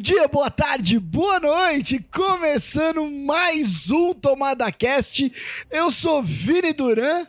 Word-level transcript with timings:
dia, 0.00 0.26
boa 0.28 0.50
tarde, 0.50 0.98
boa 0.98 1.38
noite. 1.38 2.02
Começando 2.10 3.10
mais 3.10 3.90
um 3.90 4.14
Tomada 4.14 4.72
Cast. 4.72 5.30
Eu 5.70 5.90
sou 5.90 6.22
Vini 6.22 6.72
Duran 6.72 7.26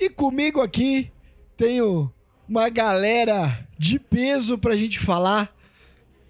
e 0.00 0.10
comigo 0.10 0.60
aqui 0.60 1.12
tenho 1.56 2.12
uma 2.48 2.68
galera 2.68 3.68
de 3.78 4.00
peso 4.00 4.58
pra 4.58 4.74
gente 4.74 4.98
falar 4.98 5.54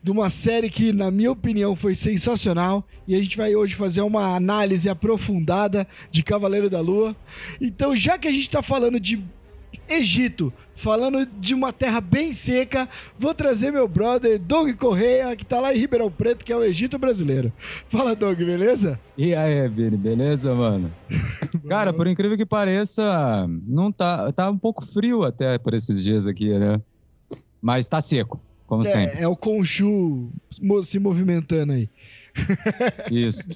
de 0.02 0.10
uma 0.10 0.28
série 0.28 0.68
que, 0.68 0.92
na 0.92 1.10
minha 1.10 1.32
opinião, 1.32 1.74
foi 1.74 1.94
sensacional. 1.94 2.86
E 3.08 3.14
a 3.14 3.18
gente 3.18 3.38
vai 3.38 3.56
hoje 3.56 3.74
fazer 3.74 4.02
uma 4.02 4.36
análise 4.36 4.90
aprofundada 4.90 5.88
de 6.10 6.22
Cavaleiro 6.22 6.68
da 6.68 6.80
Lua. 6.80 7.16
Então, 7.58 7.96
já 7.96 8.18
que 8.18 8.28
a 8.28 8.32
gente 8.32 8.50
tá 8.50 8.60
falando 8.60 9.00
de 9.00 9.24
Egito, 9.92 10.52
falando 10.74 11.26
de 11.26 11.54
uma 11.54 11.72
terra 11.72 12.00
bem 12.00 12.32
seca, 12.32 12.88
vou 13.18 13.34
trazer 13.34 13.70
meu 13.70 13.86
brother 13.86 14.38
Doug 14.38 14.74
Correia, 14.76 15.34
que 15.36 15.44
tá 15.44 15.60
lá 15.60 15.74
em 15.74 15.78
Ribeirão 15.78 16.10
Preto, 16.10 16.44
que 16.44 16.52
é 16.52 16.56
o 16.56 16.62
Egito 16.62 16.98
brasileiro. 16.98 17.52
Fala, 17.88 18.14
Doug, 18.14 18.38
beleza? 18.38 18.98
E 19.16 19.34
aí, 19.34 19.68
Vini, 19.68 19.96
beleza, 19.96 20.54
mano? 20.54 20.92
Cara, 21.68 21.92
por 21.92 22.06
incrível 22.06 22.36
que 22.36 22.46
pareça, 22.46 23.46
não 23.66 23.92
tá, 23.92 24.32
tá 24.32 24.50
um 24.50 24.58
pouco 24.58 24.84
frio 24.84 25.22
até 25.24 25.58
por 25.58 25.74
esses 25.74 26.02
dias 26.02 26.26
aqui, 26.26 26.58
né? 26.58 26.80
Mas 27.60 27.86
tá 27.86 28.00
seco, 28.00 28.40
como 28.66 28.82
é, 28.82 28.86
sempre. 28.86 29.20
É 29.20 29.28
o 29.28 29.36
Conchu 29.36 30.30
se 30.82 30.98
movimentando 30.98 31.72
aí. 31.72 31.88
Isso. 33.10 33.46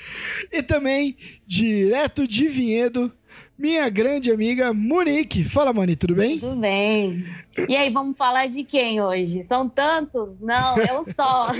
e 0.52 0.62
também, 0.62 1.16
direto 1.46 2.26
de 2.26 2.48
Vinhedo, 2.48 3.12
minha 3.58 3.88
grande 3.88 4.30
amiga 4.30 4.72
Monique. 4.72 5.44
Fala, 5.44 5.72
Moni, 5.72 5.96
tudo 5.96 6.14
bem? 6.14 6.38
Tudo 6.38 6.56
bem. 6.56 7.24
E 7.68 7.76
aí, 7.76 7.90
vamos 7.90 8.16
falar 8.16 8.46
de 8.48 8.62
quem 8.64 9.00
hoje? 9.00 9.44
São 9.44 9.68
tantos? 9.68 10.38
Não, 10.40 10.76
eu 10.78 11.04
só. 11.04 11.48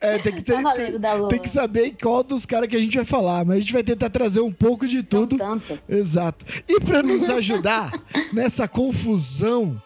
É, 0.00 0.18
tem 0.18 0.34
que, 0.34 0.42
ter, 0.42 0.62
tem, 0.62 1.28
tem, 1.28 1.38
que 1.40 1.48
saber 1.48 1.96
qual 2.00 2.22
dos 2.22 2.46
caras 2.46 2.68
que 2.68 2.76
a 2.76 2.78
gente 2.78 2.96
vai 2.96 3.04
falar, 3.04 3.44
mas 3.44 3.56
a 3.56 3.60
gente 3.60 3.72
vai 3.72 3.82
tentar 3.82 4.10
trazer 4.10 4.40
um 4.40 4.52
pouco 4.52 4.86
de 4.86 4.98
São 4.98 5.26
tudo. 5.26 5.38
Tantos. 5.38 5.88
Exato. 5.88 6.44
E 6.68 6.78
para 6.78 7.02
nos 7.02 7.28
ajudar 7.28 7.90
nessa 8.32 8.68
confusão 8.68 9.80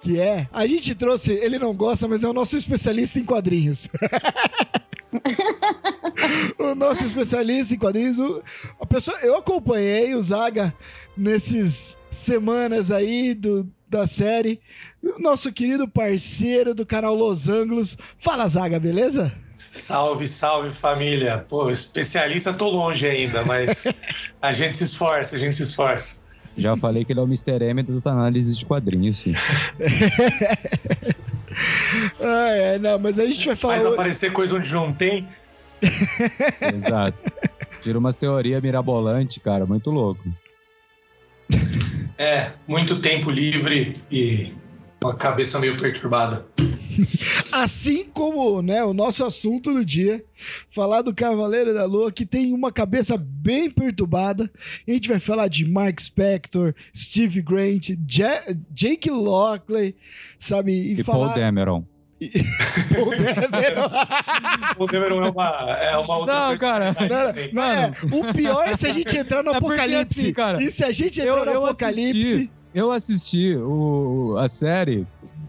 que 0.00 0.18
é, 0.18 0.48
a 0.52 0.66
gente 0.66 0.94
trouxe, 0.94 1.32
ele 1.32 1.58
não 1.58 1.74
gosta, 1.74 2.06
mas 2.06 2.24
é 2.24 2.28
o 2.28 2.32
nosso 2.32 2.56
especialista 2.56 3.18
em 3.18 3.24
quadrinhos. 3.24 3.88
o 6.58 6.74
nosso 6.74 7.04
especialista 7.04 7.74
em 7.74 7.78
quadrinhos. 7.78 8.18
O, 8.18 8.42
a 8.80 8.86
pessoa, 8.86 9.18
eu 9.22 9.36
acompanhei 9.36 10.14
o 10.14 10.22
Zaga 10.22 10.74
nesses 11.16 11.96
semanas 12.10 12.90
aí 12.90 13.34
do, 13.34 13.68
da 13.88 14.06
série. 14.06 14.60
O 15.02 15.20
nosso 15.20 15.52
querido 15.52 15.88
parceiro 15.88 16.74
do 16.74 16.86
canal 16.86 17.14
Los 17.14 17.48
Angeles. 17.48 17.96
Fala, 18.18 18.46
Zaga, 18.48 18.78
beleza? 18.78 19.32
Salve, 19.68 20.26
salve 20.26 20.72
família. 20.72 21.44
Pô, 21.48 21.70
especialista 21.70 22.52
tô 22.52 22.68
longe 22.68 23.06
ainda, 23.06 23.44
mas 23.44 23.86
a 24.42 24.52
gente 24.52 24.76
se 24.76 24.84
esforça, 24.84 25.36
a 25.36 25.38
gente 25.38 25.54
se 25.54 25.62
esforça. 25.62 26.20
Já 26.56 26.76
falei 26.76 27.04
que 27.04 27.12
ele 27.12 27.20
é 27.20 27.22
o 27.22 27.26
Mr. 27.26 27.64
M 27.64 27.82
das 27.84 28.04
análises 28.04 28.58
de 28.58 28.66
quadrinhos, 28.66 29.18
sim. 29.18 29.32
ah, 32.20 32.48
é, 32.48 32.78
não, 32.78 32.98
mas 32.98 33.18
a 33.18 33.26
gente 33.26 33.46
vai 33.46 33.56
falar. 33.56 33.74
Faz 33.74 33.86
aparecer 33.86 34.32
coisa 34.32 34.56
onde 34.56 34.72
não 34.72 34.92
tem. 34.92 35.28
Exato. 36.74 37.18
Tira 37.80 37.98
umas 37.98 38.16
teorias 38.16 38.62
mirabolantes, 38.62 39.42
cara, 39.42 39.64
muito 39.64 39.90
louco. 39.90 40.22
É, 42.18 42.52
muito 42.68 43.00
tempo 43.00 43.30
livre 43.30 43.94
e 44.10 44.52
uma 45.02 45.14
cabeça 45.14 45.58
meio 45.58 45.76
perturbada. 45.76 46.44
Assim 47.50 48.04
como 48.04 48.60
né, 48.60 48.84
o 48.84 48.92
nosso 48.92 49.24
assunto 49.24 49.72
do 49.72 49.84
dia, 49.84 50.22
falar 50.68 51.00
do 51.02 51.14
Cavaleiro 51.14 51.72
da 51.72 51.84
Lua, 51.84 52.12
que 52.12 52.26
tem 52.26 52.52
uma 52.52 52.70
cabeça 52.70 53.16
bem 53.16 53.70
perturbada. 53.70 54.50
A 54.86 54.90
gente 54.90 55.08
vai 55.08 55.18
falar 55.18 55.48
de 55.48 55.66
Mark 55.66 55.98
Spector, 55.98 56.74
Steve 56.94 57.40
Grant, 57.40 57.90
Jake 58.70 59.10
Lockley, 59.10 59.96
sabe? 60.38 60.72
E, 60.72 61.00
e 61.00 61.04
falar... 61.04 61.28
Paul 61.28 61.38
Dameron. 61.38 61.84
Paul 62.94 63.10
Dameron. 63.16 63.90
Paul 64.76 64.86
Dameron 64.86 65.24
é 65.24 65.30
uma, 65.30 65.78
é 65.80 65.96
uma 65.96 66.16
outra 66.18 66.34
Não, 66.34 66.56
cara. 66.58 66.96
Não, 67.52 67.62
não, 67.62 67.64
é, 67.64 67.92
o 68.12 68.34
pior 68.34 68.68
é 68.68 68.76
se 68.76 68.86
a 68.86 68.92
gente 68.92 69.16
entrar 69.16 69.42
no 69.42 69.52
é 69.52 69.56
apocalipse. 69.56 70.20
Assim, 70.20 70.32
cara, 70.34 70.62
e 70.62 70.70
se 70.70 70.84
a 70.84 70.92
gente 70.92 71.18
entrar 71.18 71.38
eu, 71.38 71.46
no 71.46 71.52
eu 71.52 71.64
apocalipse. 71.64 72.20
Assisti, 72.20 72.59
eu 72.74 72.92
assisti 72.92 73.56
o, 73.56 74.36
a 74.38 74.48
série 74.48 75.06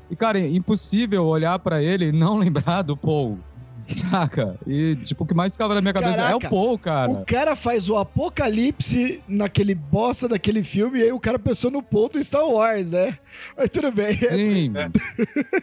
e, 0.09 0.15
cara, 0.15 0.39
é 0.39 0.47
impossível 0.47 1.25
olhar 1.25 1.57
para 1.59 1.81
ele 1.81 2.07
e 2.07 2.11
não 2.11 2.37
lembrar 2.39 2.81
do 2.81 2.97
Paul. 2.97 3.39
Saca? 3.87 4.57
E, 4.65 4.95
tipo, 4.97 5.23
o 5.23 5.27
que 5.27 5.33
mais 5.33 5.53
ficava 5.53 5.73
na 5.73 5.81
minha 5.81 5.93
cabeça 5.93 6.15
Caraca, 6.17 6.33
é 6.33 6.35
o 6.35 6.49
Paul, 6.49 6.77
cara. 6.77 7.11
O 7.11 7.25
cara 7.25 7.55
faz 7.55 7.89
o 7.89 7.97
apocalipse 7.97 9.21
naquele 9.27 9.75
bosta 9.75 10.27
daquele 10.27 10.63
filme 10.63 10.99
e 10.99 11.03
aí 11.03 11.11
o 11.11 11.19
cara 11.19 11.39
pensou 11.39 11.71
no 11.71 11.81
Paul 11.81 12.09
do 12.09 12.23
Star 12.23 12.45
Wars, 12.45 12.91
né? 12.91 13.17
Mas 13.57 13.69
tudo 13.69 13.91
bem. 13.91 14.15
Sim. 14.17 14.73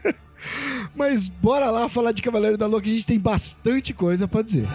Mas 0.94 1.28
bora 1.28 1.70
lá 1.70 1.88
falar 1.88 2.12
de 2.12 2.22
Cavaleiro 2.22 2.56
da 2.56 2.66
Lua 2.66 2.80
que 2.80 2.90
a 2.90 2.92
gente 2.92 3.06
tem 3.06 3.18
bastante 3.18 3.92
coisa 3.92 4.28
para 4.28 4.42
dizer. 4.42 4.66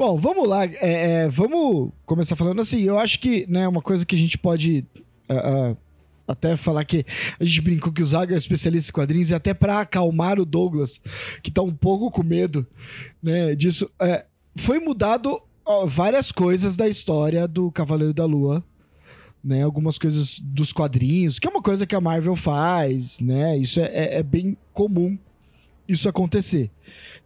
Bom, 0.00 0.16
vamos 0.16 0.48
lá. 0.48 0.64
É, 0.64 0.78
é, 1.24 1.28
vamos 1.28 1.92
começar 2.06 2.34
falando 2.34 2.58
assim. 2.58 2.80
Eu 2.80 2.98
acho 2.98 3.18
que 3.18 3.44
né, 3.46 3.68
uma 3.68 3.82
coisa 3.82 4.06
que 4.06 4.14
a 4.14 4.18
gente 4.18 4.38
pode 4.38 4.82
uh, 5.28 5.72
uh, 5.72 5.76
até 6.26 6.56
falar 6.56 6.86
que 6.86 7.04
a 7.38 7.44
gente 7.44 7.60
brincou 7.60 7.92
que 7.92 8.02
o 8.02 8.06
Zaga 8.06 8.34
é 8.34 8.38
especialista 8.38 8.90
em 8.90 8.94
quadrinhos 8.94 9.28
e 9.28 9.34
até 9.34 9.52
para 9.52 9.80
acalmar 9.80 10.40
o 10.40 10.46
Douglas, 10.46 11.02
que 11.42 11.50
tá 11.50 11.60
um 11.60 11.74
pouco 11.74 12.10
com 12.10 12.22
medo 12.22 12.66
né, 13.22 13.54
disso. 13.54 13.90
É, 14.00 14.24
foi 14.56 14.78
mudado 14.78 15.38
ó, 15.66 15.84
várias 15.84 16.32
coisas 16.32 16.78
da 16.78 16.88
história 16.88 17.46
do 17.46 17.70
Cavaleiro 17.70 18.14
da 18.14 18.24
Lua. 18.24 18.64
Né, 19.44 19.62
algumas 19.62 19.98
coisas 19.98 20.38
dos 20.40 20.72
quadrinhos, 20.72 21.38
que 21.38 21.46
é 21.46 21.50
uma 21.50 21.62
coisa 21.62 21.86
que 21.86 21.94
a 21.94 22.00
Marvel 22.00 22.36
faz, 22.36 23.20
né? 23.20 23.56
Isso 23.56 23.80
é, 23.80 23.84
é, 23.84 24.18
é 24.18 24.22
bem 24.22 24.56
comum 24.72 25.18
isso 25.92 26.08
acontecer. 26.08 26.70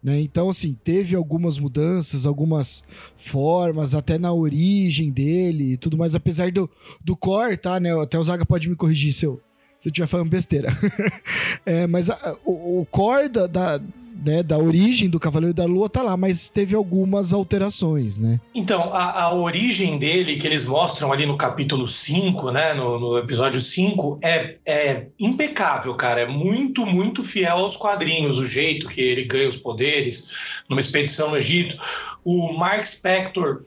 Né? 0.04 0.20
Então, 0.20 0.50
assim, 0.50 0.76
teve 0.84 1.16
algumas 1.16 1.58
mudanças, 1.58 2.26
algumas 2.26 2.84
formas, 3.16 3.94
até 3.94 4.18
na 4.18 4.34
origem 4.34 5.10
dele 5.10 5.72
e 5.72 5.76
tudo 5.78 5.96
mais, 5.96 6.14
apesar 6.14 6.52
do, 6.52 6.68
do 7.02 7.16
core, 7.16 7.56
tá? 7.56 7.80
Né? 7.80 7.98
Até 7.98 8.18
o 8.18 8.24
Zaga 8.24 8.44
pode 8.44 8.68
me 8.68 8.76
corrigir 8.76 9.14
se 9.14 9.24
eu, 9.24 9.40
estiver 9.82 10.06
falando 10.06 10.28
besteira. 10.28 10.68
é, 11.64 11.86
mas 11.86 12.10
a, 12.10 12.36
o, 12.44 12.80
o 12.80 12.86
core 12.90 13.30
da, 13.30 13.46
da 13.46 13.80
né, 14.24 14.42
da 14.42 14.58
origem 14.58 15.08
do 15.08 15.20
Cavaleiro 15.20 15.54
da 15.54 15.64
Lua 15.64 15.88
tá 15.88 16.02
lá, 16.02 16.16
mas 16.16 16.48
teve 16.48 16.74
algumas 16.74 17.32
alterações, 17.32 18.18
né? 18.18 18.40
Então, 18.54 18.92
a, 18.92 19.22
a 19.22 19.34
origem 19.34 19.98
dele, 19.98 20.36
que 20.36 20.46
eles 20.46 20.64
mostram 20.64 21.12
ali 21.12 21.26
no 21.26 21.36
capítulo 21.36 21.86
5, 21.86 22.50
né, 22.50 22.74
no, 22.74 22.98
no, 22.98 23.18
episódio 23.18 23.60
5, 23.60 24.18
é, 24.22 24.56
é 24.66 25.06
impecável, 25.18 25.94
cara. 25.94 26.22
É 26.22 26.26
muito, 26.26 26.86
muito 26.86 27.22
fiel 27.22 27.58
aos 27.58 27.76
quadrinhos, 27.76 28.38
o 28.38 28.46
jeito 28.46 28.88
que 28.88 29.00
ele 29.00 29.24
ganha 29.24 29.48
os 29.48 29.56
poderes 29.56 30.62
numa 30.68 30.80
expedição 30.80 31.30
no 31.30 31.36
Egito. 31.36 31.76
O 32.24 32.52
Mark 32.54 32.84
Spector 32.86 33.62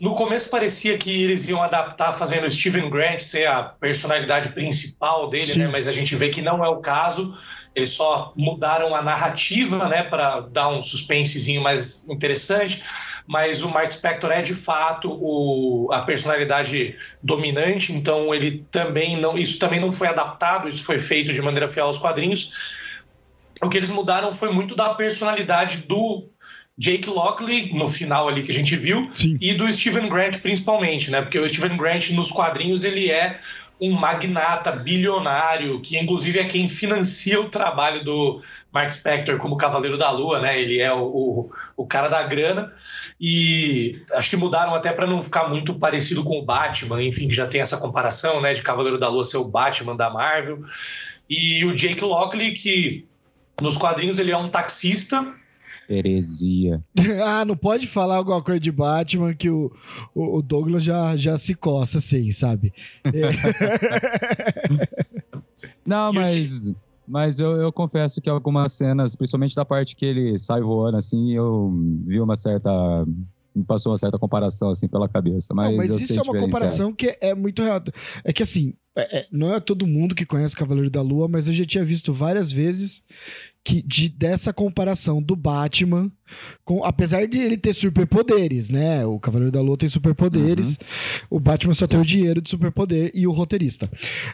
no 0.00 0.14
começo 0.14 0.50
parecia 0.50 0.98
que 0.98 1.22
eles 1.22 1.48
iam 1.48 1.62
adaptar 1.62 2.12
fazendo 2.12 2.48
Steven 2.50 2.90
Grant 2.90 3.18
ser 3.18 3.46
a 3.46 3.62
personalidade 3.62 4.50
principal 4.50 5.28
dele, 5.30 5.56
né? 5.56 5.68
Mas 5.68 5.88
a 5.88 5.92
gente 5.92 6.14
vê 6.14 6.28
que 6.28 6.42
não 6.42 6.62
é 6.62 6.68
o 6.68 6.76
caso. 6.76 7.32
Eles 7.76 7.90
só 7.90 8.32
mudaram 8.34 8.96
a 8.96 9.02
narrativa, 9.02 9.86
né, 9.86 10.02
para 10.02 10.40
dar 10.40 10.70
um 10.70 10.80
suspensezinho 10.80 11.62
mais 11.62 12.08
interessante. 12.08 12.82
Mas 13.26 13.62
o 13.62 13.68
Mark 13.68 13.92
Spector 13.92 14.32
é 14.32 14.40
de 14.40 14.54
fato 14.54 15.10
o, 15.12 15.90
a 15.92 16.00
personalidade 16.00 16.96
dominante. 17.22 17.92
Então 17.92 18.34
ele 18.34 18.64
também 18.70 19.20
não, 19.20 19.36
isso 19.36 19.58
também 19.58 19.78
não 19.78 19.92
foi 19.92 20.08
adaptado. 20.08 20.68
Isso 20.68 20.84
foi 20.84 20.96
feito 20.96 21.34
de 21.34 21.42
maneira 21.42 21.68
fiel 21.68 21.86
aos 21.86 21.98
quadrinhos. 21.98 22.50
O 23.62 23.68
que 23.68 23.76
eles 23.76 23.90
mudaram 23.90 24.32
foi 24.32 24.50
muito 24.50 24.74
da 24.74 24.94
personalidade 24.94 25.78
do 25.78 26.26
Jake 26.78 27.08
Lockley, 27.08 27.74
no 27.74 27.88
final 27.88 28.28
ali 28.28 28.42
que 28.42 28.50
a 28.50 28.54
gente 28.54 28.76
viu, 28.76 29.10
Sim. 29.14 29.36
e 29.40 29.54
do 29.54 29.70
Steven 29.70 30.08
Grant 30.08 30.38
principalmente, 30.40 31.10
né? 31.10 31.22
Porque 31.22 31.38
o 31.38 31.48
Steven 31.48 31.76
Grant 31.76 32.10
nos 32.10 32.30
quadrinhos 32.30 32.84
ele 32.84 33.10
é 33.10 33.38
um 33.80 33.92
magnata 33.92 34.72
bilionário, 34.72 35.80
que 35.80 35.98
inclusive 35.98 36.38
é 36.38 36.44
quem 36.44 36.68
financia 36.68 37.40
o 37.40 37.50
trabalho 37.50 38.02
do 38.02 38.40
Mark 38.72 38.90
Spector 38.90 39.38
como 39.38 39.56
Cavaleiro 39.56 39.98
da 39.98 40.10
Lua, 40.10 40.40
né? 40.40 40.58
Ele 40.60 40.80
é 40.80 40.92
o, 40.92 41.04
o, 41.04 41.50
o 41.76 41.86
cara 41.86 42.08
da 42.08 42.22
grana. 42.22 42.72
E 43.20 44.00
acho 44.12 44.30
que 44.30 44.36
mudaram 44.36 44.74
até 44.74 44.92
para 44.92 45.06
não 45.06 45.22
ficar 45.22 45.48
muito 45.48 45.74
parecido 45.74 46.24
com 46.24 46.38
o 46.38 46.44
Batman, 46.44 47.02
enfim, 47.02 47.28
que 47.28 47.34
já 47.34 47.46
tem 47.46 47.60
essa 47.60 47.76
comparação, 47.76 48.40
né? 48.40 48.52
De 48.52 48.62
Cavaleiro 48.62 48.98
da 48.98 49.08
Lua 49.08 49.24
ser 49.24 49.38
o 49.38 49.44
Batman 49.44 49.94
da 49.94 50.10
Marvel. 50.10 50.62
E 51.28 51.64
o 51.64 51.74
Jake 51.74 52.02
Lockley, 52.02 52.52
que 52.52 53.04
nos 53.60 53.76
quadrinhos 53.76 54.18
ele 54.18 54.30
é 54.30 54.36
um 54.36 54.48
taxista 54.48 55.34
Heresia. 55.88 56.82
ah, 57.24 57.44
não 57.44 57.56
pode 57.56 57.86
falar 57.86 58.16
alguma 58.16 58.42
coisa 58.42 58.60
de 58.60 58.72
Batman 58.72 59.34
que 59.34 59.50
o, 59.50 59.72
o, 60.14 60.42
Douglas 60.42 60.84
já, 60.84 61.16
já 61.16 61.38
se 61.38 61.54
coça, 61.54 61.98
assim, 61.98 62.30
sabe? 62.30 62.72
É. 63.04 63.30
não, 65.86 66.12
mas. 66.12 66.72
Mas 67.08 67.38
eu, 67.38 67.52
eu 67.54 67.72
confesso 67.72 68.20
que 68.20 68.28
algumas 68.28 68.72
cenas, 68.72 69.14
principalmente 69.14 69.54
da 69.54 69.64
parte 69.64 69.94
que 69.94 70.04
ele 70.04 70.36
sai 70.40 70.60
voando, 70.60 70.96
assim, 70.96 71.32
eu 71.32 71.72
vi 72.04 72.20
uma 72.20 72.34
certa 72.34 72.68
me 73.56 73.64
passou 73.64 73.92
uma 73.92 73.98
certa 73.98 74.18
comparação 74.18 74.68
assim 74.70 74.86
pela 74.86 75.08
cabeça. 75.08 75.54
Mas, 75.54 75.70
não, 75.70 75.76
mas 75.76 75.98
isso 75.98 76.18
é 76.18 76.22
uma 76.22 76.38
comparação 76.38 76.92
que 76.92 77.16
é 77.20 77.34
muito 77.34 77.62
real. 77.62 77.80
É 78.22 78.32
que 78.32 78.42
assim, 78.42 78.74
é, 78.96 79.18
é, 79.18 79.26
não 79.30 79.54
é 79.54 79.60
todo 79.60 79.86
mundo 79.86 80.14
que 80.14 80.24
conhece 80.24 80.56
Cavaleiro 80.56 80.88
da 80.88 81.02
Lua, 81.02 81.28
mas 81.28 81.46
eu 81.46 81.52
já 81.52 81.66
tinha 81.66 81.84
visto 81.84 82.14
várias 82.14 82.50
vezes 82.50 83.04
que 83.62 83.82
de, 83.82 84.08
dessa 84.08 84.52
comparação 84.52 85.20
do 85.20 85.34
Batman, 85.34 86.10
com, 86.64 86.84
apesar 86.84 87.26
de 87.26 87.38
ele 87.38 87.56
ter 87.56 87.74
superpoderes, 87.74 88.70
né? 88.70 89.04
O 89.04 89.18
Cavaleiro 89.18 89.50
da 89.52 89.60
Lua 89.60 89.76
tem 89.76 89.88
superpoderes, 89.88 90.76
uhum. 90.76 91.36
o 91.36 91.40
Batman 91.40 91.74
só 91.74 91.86
tem 91.86 92.00
o 92.00 92.04
dinheiro 92.04 92.40
de 92.40 92.48
superpoder 92.48 93.10
e 93.12 93.26
o 93.26 93.32
roteirista. 93.32 93.90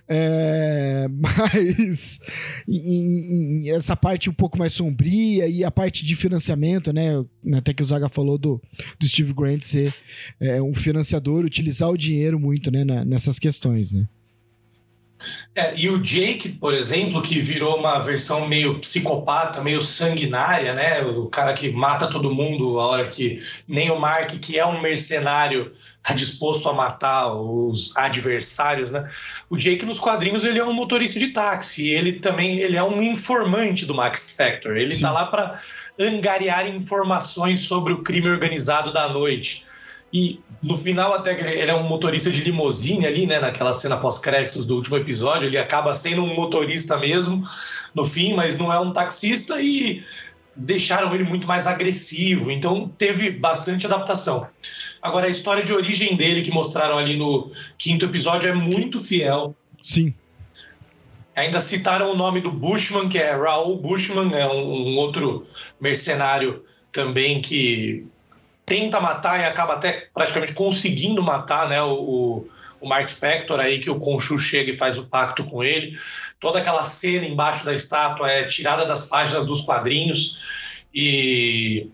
É, 0.06 1.08
mas 1.10 2.20
em, 2.68 3.64
em, 3.64 3.70
essa 3.70 3.96
parte 3.96 4.28
um 4.28 4.34
pouco 4.34 4.58
mais 4.58 4.74
sombria 4.74 5.48
e 5.48 5.64
a 5.64 5.70
parte 5.70 6.04
de 6.04 6.14
financiamento, 6.14 6.92
né? 6.92 7.24
Até 7.54 7.72
que 7.72 7.82
o 7.82 7.86
Zaga 7.86 8.10
falou 8.10 8.36
do, 8.38 8.62
do 9.00 9.08
Steve 9.08 9.32
Grant 9.32 9.62
ser 9.62 9.94
é, 10.38 10.62
um 10.62 10.74
financiador, 10.74 11.44
utilizar 11.44 11.88
o 11.88 11.98
dinheiro 11.98 12.38
muito 12.38 12.70
né, 12.70 12.84
na, 12.84 13.02
nessas 13.02 13.38
questões, 13.38 13.90
né? 13.90 14.06
É, 15.54 15.74
e 15.76 15.88
o 15.88 15.98
Jake, 15.98 16.50
por 16.50 16.72
exemplo, 16.72 17.20
que 17.20 17.38
virou 17.38 17.76
uma 17.78 17.98
versão 17.98 18.48
meio 18.48 18.78
psicopata, 18.78 19.60
meio 19.60 19.80
sanguinária, 19.80 20.72
né? 20.72 21.02
O 21.02 21.26
cara 21.26 21.52
que 21.52 21.70
mata 21.70 22.08
todo 22.08 22.34
mundo 22.34 22.80
a 22.80 22.86
hora 22.86 23.08
que 23.08 23.38
nem 23.68 23.90
o 23.90 23.98
Mark, 23.98 24.30
que 24.40 24.58
é 24.58 24.64
um 24.64 24.80
mercenário, 24.80 25.70
tá 26.02 26.14
disposto 26.14 26.68
a 26.68 26.72
matar 26.72 27.32
os 27.32 27.94
adversários, 27.96 28.90
né? 28.90 29.08
O 29.50 29.56
Jake 29.56 29.84
nos 29.84 30.00
quadrinhos 30.00 30.44
ele 30.44 30.58
é 30.58 30.64
um 30.64 30.72
motorista 30.72 31.18
de 31.18 31.28
táxi, 31.28 31.88
ele 31.90 32.14
também 32.14 32.58
ele 32.58 32.76
é 32.76 32.82
um 32.82 33.02
informante 33.02 33.84
do 33.84 33.94
Max 33.94 34.32
Factor. 34.32 34.76
Ele 34.76 34.92
Sim. 34.92 35.02
tá 35.02 35.12
lá 35.12 35.26
para 35.26 35.60
angariar 35.98 36.66
informações 36.66 37.60
sobre 37.60 37.92
o 37.92 38.02
crime 38.02 38.28
organizado 38.28 38.92
da 38.92 39.08
noite. 39.08 39.64
E 40.12 40.40
no 40.64 40.76
final, 40.76 41.14
até 41.14 41.32
ele, 41.32 41.70
é 41.70 41.74
um 41.74 41.88
motorista 41.88 42.30
de 42.30 42.42
limusine 42.42 43.06
ali, 43.06 43.26
né? 43.26 43.38
Naquela 43.38 43.72
cena 43.72 43.96
pós-créditos 43.96 44.64
do 44.64 44.76
último 44.76 44.96
episódio, 44.96 45.48
ele 45.48 45.58
acaba 45.58 45.92
sendo 45.92 46.22
um 46.22 46.34
motorista 46.34 46.98
mesmo 46.98 47.42
no 47.94 48.04
fim, 48.04 48.34
mas 48.34 48.58
não 48.58 48.72
é 48.72 48.78
um 48.78 48.92
taxista 48.92 49.60
e 49.60 50.02
deixaram 50.54 51.14
ele 51.14 51.24
muito 51.24 51.46
mais 51.46 51.66
agressivo. 51.66 52.50
Então 52.50 52.88
teve 52.98 53.30
bastante 53.30 53.86
adaptação. 53.86 54.46
Agora, 55.00 55.26
a 55.26 55.30
história 55.30 55.64
de 55.64 55.72
origem 55.72 56.16
dele 56.16 56.42
que 56.42 56.50
mostraram 56.50 56.98
ali 56.98 57.16
no 57.16 57.50
quinto 57.78 58.04
episódio 58.04 58.50
é 58.50 58.54
muito 58.54 59.00
fiel. 59.00 59.54
Sim. 59.82 60.14
Ainda 61.34 61.58
citaram 61.58 62.12
o 62.12 62.16
nome 62.16 62.40
do 62.42 62.52
Bushman, 62.52 63.08
que 63.08 63.18
é 63.18 63.34
Raul 63.34 63.78
Bushman, 63.78 64.34
é 64.34 64.46
um, 64.46 64.90
um 64.90 64.96
outro 64.98 65.46
mercenário 65.80 66.62
também 66.92 67.40
que 67.40 68.06
tenta 68.72 68.98
matar 68.98 69.38
e 69.38 69.44
acaba 69.44 69.74
até 69.74 70.08
praticamente 70.14 70.54
conseguindo 70.54 71.22
matar 71.22 71.68
né, 71.68 71.82
o, 71.82 72.48
o 72.80 72.88
Mark 72.88 73.06
Spector 73.06 73.60
aí, 73.60 73.78
que 73.78 73.90
o 73.90 73.98
Conchu 73.98 74.38
chega 74.38 74.70
e 74.70 74.74
faz 74.74 74.96
o 74.96 75.04
pacto 75.04 75.44
com 75.44 75.62
ele. 75.62 75.98
Toda 76.40 76.58
aquela 76.58 76.82
cena 76.82 77.26
embaixo 77.26 77.66
da 77.66 77.74
estátua 77.74 78.30
é 78.30 78.44
tirada 78.44 78.86
das 78.86 79.02
páginas 79.02 79.44
dos 79.44 79.60
quadrinhos 79.60 80.80
e 80.94 81.86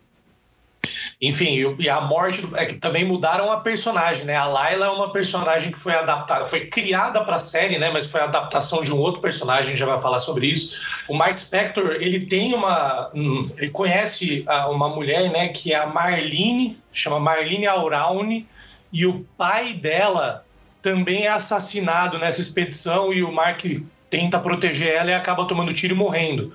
enfim, 1.21 1.75
e 1.79 1.89
a 1.89 2.01
morte 2.01 2.47
é 2.55 2.65
que 2.65 2.75
também 2.75 3.05
mudaram 3.05 3.51
a 3.51 3.61
personagem, 3.61 4.25
né? 4.25 4.37
A 4.37 4.47
Layla 4.47 4.87
é 4.87 4.91
uma 4.91 5.13
personagem 5.13 5.73
que 5.73 5.79
foi 5.79 5.95
adaptada, 5.95 6.47
foi 6.47 6.67
criada 6.67 7.23
para 7.25 7.37
a 7.37 7.39
série, 7.39 7.79
né? 7.79 7.91
Mas 7.91 8.07
foi 8.07 8.21
a 8.21 8.25
adaptação 8.25 8.83
de 8.83 8.93
um 8.93 8.99
outro 8.99 9.21
personagem, 9.21 9.65
a 9.65 9.69
gente 9.69 9.79
já 9.79 9.87
vai 9.87 10.01
falar 10.01 10.21
sobre 10.21 10.47
isso. 10.47 10.87
O 11.09 11.15
Mark 11.15 11.37
Spector, 11.37 11.97
ele 12.01 12.27
tem 12.27 12.55
uma, 12.55 13.11
ele 13.57 13.71
conhece 13.71 14.45
uma 14.69 14.89
mulher, 14.89 15.31
né? 15.31 15.49
Que 15.49 15.73
é 15.73 15.77
a 15.77 15.87
Marlene, 15.87 16.79
chama 16.93 17.19
Marlene 17.19 17.67
Auraune, 17.67 18.47
e 18.93 19.07
o 19.07 19.27
pai 19.37 19.73
dela 19.75 20.45
também 20.81 21.25
é 21.25 21.29
assassinado 21.29 22.19
nessa 22.19 22.41
expedição 22.41 23.13
e 23.13 23.23
o 23.23 23.33
Mark 23.33 23.65
tenta 24.11 24.39
proteger 24.39 24.95
ela 24.95 25.11
e 25.11 25.15
acaba 25.15 25.47
tomando 25.47 25.73
tiro 25.73 25.95
e 25.95 25.97
morrendo. 25.97 26.51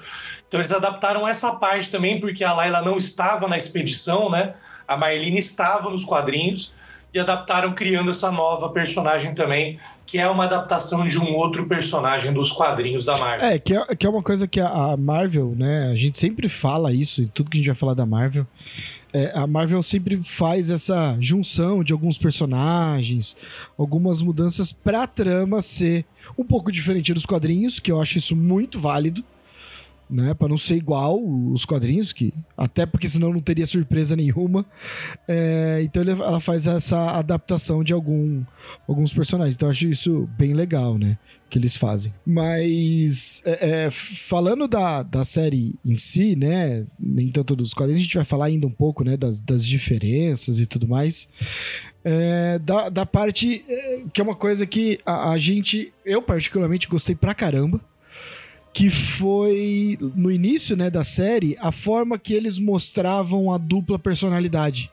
Então 0.47 0.59
eles 0.59 0.71
adaptaram 0.71 1.27
essa 1.27 1.53
parte 1.55 1.89
também, 1.89 2.19
porque 2.19 2.43
a 2.43 2.53
Layla 2.53 2.81
não 2.81 2.97
estava 2.97 3.47
na 3.47 3.57
expedição, 3.57 4.29
né? 4.29 4.53
A 4.87 4.97
Marlene 4.97 5.37
estava 5.37 5.89
nos 5.89 6.03
quadrinhos 6.03 6.73
e 7.13 7.19
adaptaram 7.19 7.73
criando 7.73 8.09
essa 8.09 8.31
nova 8.31 8.69
personagem 8.69 9.35
também, 9.35 9.79
que 10.05 10.17
é 10.17 10.27
uma 10.27 10.45
adaptação 10.45 11.05
de 11.05 11.19
um 11.19 11.35
outro 11.35 11.67
personagem 11.67 12.33
dos 12.33 12.51
quadrinhos 12.51 13.05
da 13.05 13.17
Marvel. 13.17 13.47
É, 13.47 13.59
que 13.59 13.75
é, 13.75 13.95
que 13.95 14.05
é 14.05 14.09
uma 14.09 14.23
coisa 14.23 14.47
que 14.47 14.59
a, 14.59 14.97
Marvel, 14.97 15.53
né? 15.55 15.91
A 15.91 15.95
gente 15.95 16.17
sempre 16.17 16.49
fala 16.49 16.91
isso 16.91 17.21
em 17.21 17.27
tudo 17.27 17.51
que 17.51 17.57
a 17.57 17.59
gente 17.59 17.67
vai 17.67 17.75
falar 17.75 17.93
da 17.93 18.05
Marvel. 18.05 18.47
É, 19.13 19.31
a 19.35 19.45
Marvel 19.45 19.83
sempre 19.83 20.21
faz 20.23 20.71
essa 20.71 21.15
junção 21.19 21.83
de 21.83 21.93
alguns 21.93 22.17
personagens, 22.17 23.37
algumas 23.77 24.21
mudanças 24.21 24.73
pra 24.73 25.05
trama 25.05 25.61
ser 25.61 26.03
um 26.37 26.43
pouco 26.43 26.71
diferente 26.71 27.13
dos 27.13 27.25
quadrinhos, 27.25 27.79
que 27.79 27.91
eu 27.91 28.01
acho 28.01 28.17
isso 28.17 28.35
muito 28.35 28.79
válido 28.79 29.23
né? 30.09 30.33
Para 30.33 30.49
não 30.49 30.57
ser 30.59 30.75
igual 30.75 31.19
os 31.19 31.65
quadrinhos, 31.65 32.13
que 32.13 32.31
até 32.55 32.85
porque 32.85 33.09
senão 33.09 33.33
não 33.33 33.41
teria 33.41 33.65
surpresa 33.65 34.15
nenhuma. 34.15 34.63
É, 35.27 35.81
então 35.83 36.03
ela 36.03 36.39
faz 36.39 36.67
essa 36.67 37.17
adaptação 37.17 37.83
de 37.83 37.93
algum, 37.93 38.43
alguns 38.87 39.11
personagens. 39.11 39.55
Então 39.55 39.67
eu 39.67 39.71
acho 39.71 39.87
isso 39.87 40.29
bem 40.37 40.53
legal, 40.53 40.99
né? 40.99 41.17
Que 41.53 41.59
eles 41.59 41.77
fazem. 41.77 42.11
Mas 42.25 43.43
é, 43.45 43.85
é, 43.85 43.91
falando 43.91 44.67
da, 44.67 45.03
da 45.03 45.23
série 45.23 45.75
em 45.85 45.95
si, 45.99 46.35
né? 46.35 46.83
Nem 46.99 47.29
tanto 47.29 47.55
dos 47.55 47.75
quadrinhos, 47.75 48.01
a 48.01 48.03
gente 48.03 48.15
vai 48.15 48.25
falar 48.25 48.45
ainda 48.45 48.65
um 48.65 48.71
pouco, 48.71 49.03
né? 49.03 49.15
Das, 49.15 49.39
das 49.39 49.63
diferenças 49.63 50.59
e 50.59 50.65
tudo 50.65 50.87
mais. 50.87 51.27
É, 52.03 52.57
da, 52.57 52.89
da 52.89 53.05
parte 53.05 53.63
é, 53.69 54.01
que 54.11 54.19
é 54.19 54.23
uma 54.23 54.33
coisa 54.33 54.65
que 54.65 54.99
a, 55.05 55.29
a 55.29 55.37
gente, 55.37 55.93
eu 56.03 56.23
particularmente 56.23 56.87
gostei 56.87 57.13
pra 57.13 57.35
caramba 57.35 57.79
que 58.73 58.89
foi 58.89 59.99
no 60.15 60.31
início 60.31 60.75
né, 60.75 60.89
da 60.89 61.03
série 61.03 61.55
a 61.59 61.71
forma 61.71 62.17
que 62.17 62.33
eles 62.33 62.57
mostravam 62.57 63.51
a 63.51 63.59
dupla 63.59 63.99
personalidade. 63.99 64.89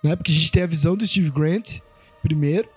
Né? 0.00 0.14
Porque 0.14 0.30
a 0.30 0.34
gente 0.34 0.52
tem 0.52 0.62
a 0.62 0.66
visão 0.68 0.96
do 0.96 1.04
Steve 1.04 1.32
Grant, 1.32 1.80
primeiro, 2.22 2.68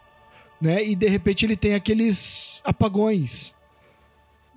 né? 0.61 0.85
E 0.85 0.95
de 0.95 1.07
repente 1.07 1.45
ele 1.45 1.55
tem 1.55 1.73
aqueles 1.73 2.61
apagões. 2.63 3.55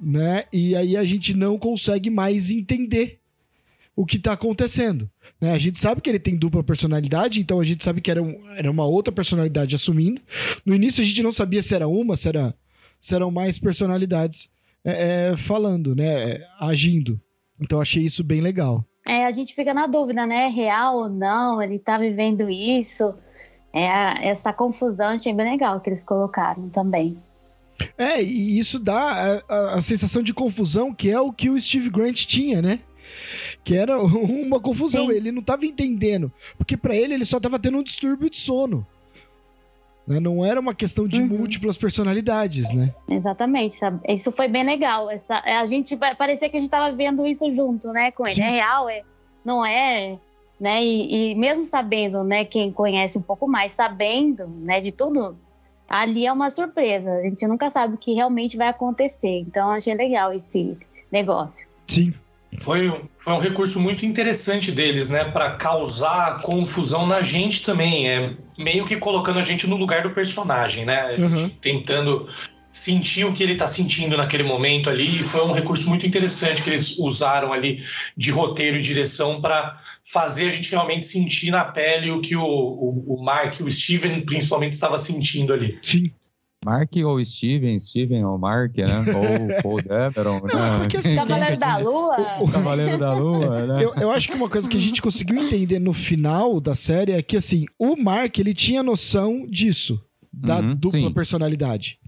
Né? 0.01 0.45
E 0.53 0.77
aí 0.77 0.97
a 0.97 1.05
gente 1.05 1.35
não 1.35 1.59
consegue 1.59 2.11
mais 2.11 2.51
entender 2.51 3.21
o 3.97 4.05
que 4.05 4.17
está 4.17 4.33
acontecendo. 4.33 5.09
Né? 5.41 5.53
A 5.53 5.59
gente 5.59 5.79
sabe 5.79 6.01
que 6.01 6.11
ele 6.11 6.19
tem 6.19 6.37
dupla 6.37 6.63
personalidade, 6.63 7.41
então 7.41 7.61
a 7.61 7.65
gente 7.65 7.83
sabe 7.83 8.01
que 8.01 8.11
era, 8.11 8.23
um, 8.23 8.49
era 8.51 8.71
uma 8.71 8.85
outra 8.85 9.13
personalidade 9.13 9.75
assumindo. 9.75 10.21
No 10.67 10.75
início 10.75 11.03
a 11.03 11.07
gente 11.07 11.23
não 11.23 11.33
sabia 11.33 11.63
se 11.63 11.75
era 11.75 11.89
uma, 11.89 12.17
se, 12.17 12.29
era, 12.29 12.55
se 13.01 13.15
eram 13.15 13.31
mais 13.31 13.59
personalidades 13.59 14.51
é, 14.85 15.31
é, 15.33 15.37
falando, 15.37 15.95
né? 15.95 16.33
É, 16.33 16.47
agindo. 16.61 17.21
Então 17.61 17.81
achei 17.81 18.03
isso 18.03 18.23
bem 18.23 18.41
legal. 18.41 18.85
É, 19.07 19.25
a 19.25 19.31
gente 19.31 19.55
fica 19.55 19.73
na 19.73 19.87
dúvida, 19.87 20.27
né? 20.27 20.49
Real 20.49 20.97
ou 20.97 21.09
não? 21.09 21.63
Ele 21.63 21.79
tá 21.79 21.99
vivendo 21.99 22.51
isso? 22.51 23.15
É, 23.75 24.29
essa 24.29 24.53
confusão 24.53 25.09
achei 25.09 25.33
bem 25.33 25.51
legal 25.51 25.81
que 25.81 25.91
eles 25.91 26.05
colocaram 26.05 26.69
também. 26.69 27.19
É, 27.99 28.23
e 28.23 28.57
isso 28.57 28.79
dá 28.79 29.43
a, 29.49 29.53
a, 29.53 29.75
a, 29.75 29.83
sensação 29.83 30.23
de 30.23 30.33
confusão 30.33 30.95
que 30.95 31.11
é 31.11 31.21
o 31.21 31.33
que 31.33 31.51
o 31.51 31.61
Steve 31.61 31.91
Grant 31.91 32.25
tinha, 32.25 32.63
né? 32.63 32.79
Que 33.65 33.75
era 33.75 33.99
uma 34.01 34.61
confusão, 34.61 35.09
Sim. 35.09 35.15
ele 35.15 35.33
não 35.33 35.43
tava 35.43 35.67
entendendo. 35.67 36.31
Porque 36.57 36.77
para 36.77 36.95
ele, 36.95 37.15
ele 37.15 37.25
só 37.25 37.41
tava 37.41 37.59
tendo 37.59 37.79
um 37.79 37.83
distúrbio 37.83 38.31
de 38.31 38.37
sono. 38.37 38.87
Né? 40.07 40.21
Não 40.21 40.45
era 40.45 40.61
uma 40.61 40.75
questão 40.75 41.09
de 41.09 41.21
uhum. 41.21 41.27
múltiplas 41.27 41.77
personalidades, 41.77 42.73
né? 42.73 42.95
Exatamente. 43.11 43.75
Sabe? 43.75 44.01
Isso 44.09 44.31
foi 44.31 44.47
bem 44.47 44.65
legal. 44.65 45.11
Essa, 45.11 45.41
a 45.41 45.67
gente 45.67 45.97
parecia 45.97 46.49
que 46.49 46.57
a 46.57 46.61
gente 46.61 46.69
estava 46.69 46.95
vendo 46.95 47.27
isso 47.27 47.53
junto, 47.53 47.89
né, 47.89 48.13
com 48.13 48.25
ele. 48.25 48.37
Sim. 48.37 48.43
É 48.43 48.51
real, 48.51 48.89
é, 48.89 49.03
não 49.45 49.67
é, 49.67 50.17
né? 50.61 50.83
E, 50.83 51.33
e, 51.33 51.35
mesmo 51.35 51.65
sabendo, 51.65 52.23
né, 52.25 52.45
quem 52.45 52.73
conhece 52.73 53.19
um 53.19 53.23
pouco 53.23 53.47
mais, 53.49 53.73
sabendo, 53.73 54.47
né, 54.47 54.81
de 54.81 54.93
tudo, 54.93 55.37
ali 55.89 56.27
é 56.27 56.33
uma 56.33 56.51
surpresa. 56.51 57.11
A 57.11 57.23
gente 57.23 57.47
nunca 57.47 57.71
sabe 57.71 57.95
o 57.95 57.99
que 57.99 58.15
realmente 58.15 58.57
vai 58.57 58.69
acontecer. 58.69 59.41
Então, 59.41 59.71
achei 59.71 59.95
legal 59.95 60.33
esse 60.33 60.77
negócio. 61.11 61.67
Sim. 61.87 62.13
Foi, 62.61 63.03
foi 63.19 63.33
um 63.33 63.39
recurso 63.39 63.81
muito 63.81 64.07
interessante 64.07 64.71
deles, 64.71 65.09
né? 65.09 65.25
Para 65.25 65.51
causar 65.51 66.41
confusão 66.41 67.07
na 67.07 67.21
gente 67.21 67.63
também. 67.63 68.09
É 68.09 68.33
meio 68.57 68.85
que 68.85 68.97
colocando 68.97 69.41
a 69.41 69.43
gente 69.43 69.67
no 69.67 69.77
lugar 69.77 70.03
do 70.03 70.11
personagem, 70.11 70.85
né? 70.85 71.01
A 71.01 71.19
gente 71.19 71.43
uhum. 71.43 71.49
tentando 71.61 72.29
sentir 72.75 73.25
o 73.25 73.33
que 73.33 73.41
ele 73.41 73.53
está 73.53 73.69
sentindo 73.69 74.17
naquele 74.17 74.43
momento 74.43 74.91
ali. 74.91 75.21
E 75.21 75.23
foi 75.23 75.47
um 75.47 75.53
recurso 75.53 75.89
muito 75.89 76.05
interessante 76.05 76.61
que 76.61 76.69
eles 76.69 76.99
usaram 76.99 77.53
ali 77.53 77.81
de 78.17 78.33
roteiro 78.33 78.77
e 78.77 78.83
direção 78.83 79.41
para 79.41 79.79
fazer 80.03 80.49
a 80.49 80.51
gente 80.51 80.69
realmente 80.71 81.05
sentir 81.05 81.53
na 81.53 81.65
pele 81.65 82.11
o 82.11 82.21
que 82.21 82.35
o, 82.35 82.43
o, 82.43 83.15
o 83.15 83.25
Mark, 83.25 83.61
o 83.61 83.71
Steven 83.71 84.25
principalmente 84.27 84.73
estava 84.73 84.99
sentindo 84.99 85.53
ali. 85.53 85.79
Sim. 85.81 86.11
Mark 86.65 86.91
ou 87.05 87.23
Steven, 87.23 87.79
Steven 87.79 88.25
ou 88.25 88.39
Mark, 88.39 88.77
né? 88.77 89.05
Ou 89.15 89.63
Paul 89.63 89.83
Dameron, 89.83 90.41
né? 90.41 90.79
Porque, 90.79 90.97
assim, 90.97 91.15
Cavaleiro 91.15 91.59
da 91.59 91.77
Lua. 91.77 92.17
O, 92.41 92.45
o 92.45 92.51
Cavaleiro 92.51 92.99
da 92.99 93.15
Lua, 93.15 93.67
né? 93.67 93.85
Eu, 93.85 93.95
eu 93.95 94.11
acho 94.11 94.29
que 94.29 94.35
uma 94.35 94.49
coisa 94.49 94.67
que 94.67 94.77
a 94.79 94.81
gente 94.81 95.03
conseguiu 95.03 95.37
entender 95.45 95.79
no 95.79 95.93
final 95.93 96.59
da 96.61 96.75
série 96.75 97.13
é 97.13 97.21
que, 97.21 97.37
assim, 97.37 97.67
o 97.79 97.95
Mark, 97.97 98.39
ele 98.39 98.55
tinha 98.55 98.83
noção 98.83 99.47
disso, 99.47 100.03
da 100.33 100.61
uhum, 100.61 100.75
dupla 100.75 101.01
sim. 101.01 101.13
personalidade. 101.13 101.99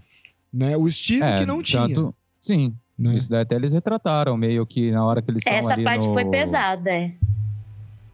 Né? 0.53 0.77
O 0.77 0.89
Steve 0.89 1.23
é, 1.23 1.39
que 1.39 1.45
não 1.45 1.61
tinha. 1.61 1.87
Tanto, 1.87 2.15
sim. 2.39 2.75
Né? 2.97 3.15
Isso 3.15 3.29
daí 3.29 3.41
até 3.41 3.55
eles 3.55 3.73
retrataram, 3.73 4.35
meio 4.35 4.65
que 4.65 4.91
na 4.91 5.05
hora 5.05 5.21
que 5.21 5.29
eles 5.29 5.43
Essa 5.45 5.73
ali 5.73 5.83
parte 5.83 6.07
no... 6.07 6.13
foi 6.13 6.25
pesada, 6.25 6.89
é 6.89 7.11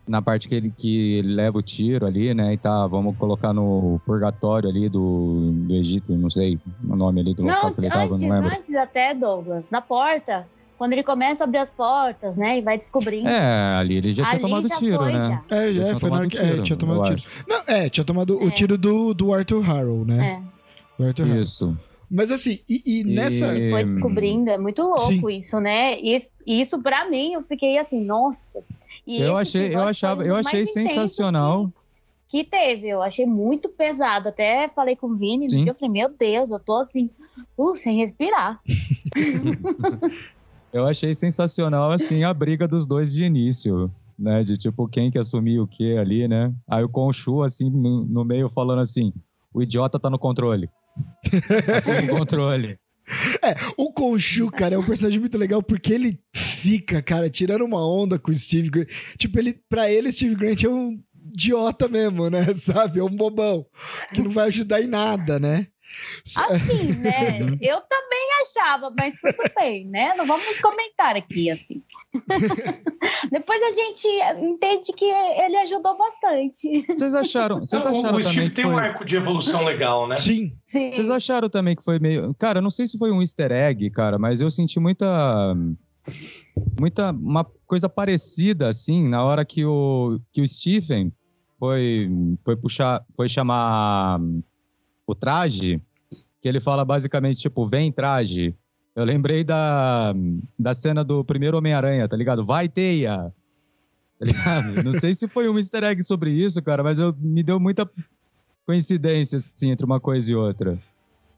na 0.07 0.21
parte 0.21 0.47
que 0.47 0.55
ele, 0.55 0.73
que 0.75 1.17
ele 1.17 1.33
leva 1.33 1.57
o 1.57 1.61
tiro 1.61 2.05
ali, 2.05 2.33
né? 2.33 2.53
E 2.53 2.57
tá, 2.57 2.85
vamos 2.87 3.15
colocar 3.17 3.53
no 3.53 3.99
purgatório 4.05 4.69
ali 4.69 4.89
do, 4.89 5.51
do 5.53 5.75
Egito, 5.75 6.13
não 6.13 6.29
sei 6.29 6.59
o 6.83 6.95
nome 6.95 7.21
ali 7.21 7.33
do 7.33 7.43
não, 7.43 7.55
local 7.55 7.71
que 7.71 7.81
ele 7.81 7.89
tava, 7.89 8.17
não 8.17 8.29
lembro. 8.29 8.53
Antes 8.53 8.75
até, 8.75 9.13
Douglas, 9.13 9.69
na 9.69 9.81
porta, 9.81 10.45
quando 10.77 10.93
ele 10.93 11.03
começa 11.03 11.43
a 11.43 11.45
abrir 11.45 11.59
as 11.59 11.71
portas, 11.71 12.35
né? 12.35 12.57
E 12.57 12.61
vai 12.61 12.77
descobrindo. 12.77 13.29
É, 13.29 13.75
ali 13.77 13.95
ele 13.95 14.11
já 14.11 14.23
ali 14.23 14.39
tinha 14.39 14.49
tomado 14.49 14.67
já 14.67 14.75
tiro, 14.75 14.97
foi, 14.97 15.13
né? 15.13 15.21
Já. 15.21 15.55
É, 15.55 15.73
já, 15.73 15.99
foi 15.99 16.09
na 16.09 16.15
hora 16.17 16.27
que. 16.27 16.37
É, 16.37 16.61
tinha 16.61 16.77
tomado 16.77 17.03
tiro. 17.03 17.31
Não, 17.47 17.63
é, 17.67 17.89
tinha 17.89 18.03
tomado 18.03 18.41
é. 18.41 18.45
o 18.45 18.51
tiro 18.51 18.77
do, 18.77 19.13
do 19.13 19.33
Arthur 19.33 19.61
Harrow, 19.61 20.03
né? 20.05 20.41
É. 20.41 21.01
Do 21.01 21.07
Arthur 21.07 21.27
Isso. 21.27 21.65
Harrow. 21.65 21.92
Mas 22.09 22.31
assim, 22.31 22.59
e, 22.69 22.99
e 22.99 23.03
nessa. 23.03 23.57
E 23.57 23.69
foi 23.69 23.83
descobrindo, 23.83 24.49
é 24.49 24.57
muito 24.57 24.83
louco 24.83 25.29
Sim. 25.29 25.37
isso, 25.37 25.59
né? 25.59 25.99
E 25.99 26.17
isso, 26.45 26.81
pra 26.81 27.09
mim, 27.09 27.33
eu 27.33 27.43
fiquei 27.43 27.77
assim, 27.77 28.03
nossa, 28.03 28.63
e 29.05 29.21
eu 29.21 29.35
achei, 29.35 29.75
eu 29.75 29.83
achava, 29.83 30.23
eu 30.23 30.35
achei 30.35 30.65
sensacional. 30.65 31.71
Que, 32.27 32.43
que 32.43 32.49
teve, 32.49 32.87
eu 32.87 33.01
achei 33.01 33.25
muito 33.25 33.69
pesado. 33.69 34.29
Até 34.29 34.69
falei 34.69 34.95
com 34.95 35.07
o 35.07 35.15
Vini, 35.15 35.49
Sim. 35.49 35.67
eu 35.67 35.75
falei, 35.75 35.91
meu 35.91 36.17
Deus, 36.17 36.49
eu 36.49 36.59
tô 36.59 36.77
assim, 36.77 37.09
uh, 37.57 37.75
sem 37.75 37.97
respirar. 37.97 38.61
eu 40.71 40.87
achei 40.87 41.13
sensacional, 41.13 41.91
assim, 41.91 42.23
a 42.23 42.33
briga 42.33 42.67
dos 42.67 42.85
dois 42.85 43.13
de 43.13 43.25
início, 43.25 43.91
né? 44.17 44.43
De 44.43 44.57
tipo, 44.57 44.87
quem 44.87 45.11
que 45.11 45.19
assumia 45.19 45.61
o 45.61 45.67
que 45.67 45.97
ali, 45.97 46.27
né? 46.27 46.53
Aí 46.67 46.83
o 46.83 46.89
Conchu, 46.89 47.43
assim, 47.43 47.69
no, 47.69 48.05
no 48.05 48.23
meio 48.23 48.49
falando 48.49 48.79
assim, 48.79 49.13
o 49.53 49.61
idiota 49.61 49.99
tá 49.99 50.09
no 50.09 50.17
controle. 50.17 50.69
O 52.11 52.17
controle. 52.17 52.79
É, 53.41 53.55
o 53.75 53.91
Conchu, 53.91 54.49
cara, 54.49 54.75
é 54.75 54.77
um 54.77 54.85
personagem 54.85 55.19
muito 55.19 55.37
legal 55.37 55.61
porque 55.61 55.93
ele 55.93 56.19
fica, 56.33 57.01
cara, 57.01 57.29
tirando 57.29 57.65
uma 57.65 57.85
onda 57.85 58.17
com 58.17 58.31
o 58.31 58.37
Steve 58.37 58.69
Grant. 58.69 58.87
Tipo, 59.17 59.39
ele, 59.39 59.59
pra 59.67 59.91
ele, 59.91 60.09
o 60.09 60.11
Steve 60.11 60.35
Grant 60.35 60.63
é 60.63 60.69
um 60.69 60.97
idiota 61.33 61.87
mesmo, 61.87 62.29
né? 62.29 62.45
Sabe? 62.55 62.99
É 62.99 63.03
um 63.03 63.09
bobão 63.09 63.65
que 64.13 64.21
não 64.21 64.31
vai 64.31 64.47
ajudar 64.47 64.81
em 64.81 64.87
nada, 64.87 65.39
né? 65.39 65.67
Assim, 66.35 66.93
né? 66.93 67.39
Eu 67.61 67.81
também 67.81 68.27
achava, 68.41 68.93
mas 68.97 69.15
tudo 69.15 69.51
bem, 69.55 69.87
né? 69.89 70.13
Não 70.15 70.25
vamos 70.25 70.59
comentar 70.59 71.15
aqui, 71.15 71.51
assim. 71.51 71.83
Depois 73.31 73.61
a 73.63 73.71
gente 73.71 74.07
entende 74.39 74.93
que 74.93 75.05
ele 75.05 75.57
ajudou 75.57 75.97
bastante. 75.97 76.85
Vocês 76.87 77.15
acharam? 77.15 77.59
Vocês 77.59 77.83
acharam 77.83 78.17
o 78.17 78.21
Steve 78.21 78.49
tem 78.51 78.65
foi... 78.65 78.73
um 78.73 78.77
arco 78.77 79.03
de 79.03 79.15
evolução 79.15 79.63
legal, 79.63 80.07
né? 80.07 80.15
Sim. 80.17 80.51
Sim. 80.65 80.91
Vocês 80.93 81.09
acharam 81.09 81.49
também 81.49 81.75
que 81.75 81.83
foi 81.83 81.99
meio. 81.99 82.33
Cara, 82.35 82.61
não 82.61 82.69
sei 82.69 82.87
se 82.87 82.97
foi 82.97 83.11
um 83.11 83.21
easter 83.21 83.51
egg, 83.51 83.89
cara, 83.89 84.19
mas 84.19 84.41
eu 84.41 84.51
senti 84.51 84.79
muita. 84.79 85.55
Muita. 86.79 87.11
Uma 87.11 87.45
coisa 87.65 87.89
parecida, 87.89 88.69
assim, 88.69 89.07
na 89.07 89.23
hora 89.23 89.43
que 89.43 89.65
o, 89.65 90.19
que 90.31 90.41
o 90.41 90.47
Stephen 90.47 91.11
foi, 91.59 92.09
foi 92.43 92.55
puxar. 92.55 93.03
Foi 93.15 93.27
chamar 93.27 94.19
o 95.07 95.15
traje, 95.15 95.81
que 96.41 96.47
ele 96.47 96.59
fala 96.59 96.85
basicamente, 96.85 97.41
tipo, 97.41 97.67
vem 97.67 97.91
traje. 97.91 98.55
Eu 98.95 99.03
lembrei 99.03 99.43
da, 99.43 100.13
da 100.57 100.73
cena 100.73 101.03
do 101.03 101.23
primeiro 101.23 101.57
Homem-Aranha, 101.57 102.07
tá 102.07 102.15
ligado? 102.15 102.45
Vai, 102.45 102.69
teia! 102.69 103.33
Tá 104.19 104.25
ligado? 104.25 104.83
Não 104.85 104.93
sei 104.93 105.15
se 105.15 105.27
foi 105.27 105.49
um 105.49 105.57
easter 105.57 105.83
egg 105.83 106.03
sobre 106.03 106.31
isso, 106.31 106.61
cara, 106.61 106.83
mas 106.83 106.99
eu, 106.99 107.13
me 107.19 107.41
deu 107.41 107.59
muita 107.59 107.89
coincidência, 108.65 109.37
assim, 109.37 109.71
entre 109.71 109.85
uma 109.85 109.99
coisa 109.99 110.31
e 110.31 110.35
outra. 110.35 110.77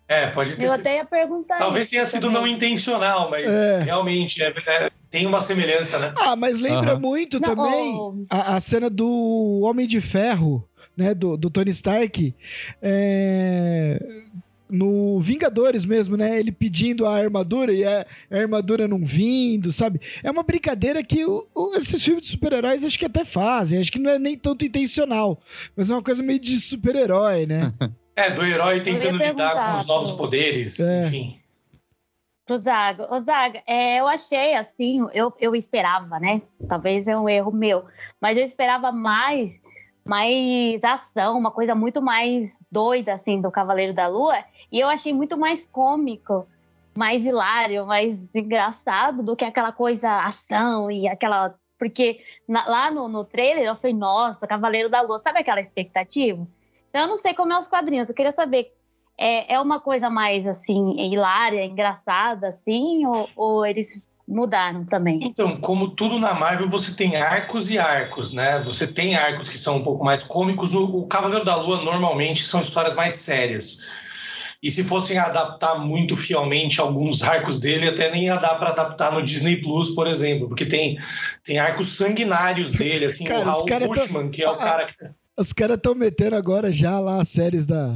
É, 0.07 0.27
pode 0.27 0.55
ter 0.55 0.65
Eu 0.65 0.73
até 0.73 0.97
ia 0.97 1.05
perguntar. 1.05 1.57
Talvez 1.57 1.89
tenha 1.89 2.05
sido 2.05 2.27
também. 2.27 2.37
não 2.37 2.47
intencional, 2.47 3.29
mas 3.29 3.51
é. 3.51 3.79
realmente 3.79 4.43
é, 4.43 4.53
é, 4.67 4.91
tem 5.09 5.25
uma 5.25 5.39
semelhança, 5.39 5.97
né? 5.97 6.13
Ah, 6.17 6.35
mas 6.35 6.59
lembra 6.59 6.93
uhum. 6.93 6.99
muito 6.99 7.39
não, 7.39 7.55
também 7.55 7.95
oh. 7.95 8.23
a, 8.29 8.55
a, 8.55 8.61
cena 8.61 8.87
do 8.87 9.61
Homem 9.63 9.87
de 9.87 9.99
Ferro, 9.99 10.67
né? 10.95 11.15
Do, 11.15 11.35
do 11.35 11.49
Tony 11.49 11.71
Stark. 11.71 12.35
No 14.69 15.19
Vingadores 15.19 15.85
mesmo, 15.85 16.17
né? 16.17 16.39
Ele 16.39 16.51
pedindo 16.51 17.05
a 17.05 17.15
armadura 17.15 17.71
e 17.71 17.85
a, 17.85 18.05
a 18.31 18.37
armadura 18.37 18.87
não 18.87 19.03
vindo, 19.03 19.71
sabe? 19.71 20.01
É 20.23 20.31
uma 20.31 20.43
brincadeira 20.43 21.03
que 21.03 21.23
o, 21.25 21.47
o, 21.53 21.75
esses 21.75 22.03
filmes 22.03 22.23
de 22.23 22.31
super-heróis 22.31 22.83
acho 22.83 22.97
que 22.97 23.05
até 23.05 23.23
fazem. 23.23 23.79
Acho 23.79 23.91
que 23.91 23.99
não 23.99 24.09
é 24.09 24.17
nem 24.17 24.37
tanto 24.37 24.65
intencional, 24.65 25.39
mas 25.75 25.89
é 25.89 25.93
uma 25.93 26.03
coisa 26.03 26.23
meio 26.23 26.39
de 26.39 26.59
super-herói, 26.59 27.45
né? 27.45 27.73
é, 28.15 28.31
do 28.31 28.43
herói 28.43 28.81
tentando 28.81 29.17
lidar 29.17 29.67
com 29.67 29.73
os 29.73 29.85
novos 29.85 30.11
poderes, 30.11 30.79
é. 30.79 31.07
enfim. 31.07 31.27
Pro 32.45 32.57
Zaga. 32.57 33.11
Ô, 33.13 33.19
Zaga, 33.19 33.61
é, 33.67 33.99
eu 33.99 34.07
achei 34.07 34.53
assim, 34.53 35.05
eu, 35.13 35.33
eu 35.39 35.55
esperava, 35.55 36.19
né? 36.19 36.41
Talvez 36.69 37.07
é 37.07 37.17
um 37.17 37.27
erro 37.27 37.51
meu, 37.51 37.85
mas 38.21 38.37
eu 38.37 38.43
esperava 38.43 38.91
mais 38.91 39.59
mais 40.07 40.83
ação, 40.83 41.37
uma 41.37 41.51
coisa 41.51 41.73
muito 41.73 42.01
mais 42.01 42.57
doida, 42.71 43.13
assim, 43.13 43.41
do 43.41 43.51
Cavaleiro 43.51 43.93
da 43.93 44.07
Lua. 44.07 44.43
E 44.71 44.79
eu 44.79 44.87
achei 44.87 45.13
muito 45.13 45.37
mais 45.37 45.65
cômico, 45.65 46.47
mais 46.95 47.25
hilário, 47.25 47.85
mais 47.85 48.33
engraçado 48.35 49.23
do 49.23 49.35
que 49.35 49.43
aquela 49.43 49.71
coisa 49.71 50.23
ação 50.23 50.91
e 50.91 51.07
aquela. 51.07 51.55
Porque 51.77 52.19
na, 52.47 52.67
lá 52.67 52.91
no, 52.91 53.07
no 53.07 53.25
trailer 53.25 53.65
eu 53.65 53.75
falei, 53.75 53.95
nossa, 53.95 54.47
Cavaleiro 54.47 54.89
da 54.89 55.01
Lua, 55.01 55.19
sabe 55.19 55.39
aquela 55.39 55.59
expectativa? 55.59 56.47
Então 56.89 57.01
eu 57.01 57.07
não 57.07 57.17
sei 57.17 57.33
como 57.33 57.51
é 57.51 57.57
os 57.57 57.67
quadrinhos, 57.67 58.09
eu 58.09 58.15
queria 58.15 58.31
saber. 58.31 58.71
É, 59.17 59.55
é 59.55 59.59
uma 59.61 59.79
coisa 59.79 60.09
mais 60.09 60.45
assim, 60.45 60.99
hilária, 60.99 61.63
engraçada, 61.63 62.49
assim, 62.49 63.05
ou, 63.05 63.29
ou 63.35 63.65
eles 63.65 64.03
mudaram 64.27 64.85
também. 64.85 65.19
Então, 65.23 65.55
como 65.57 65.89
tudo 65.89 66.19
na 66.19 66.33
Marvel, 66.33 66.67
você 66.67 66.93
tem 66.95 67.15
arcos 67.15 67.69
e 67.69 67.77
arcos, 67.77 68.33
né? 68.33 68.59
Você 68.63 68.87
tem 68.87 69.15
arcos 69.15 69.47
que 69.47 69.57
são 69.57 69.77
um 69.77 69.83
pouco 69.83 70.03
mais 70.03 70.23
cômicos. 70.23 70.73
O, 70.73 70.83
o 70.83 71.07
Cavaleiro 71.07 71.45
da 71.45 71.55
Lua 71.55 71.81
normalmente 71.81 72.43
são 72.43 72.61
histórias 72.61 72.93
mais 72.93 73.13
sérias. 73.13 74.05
E 74.63 74.71
se 74.71 74.83
fossem 74.83 75.17
adaptar 75.19 75.75
muito 75.75 76.15
fielmente 76.15 76.81
alguns 76.81 77.21
arcos 77.21 77.59
dele, 77.59 77.87
até 77.87 78.09
nem 78.09 78.25
ia 78.25 78.37
dar 78.37 78.55
para 78.55 78.69
adaptar 78.69 79.11
no 79.11 79.21
Disney 79.21 79.61
Plus, 79.61 79.91
por 79.91 80.07
exemplo, 80.07 80.47
porque 80.47 80.65
tem, 80.65 80.97
tem 81.43 81.59
arcos 81.59 81.89
sanguinários 81.89 82.71
dele, 82.71 83.05
assim, 83.05 83.25
cara, 83.25 83.41
o 83.41 83.43
Raul 83.43 83.65
Bushman, 83.65 84.21
tão... 84.23 84.29
que 84.31 84.43
é 84.43 84.49
o 84.49 84.55
cara 84.57 84.85
que. 84.87 84.95
Os 85.37 85.51
caras 85.51 85.75
estão 85.75 85.93
metendo 85.93 86.35
agora 86.35 86.71
já 86.71 86.97
lá 86.97 87.21
as 87.21 87.27
séries 87.27 87.65
da, 87.65 87.93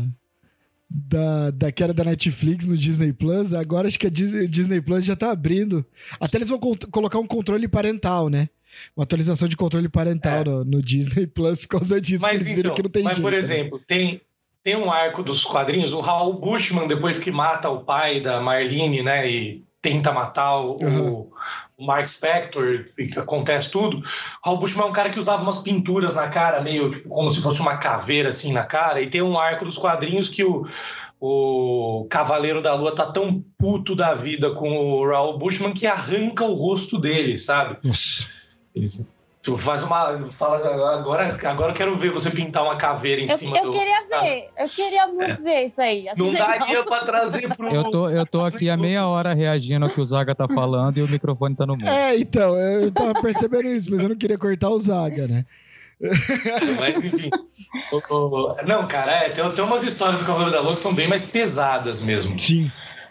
da, 0.90 1.52
da 1.52 1.72
que 1.72 1.84
era 1.84 1.94
da 1.94 2.04
Netflix 2.04 2.66
no 2.66 2.78
Disney 2.78 3.14
Plus. 3.14 3.54
Agora 3.54 3.88
acho 3.88 4.00
que 4.00 4.08
a 4.08 4.10
Disney, 4.10 4.48
Disney 4.48 4.82
Plus 4.82 5.06
já 5.06 5.16
tá 5.16 5.32
abrindo. 5.32 5.86
Até 6.20 6.38
eles 6.38 6.50
vão 6.50 6.60
colocar 6.92 7.20
um 7.20 7.28
controle 7.28 7.68
parental, 7.68 8.30
né? 8.30 8.50
Uma 8.96 9.04
atualização 9.04 9.48
de 9.48 9.58
controle 9.58 9.90
parental 9.90 10.42
é. 10.42 10.44
no, 10.44 10.64
no, 10.64 10.82
Disney 10.82 11.28
Plus 11.28 11.62
por 11.62 11.80
causa 11.80 12.00
disso. 12.00 12.22
Mas, 12.22 12.48
então, 12.48 12.74
que 12.74 12.84
não 12.84 12.90
tem 12.90 13.04
mas 13.04 13.14
jeito, 13.14 13.24
por 13.24 13.32
né? 13.32 13.38
exemplo, 13.38 13.78
né? 13.78 13.84
tem, 13.86 14.22
tem 14.64 14.76
um 14.76 14.92
arco 14.92 15.24
dos 15.24 15.44
quadrinhos, 15.44 15.94
o 15.94 16.00
Raul 16.00 16.40
Bushman, 16.40 16.88
depois 16.88 17.18
que 17.18 17.32
mata 17.32 17.70
o 17.70 17.84
pai 17.84 18.22
da 18.22 18.40
Marlene, 18.40 19.04
né? 19.04 19.30
E 19.30 19.64
tenta 19.82 20.12
matar 20.12 20.58
o, 20.58 20.78
uhum. 20.82 21.32
o 21.78 21.86
Mark 21.86 22.08
Spector, 22.08 22.84
acontece 23.18 23.70
tudo. 23.72 24.02
Raul 24.44 24.58
Bushman 24.58 24.86
é 24.86 24.90
um 24.90 24.94
cara 24.94 25.10
que 25.10 25.20
usava 25.20 25.44
umas 25.44 25.60
pinturas 25.60 26.14
na 26.14 26.28
cara, 26.28 26.62
meio 26.62 26.90
tipo, 26.90 27.10
como 27.10 27.30
se 27.30 27.42
fosse 27.42 27.62
uma 27.62 27.78
caveira 27.78 28.30
assim 28.30 28.52
na 28.52 28.64
cara, 28.64 29.02
e 29.02 29.10
tem 29.10 29.22
um 29.22 29.38
arco 29.38 29.66
dos 29.66 29.78
quadrinhos 29.78 30.28
que 30.28 30.44
o, 30.44 30.66
o 31.20 32.08
Cavaleiro 32.10 32.62
da 32.62 32.74
Lua 32.76 32.94
tá 32.94 33.06
tão 33.06 33.44
puto 33.58 33.96
da 33.96 34.14
vida 34.14 34.52
com 34.54 34.70
o 34.70 35.08
Raul 35.08 35.38
Bushman 35.38 35.74
que 35.74 35.88
arranca 35.88 36.44
o 36.44 36.54
rosto 36.54 36.98
dele, 37.00 37.38
sabe? 37.38 37.78
Nossa. 37.84 38.28
Tu 39.42 39.56
faz 39.56 39.84
uma. 39.84 40.18
Fala, 40.18 40.58
agora, 40.94 41.38
agora 41.46 41.72
eu 41.72 41.76
quero 41.76 41.96
ver 41.96 42.12
você 42.12 42.30
pintar 42.30 42.62
uma 42.62 42.76
caveira 42.76 43.22
em 43.22 43.30
eu, 43.30 43.38
cima 43.38 43.58
eu 43.58 43.64
do. 43.64 43.68
Eu 43.70 43.80
queria 43.80 44.02
sabe? 44.02 44.28
ver, 44.28 44.50
eu 44.58 44.68
queria 44.68 45.08
muito 45.08 45.24
é. 45.24 45.36
ver 45.36 45.66
isso 45.66 45.82
aí. 45.82 46.10
Assim, 46.10 46.22
Não 46.22 46.34
daria 46.34 46.84
pra 46.84 47.04
trazer 47.04 47.48
pro. 47.56 47.74
Eu 47.74 47.90
tô, 47.90 48.10
eu 48.10 48.26
tô 48.26 48.44
aqui 48.44 48.70
há 48.70 48.76
meia 48.76 49.08
hora 49.08 49.34
reagindo 49.34 49.86
ao 49.86 49.92
que 49.92 50.02
o 50.02 50.06
Zaga 50.06 50.36
tá 50.36 50.46
falando 50.46 50.98
e 50.98 51.02
o 51.02 51.08
microfone 51.08 51.56
tá 51.56 51.66
no 51.66 51.78
mundo. 51.78 51.88
É, 51.88 52.18
então, 52.18 52.54
eu 52.58 52.92
tava 52.92 53.14
percebendo 53.22 53.70
isso, 53.70 53.90
mas 53.90 54.02
eu 54.02 54.10
não 54.10 54.18
queria 54.18 54.38
cortar 54.38 54.70
o 54.70 54.80
Zaga, 54.80 55.26
né? 55.26 55.46
Mas 56.80 57.04
enfim. 57.04 57.30
Não, 58.66 58.88
cara, 58.88 59.12
é, 59.12 59.30
tem, 59.30 59.50
tem 59.52 59.64
umas 59.64 59.84
histórias 59.84 60.20
do 60.20 60.26
Cavaleiro 60.26 60.52
da 60.52 60.62
Lua 60.62 60.74
que 60.74 60.80
são 60.80 60.94
bem 60.94 61.08
mais 61.08 61.24
pesadas 61.24 62.02
mesmo. 62.02 62.38
Sim. 62.38 62.70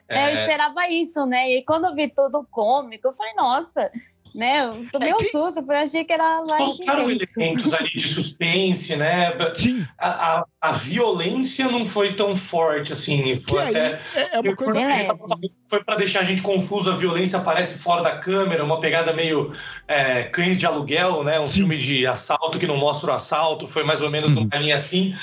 É, 0.09 0.31
eu 0.31 0.35
esperava 0.35 0.89
isso, 0.89 1.27
né? 1.27 1.51
E 1.51 1.63
quando 1.65 1.87
eu 1.87 1.95
vi 1.95 2.09
tudo 2.09 2.47
cômico, 2.51 3.09
eu 3.09 3.15
falei, 3.15 3.35
nossa, 3.35 3.91
né? 4.35 4.67
Eu 4.67 4.87
tomei 4.91 5.11
é 5.11 5.15
um 5.15 5.21
susto, 5.21 5.63
porque 5.63 5.73
eu 5.73 5.77
achei 5.77 6.05
que 6.05 6.13
era 6.13 6.43
mais. 6.47 6.51
Faltaram 6.51 7.11
elementos 7.11 7.73
ali 7.75 7.91
de 7.91 8.07
suspense, 8.07 8.97
né? 8.97 9.33
Sim. 9.55 9.87
A, 9.99 10.09
a, 10.09 10.45
a, 10.61 10.73
violência 10.73 11.69
não 11.69 11.85
foi 11.85 12.15
tão 12.15 12.35
forte 12.35 12.93
assim. 12.93 13.35
Foi 13.35 13.63
que 13.63 13.69
até. 13.69 14.01
É, 14.15 14.37
é 14.37 14.41
uma 14.41 14.57
coisa 14.57 14.89
que 14.89 15.53
foi 15.69 15.83
para 15.83 15.97
deixar 15.97 16.21
a 16.21 16.25
gente 16.25 16.43
confuso. 16.43 16.91
A 16.91 16.97
violência 16.97 17.39
aparece 17.39 17.79
fora 17.79 18.03
da 18.03 18.19
câmera, 18.19 18.65
uma 18.65 18.81
pegada 18.81 19.13
meio 19.13 19.51
é, 19.87 20.25
cães 20.25 20.59
de 20.59 20.67
aluguel, 20.67 21.25
né? 21.25 21.39
Um 21.41 21.47
Sim. 21.47 21.61
filme 21.61 21.79
de 21.79 22.07
assalto 22.07 22.59
que 22.59 22.67
não 22.67 22.77
mostra 22.77 23.11
o 23.11 23.15
assalto. 23.15 23.67
Foi 23.67 23.85
mais 23.85 24.03
ou 24.03 24.11
menos 24.11 24.35
uhum. 24.35 24.45
uma 24.45 24.57
linha 24.57 24.77
assim. 24.77 25.15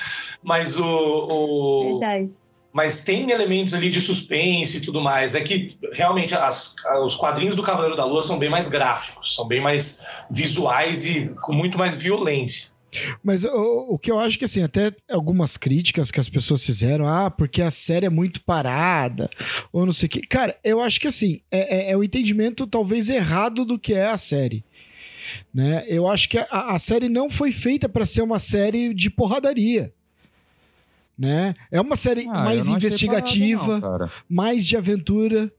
Mas 0.43 0.79
o. 0.79 0.85
o... 0.85 1.99
Verdade 1.99 2.44
mas 2.75 3.01
tem 3.01 3.31
elementos 3.31 3.73
ali 3.73 3.87
de 3.87 4.01
suspense 4.01 4.77
e 4.77 4.81
tudo 4.81 4.99
mais. 4.99 5.33
É 5.33 5.39
que 5.39 5.67
realmente 5.93 6.35
as, 6.35 6.75
os 7.05 7.15
quadrinhos 7.15 7.55
do 7.55 7.63
Cavaleiro 7.63 7.95
da 7.95 8.03
Lua 8.03 8.21
são 8.21 8.37
bem 8.37 8.49
mais 8.49 8.67
gráficos, 8.67 9.33
são 9.33 9.47
bem 9.47 9.61
mais 9.61 10.05
visuais 10.29 11.05
e 11.05 11.31
com 11.41 11.53
muito 11.53 11.77
mais 11.77 11.95
violência. 11.95 12.75
Mas 13.23 13.45
o, 13.45 13.93
o, 13.93 13.97
que 13.97 14.11
eu 14.11 14.19
acho 14.19 14.37
que, 14.37 14.43
assim, 14.43 14.61
até 14.61 14.93
algumas 15.09 15.55
críticas 15.55 16.11
que 16.11 16.19
as 16.19 16.27
pessoas 16.27 16.65
fizeram, 16.65 17.07
ah, 17.07 17.31
porque 17.31 17.61
a 17.61 17.71
série 17.71 18.07
é 18.07 18.09
muito 18.09 18.41
parada, 18.43 19.29
ou 19.71 19.85
não 19.85 19.93
sei 19.93 20.07
o 20.07 20.09
que. 20.09 20.21
Cara, 20.27 20.57
eu 20.61 20.81
acho 20.81 20.99
que, 20.99 21.07
assim, 21.07 21.39
é, 21.49 21.77
é, 21.77 21.91
é 21.91 21.97
o 21.97 22.03
entendimento 22.03 22.67
talvez 22.67 23.09
errado 23.09 23.63
do 23.63 23.79
que 23.79 23.93
é 23.93 24.07
a 24.07 24.17
série. 24.17 24.65
Né? 25.53 25.85
Eu 25.87 26.09
acho 26.09 26.27
que 26.27 26.37
a, 26.37 26.47
a 26.49 26.79
série 26.79 27.07
não 27.07 27.29
foi 27.29 27.53
feita 27.53 27.87
para 27.87 28.05
ser 28.05 28.21
uma 28.21 28.39
série 28.39 28.93
de 28.93 29.09
porradaria 29.09 29.93
né? 31.17 31.55
É 31.71 31.79
uma 31.79 31.95
série 31.95 32.27
ah, 32.29 32.43
mais 32.43 32.67
investigativa, 32.67 33.79
não, 33.79 34.09
mais 34.29 34.65
de 34.65 34.75
aventura, 34.75 35.51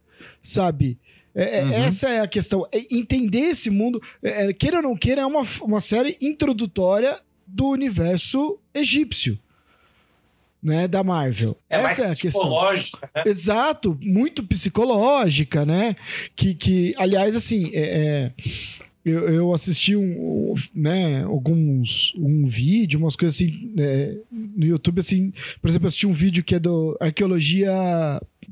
sabe? 0.43 0.99
É, 1.35 1.59
é, 1.59 1.65
uhum. 1.65 1.73
Essa 1.73 2.09
é 2.09 2.21
a 2.21 2.27
questão. 2.27 2.67
É 2.73 2.79
entender 2.91 3.51
esse 3.51 3.69
mundo, 3.69 4.03
é, 4.23 4.47
é, 4.49 4.53
queira 4.55 4.79
ou 4.79 4.83
não 4.83 4.97
queira, 4.97 5.21
é 5.21 5.27
uma, 5.27 5.47
uma 5.61 5.81
série 5.81 6.17
introdutória 6.21 7.21
do 7.47 7.69
universo 7.69 8.59
egípcio. 8.75 9.39
Né, 10.63 10.89
da 10.89 11.05
Marvel. 11.05 11.57
É 11.71 11.77
Essa 11.77 12.07
é 12.07 12.07
a 12.07 12.09
psicológica, 12.09 12.99
questão. 12.99 13.23
Né? 13.23 13.31
Exato, 13.31 13.99
muito 14.03 14.43
psicológica, 14.43 15.65
né? 15.65 15.95
Que, 16.35 16.55
que 16.57 16.93
aliás, 16.99 17.37
assim, 17.37 17.71
é, 17.73 18.33
eu, 19.07 19.29
eu 19.29 19.55
assisti 19.55 19.95
um, 19.95 20.55
né, 20.75 21.23
alguns 21.23 22.13
um 22.17 22.49
vídeo, 22.49 22.99
umas 22.99 23.15
coisas 23.15 23.37
assim 23.37 23.73
né, 23.73 24.17
no 24.33 24.67
YouTube, 24.67 24.99
assim, 24.99 25.33
por 25.63 25.69
exemplo, 25.69 25.87
assisti 25.87 26.09
um 26.09 26.13
vídeo 26.13 26.43
que 26.43 26.57
é 26.57 26.59
do 26.59 26.97
Arqueologia 27.01 27.73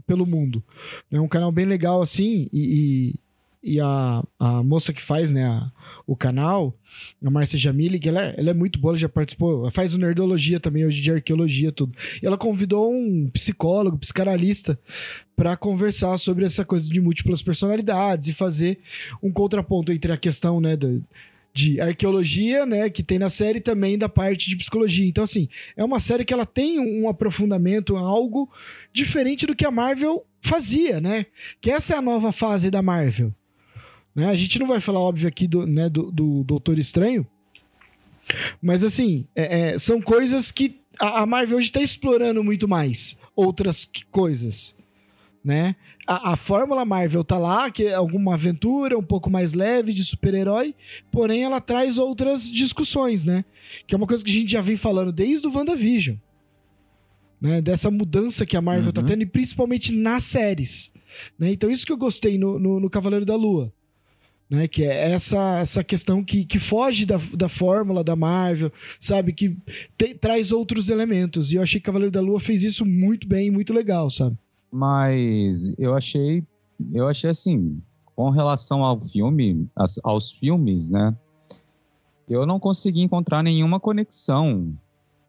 pelo 0.07 0.25
Mundo. 0.25 0.63
É 1.11 1.21
um 1.21 1.27
canal 1.27 1.51
bem 1.51 1.65
legal 1.65 2.01
assim 2.01 2.49
e, 2.53 3.17
e, 3.65 3.75
e 3.75 3.81
a, 3.81 4.23
a 4.39 4.63
moça 4.63 4.93
que 4.93 5.03
faz, 5.03 5.33
né, 5.33 5.45
a, 5.45 5.73
o 6.07 6.15
canal, 6.15 6.77
a 7.25 7.31
Márcia 7.31 7.59
Jamili, 7.59 7.99
que 7.99 8.09
ela 8.09 8.23
é, 8.23 8.35
ela 8.37 8.51
é 8.51 8.55
muito 8.55 8.79
boa, 8.79 8.93
ela 8.93 8.99
já 8.99 9.09
participou, 9.09 9.63
ela 9.63 9.71
faz 9.71 9.95
o 9.95 9.99
Nerdologia 9.99 10.61
também, 10.61 10.85
hoje 10.85 11.01
de 11.01 11.11
arqueologia, 11.11 11.73
tudo. 11.73 11.97
E 12.23 12.27
ela 12.27 12.37
convidou 12.37 12.93
um 12.93 13.29
psicólogo, 13.31 13.99
psicanalista, 13.99 14.79
para 15.35 15.57
conversar 15.57 16.19
sobre 16.19 16.45
essa 16.45 16.65
coisa 16.65 16.89
de 16.89 17.01
múltiplas 17.01 17.43
personalidades 17.43 18.29
e 18.29 18.33
fazer 18.33 18.79
um 19.23 19.33
contraponto 19.33 19.93
entre 19.93 20.13
a 20.13 20.17
questão, 20.17 20.61
né, 20.61 20.77
de, 20.77 21.03
de 21.55 21.81
arqueologia, 21.81 22.67
né, 22.67 22.91
que 22.91 23.03
tem 23.03 23.19
na 23.19 23.31
série 23.31 23.61
também 23.61 23.97
da 23.97 24.09
parte 24.09 24.51
de 24.51 24.57
psicologia. 24.57 25.09
Então, 25.09 25.25
assim, 25.25 25.49
é 25.77 25.83
uma 25.83 26.01
série 26.01 26.25
que 26.25 26.35
ela 26.35 26.47
tem 26.47 26.79
um 26.79 27.09
aprofundamento, 27.09 27.97
algo 27.97 28.51
diferente 28.93 29.47
do 29.47 29.57
que 29.57 29.65
a 29.65 29.71
Marvel 29.71 30.25
fazia, 30.43 31.01
né? 31.01 31.25
Que 31.61 31.71
essa 31.71 31.95
é 31.95 31.97
a 31.97 32.03
nova 32.03 32.31
fase 32.31 32.71
da 32.71 32.83
Marvel. 32.83 33.33
Né? 34.15 34.27
A 34.27 34.37
gente 34.37 34.59
não 34.59 34.67
vai 34.67 34.81
falar, 34.81 35.01
óbvio, 35.01 35.27
aqui 35.27 35.49
do, 35.49 35.67
né, 35.67 35.89
do, 35.89 36.11
do 36.11 36.45
Doutor 36.45 36.79
Estranho, 36.79 37.27
mas 38.63 38.85
assim, 38.85 39.27
é, 39.35 39.73
é, 39.73 39.79
são 39.79 40.01
coisas 40.01 40.51
que 40.51 40.81
a, 40.99 41.23
a 41.23 41.27
Marvel 41.27 41.59
hoje 41.59 41.69
está 41.69 41.81
explorando 41.81 42.43
muito 42.43 42.69
mais 42.69 43.19
outras 43.35 43.89
coisas. 44.11 44.77
Né? 45.45 45.77
A, 46.07 46.33
a, 46.33 46.37
fórmula 46.37 46.87
Marvel 46.87 47.23
tá 47.23 47.37
lá, 47.37 47.71
que 47.71 47.85
é 47.85 47.95
alguma 47.95 48.33
aventura 48.33 48.97
um 48.97 49.03
pouco 49.03 49.29
mais 49.29 49.53
leve 49.53 49.93
de 49.93 50.03
super-herói, 50.03 50.75
porém 51.13 51.43
ela 51.43 51.61
traz 51.61 51.99
outras 51.99 52.51
discussões, 52.51 53.25
né? 53.25 53.45
Que 53.87 53.95
é 53.95 53.99
uma 53.99 54.07
coisa 54.07 54.25
que 54.25 54.31
a 54.31 54.35
gente 54.35 54.53
já 54.53 54.63
vem 54.63 54.77
falando 54.77 55.13
desde 55.13 55.47
o 55.47 55.55
WandaVision. 55.55 56.17
Né? 57.39 57.61
Dessa 57.61 57.91
mudança 57.91 58.47
que 58.47 58.57
a 58.57 58.63
Marvel 58.63 58.91
tá 58.91 59.03
uhum. 59.03 59.07
tá 59.07 59.13
tendo, 59.13 59.23
e 59.23 59.27
principalmente 59.27 59.93
nas 59.93 60.25
séries. 60.25 60.91
Né? 61.39 61.53
Então, 61.53 61.71
isso 61.71 61.85
que 61.85 61.93
eu 61.93 61.99
gostei 61.99 62.39
no, 62.39 62.59
no, 62.59 62.81
no 62.81 62.89
Cavaleiro 62.89 63.27
da 63.27 63.37
Lua 63.37 63.71
né? 64.55 64.69
Que 64.69 64.85
é 64.85 65.13
essa, 65.13 65.59
essa 65.59 65.85
questão 65.85 66.23
que, 66.25 66.45
que 66.45 66.59
foge 66.59 67.05
da, 67.05 67.19
da 67.35 67.49
fórmula 67.49 68.03
da 68.03 68.17
Marvel, 68.17 68.73
sabe? 69.01 69.33
Que 69.33 69.57
te, 69.97 70.15
traz 70.15 70.53
outros 70.53 70.89
elementos. 70.89 71.53
E 71.53 71.57
eu 71.57 71.63
achei 71.63 71.81
que 71.81 71.87
Cavaleiro 71.87 72.13
da 72.13 72.21
Lua 72.21 72.41
fez 72.41 72.63
isso 72.63 72.85
muito 72.85 73.27
bem, 73.29 73.51
muito 73.51 73.73
legal, 73.73 74.11
sabe? 74.11 74.37
Mas 74.71 75.73
eu 75.79 75.95
achei, 75.95 76.43
eu 76.93 77.07
achei 77.07 77.31
assim, 77.31 77.81
com 78.17 78.31
relação 78.31 78.85
ao 78.85 79.01
filme, 79.01 79.69
aos 80.03 80.33
filmes, 80.33 80.91
né? 80.91 81.17
Eu 82.29 82.47
não 82.47 82.59
consegui 82.59 83.03
encontrar 83.03 83.43
nenhuma 83.43 83.79
conexão 83.79 84.75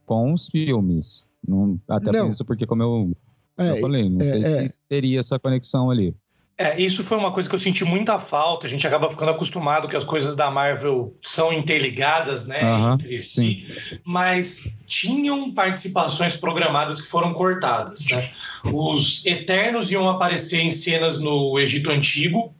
com 0.05 0.33
os 0.33 0.47
filmes. 0.47 1.25
Não, 1.45 1.79
até 1.87 2.11
não. 2.11 2.25
por 2.25 2.31
isso, 2.31 2.45
porque 2.45 2.65
como 2.65 2.81
eu, 2.81 3.17
é, 3.57 3.71
eu 3.71 3.81
falei, 3.81 4.09
não 4.09 4.21
é, 4.21 4.23
sei 4.23 4.41
é. 4.41 4.43
se 4.43 4.73
teria 4.87 5.19
essa 5.19 5.37
conexão 5.37 5.89
ali. 5.91 6.15
É, 6.57 6.79
isso 6.81 7.03
foi 7.03 7.17
uma 7.17 7.33
coisa 7.33 7.49
que 7.49 7.55
eu 7.55 7.59
senti 7.59 7.83
muita 7.83 8.17
falta. 8.17 8.65
A 8.65 8.69
gente 8.69 8.87
acaba 8.87 9.09
ficando 9.09 9.31
acostumado 9.31 9.89
que 9.89 9.95
as 9.95 10.05
coisas 10.05 10.35
da 10.35 10.49
Marvel 10.49 11.13
são 11.21 11.51
interligadas, 11.51 12.47
né, 12.47 12.63
uhum, 12.63 12.93
entre 12.93 13.19
si. 13.19 13.65
Sim. 13.67 13.99
Mas 14.05 14.79
tinham 14.85 15.53
participações 15.53 16.37
programadas 16.37 17.01
que 17.01 17.07
foram 17.07 17.33
cortadas, 17.33 18.05
né? 18.05 18.31
Os 18.63 19.25
Eternos 19.25 19.91
iam 19.91 20.07
aparecer 20.07 20.61
em 20.61 20.69
cenas 20.69 21.19
no 21.19 21.59
Egito 21.59 21.91
Antigo. 21.91 22.53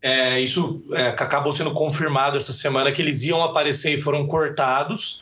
É, 0.00 0.38
isso 0.38 0.84
é, 0.92 1.08
acabou 1.08 1.50
sendo 1.50 1.72
confirmado 1.72 2.36
essa 2.36 2.52
semana 2.52 2.92
que 2.92 3.02
eles 3.02 3.24
iam 3.24 3.42
aparecer 3.42 3.98
e 3.98 4.00
foram 4.00 4.28
cortados. 4.28 5.20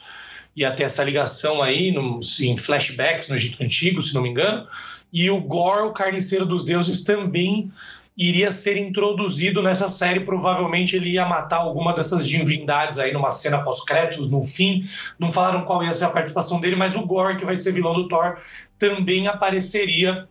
E 0.55 0.67
até 0.67 0.85
essa 0.85 1.03
ligação 1.03 1.63
aí 1.63 1.91
no, 1.91 2.21
em 2.43 2.59
flashbacks 2.59 3.27
no 3.27 3.37
Egito 3.37 3.63
Antigo, 3.63 4.03
se 4.03 4.13
não 4.13 4.21
me 4.21 4.29
engano. 4.29 4.67
E 5.11 5.31
o 5.31 5.41
Gore, 5.41 5.87
o 5.87 5.93
Carniceiro 5.93 6.45
dos 6.45 6.63
Deuses, 6.63 7.01
também 7.03 7.73
iria 8.17 8.51
ser 8.51 8.77
introduzido 8.77 9.63
nessa 9.63 9.89
série. 9.89 10.21
Provavelmente 10.21 10.97
ele 10.97 11.11
ia 11.11 11.27
matar 11.27 11.59
alguma 11.59 11.95
dessas 11.95 12.29
divindades 12.29 12.99
aí 12.99 13.13
numa 13.13 13.31
cena 13.31 13.63
pós-créditos, 13.63 14.29
no 14.29 14.43
fim. 14.43 14.83
Não 15.19 15.33
falaram 15.33 15.65
qual 15.65 15.83
ia 15.83 15.93
ser 15.93 16.05
a 16.05 16.11
participação 16.11 16.61
dele, 16.61 16.77
mas 16.77 16.97
o 16.97 17.07
Gore, 17.07 17.37
que 17.37 17.45
vai 17.45 17.57
ser 17.57 17.73
vilão 17.73 17.95
do 17.95 18.09
Thor, 18.09 18.39
também 18.79 19.29
apareceria 19.29 20.29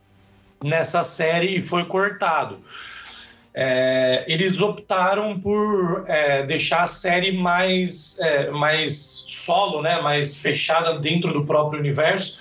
nessa 0.64 1.02
série 1.02 1.58
e 1.58 1.62
foi 1.62 1.86
cortado. 1.86 2.60
É, 3.54 4.24
eles 4.28 4.62
optaram 4.62 5.38
por 5.38 6.06
é, 6.08 6.44
deixar 6.44 6.84
a 6.84 6.88
série 6.88 7.38
mais, 7.38 8.18
é, 8.20 8.50
mais 8.50 9.24
solo, 9.28 9.82
né, 9.82 10.02
mais 10.02 10.38
fechada 10.38 10.98
dentro 11.00 11.34
do 11.34 11.46
próprio 11.46 11.80
universo, 11.80 12.38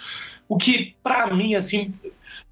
o 0.48 0.56
que 0.56 0.94
para 1.02 1.26
mim 1.34 1.56
assim 1.56 1.92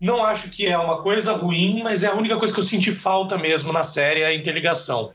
não 0.00 0.24
acho 0.24 0.50
que 0.50 0.66
é 0.66 0.78
uma 0.78 1.00
coisa 1.00 1.32
ruim, 1.32 1.82
mas 1.82 2.02
é 2.02 2.08
a 2.08 2.14
única 2.14 2.37
coisa 2.37 2.52
que 2.52 2.61
eu 2.61 2.64
senti 2.64 2.92
falta 2.92 3.37
mesmo 3.37 3.72
na 3.72 3.82
série, 3.82 4.20
é 4.20 4.26
a 4.26 4.34
interligação. 4.34 5.11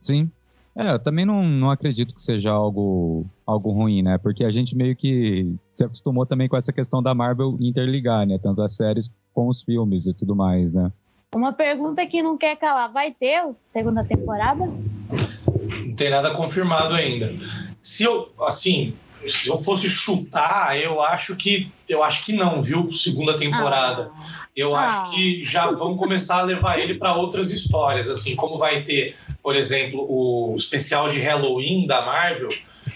Sim. 0.00 0.30
É, 0.74 0.92
eu 0.92 0.98
também 0.98 1.26
não, 1.26 1.42
não 1.42 1.70
acredito 1.70 2.14
que 2.14 2.22
seja 2.22 2.50
algo, 2.50 3.26
algo 3.46 3.70
ruim, 3.70 4.02
né? 4.02 4.16
Porque 4.16 4.42
a 4.42 4.50
gente 4.50 4.74
meio 4.74 4.96
que 4.96 5.54
se 5.72 5.84
acostumou 5.84 6.24
também 6.24 6.48
com 6.48 6.56
essa 6.56 6.72
questão 6.72 7.02
da 7.02 7.14
Marvel 7.14 7.58
interligar, 7.60 8.26
né? 8.26 8.38
Tanto 8.42 8.62
as 8.62 8.74
séries 8.74 9.10
com 9.34 9.48
os 9.48 9.62
filmes 9.62 10.06
e 10.06 10.14
tudo 10.14 10.34
mais, 10.34 10.72
né? 10.72 10.90
Uma 11.34 11.52
pergunta 11.52 12.06
que 12.06 12.22
não 12.22 12.38
quer 12.38 12.56
calar: 12.56 12.90
vai 12.90 13.12
ter 13.12 13.42
segunda 13.70 14.02
temporada? 14.02 14.64
Não 14.66 15.94
tem 15.94 16.10
nada 16.10 16.30
confirmado 16.30 16.94
ainda. 16.94 17.34
Se 17.80 18.04
eu, 18.04 18.30
assim, 18.40 18.94
se 19.26 19.48
eu 19.48 19.58
fosse 19.58 19.88
chutar, 19.88 20.78
eu 20.78 21.02
acho 21.02 21.36
que 21.36 21.70
eu 21.88 22.02
acho 22.02 22.24
que 22.24 22.32
não, 22.32 22.62
viu? 22.62 22.90
Segunda 22.92 23.36
temporada. 23.36 24.10
Ah. 24.14 24.46
Eu 24.56 24.74
ah. 24.74 24.84
acho 24.84 25.14
que 25.14 25.42
já 25.42 25.70
vão 25.70 25.96
começar 25.96 26.38
a 26.38 26.42
levar 26.42 26.78
ele 26.78 26.94
para 26.94 27.14
outras 27.14 27.50
histórias, 27.50 28.08
assim, 28.08 28.34
como 28.34 28.58
vai 28.58 28.82
ter, 28.82 29.16
por 29.42 29.56
exemplo, 29.56 30.06
o 30.08 30.54
especial 30.56 31.08
de 31.08 31.20
Halloween 31.20 31.86
da 31.86 32.02
Marvel, 32.02 32.50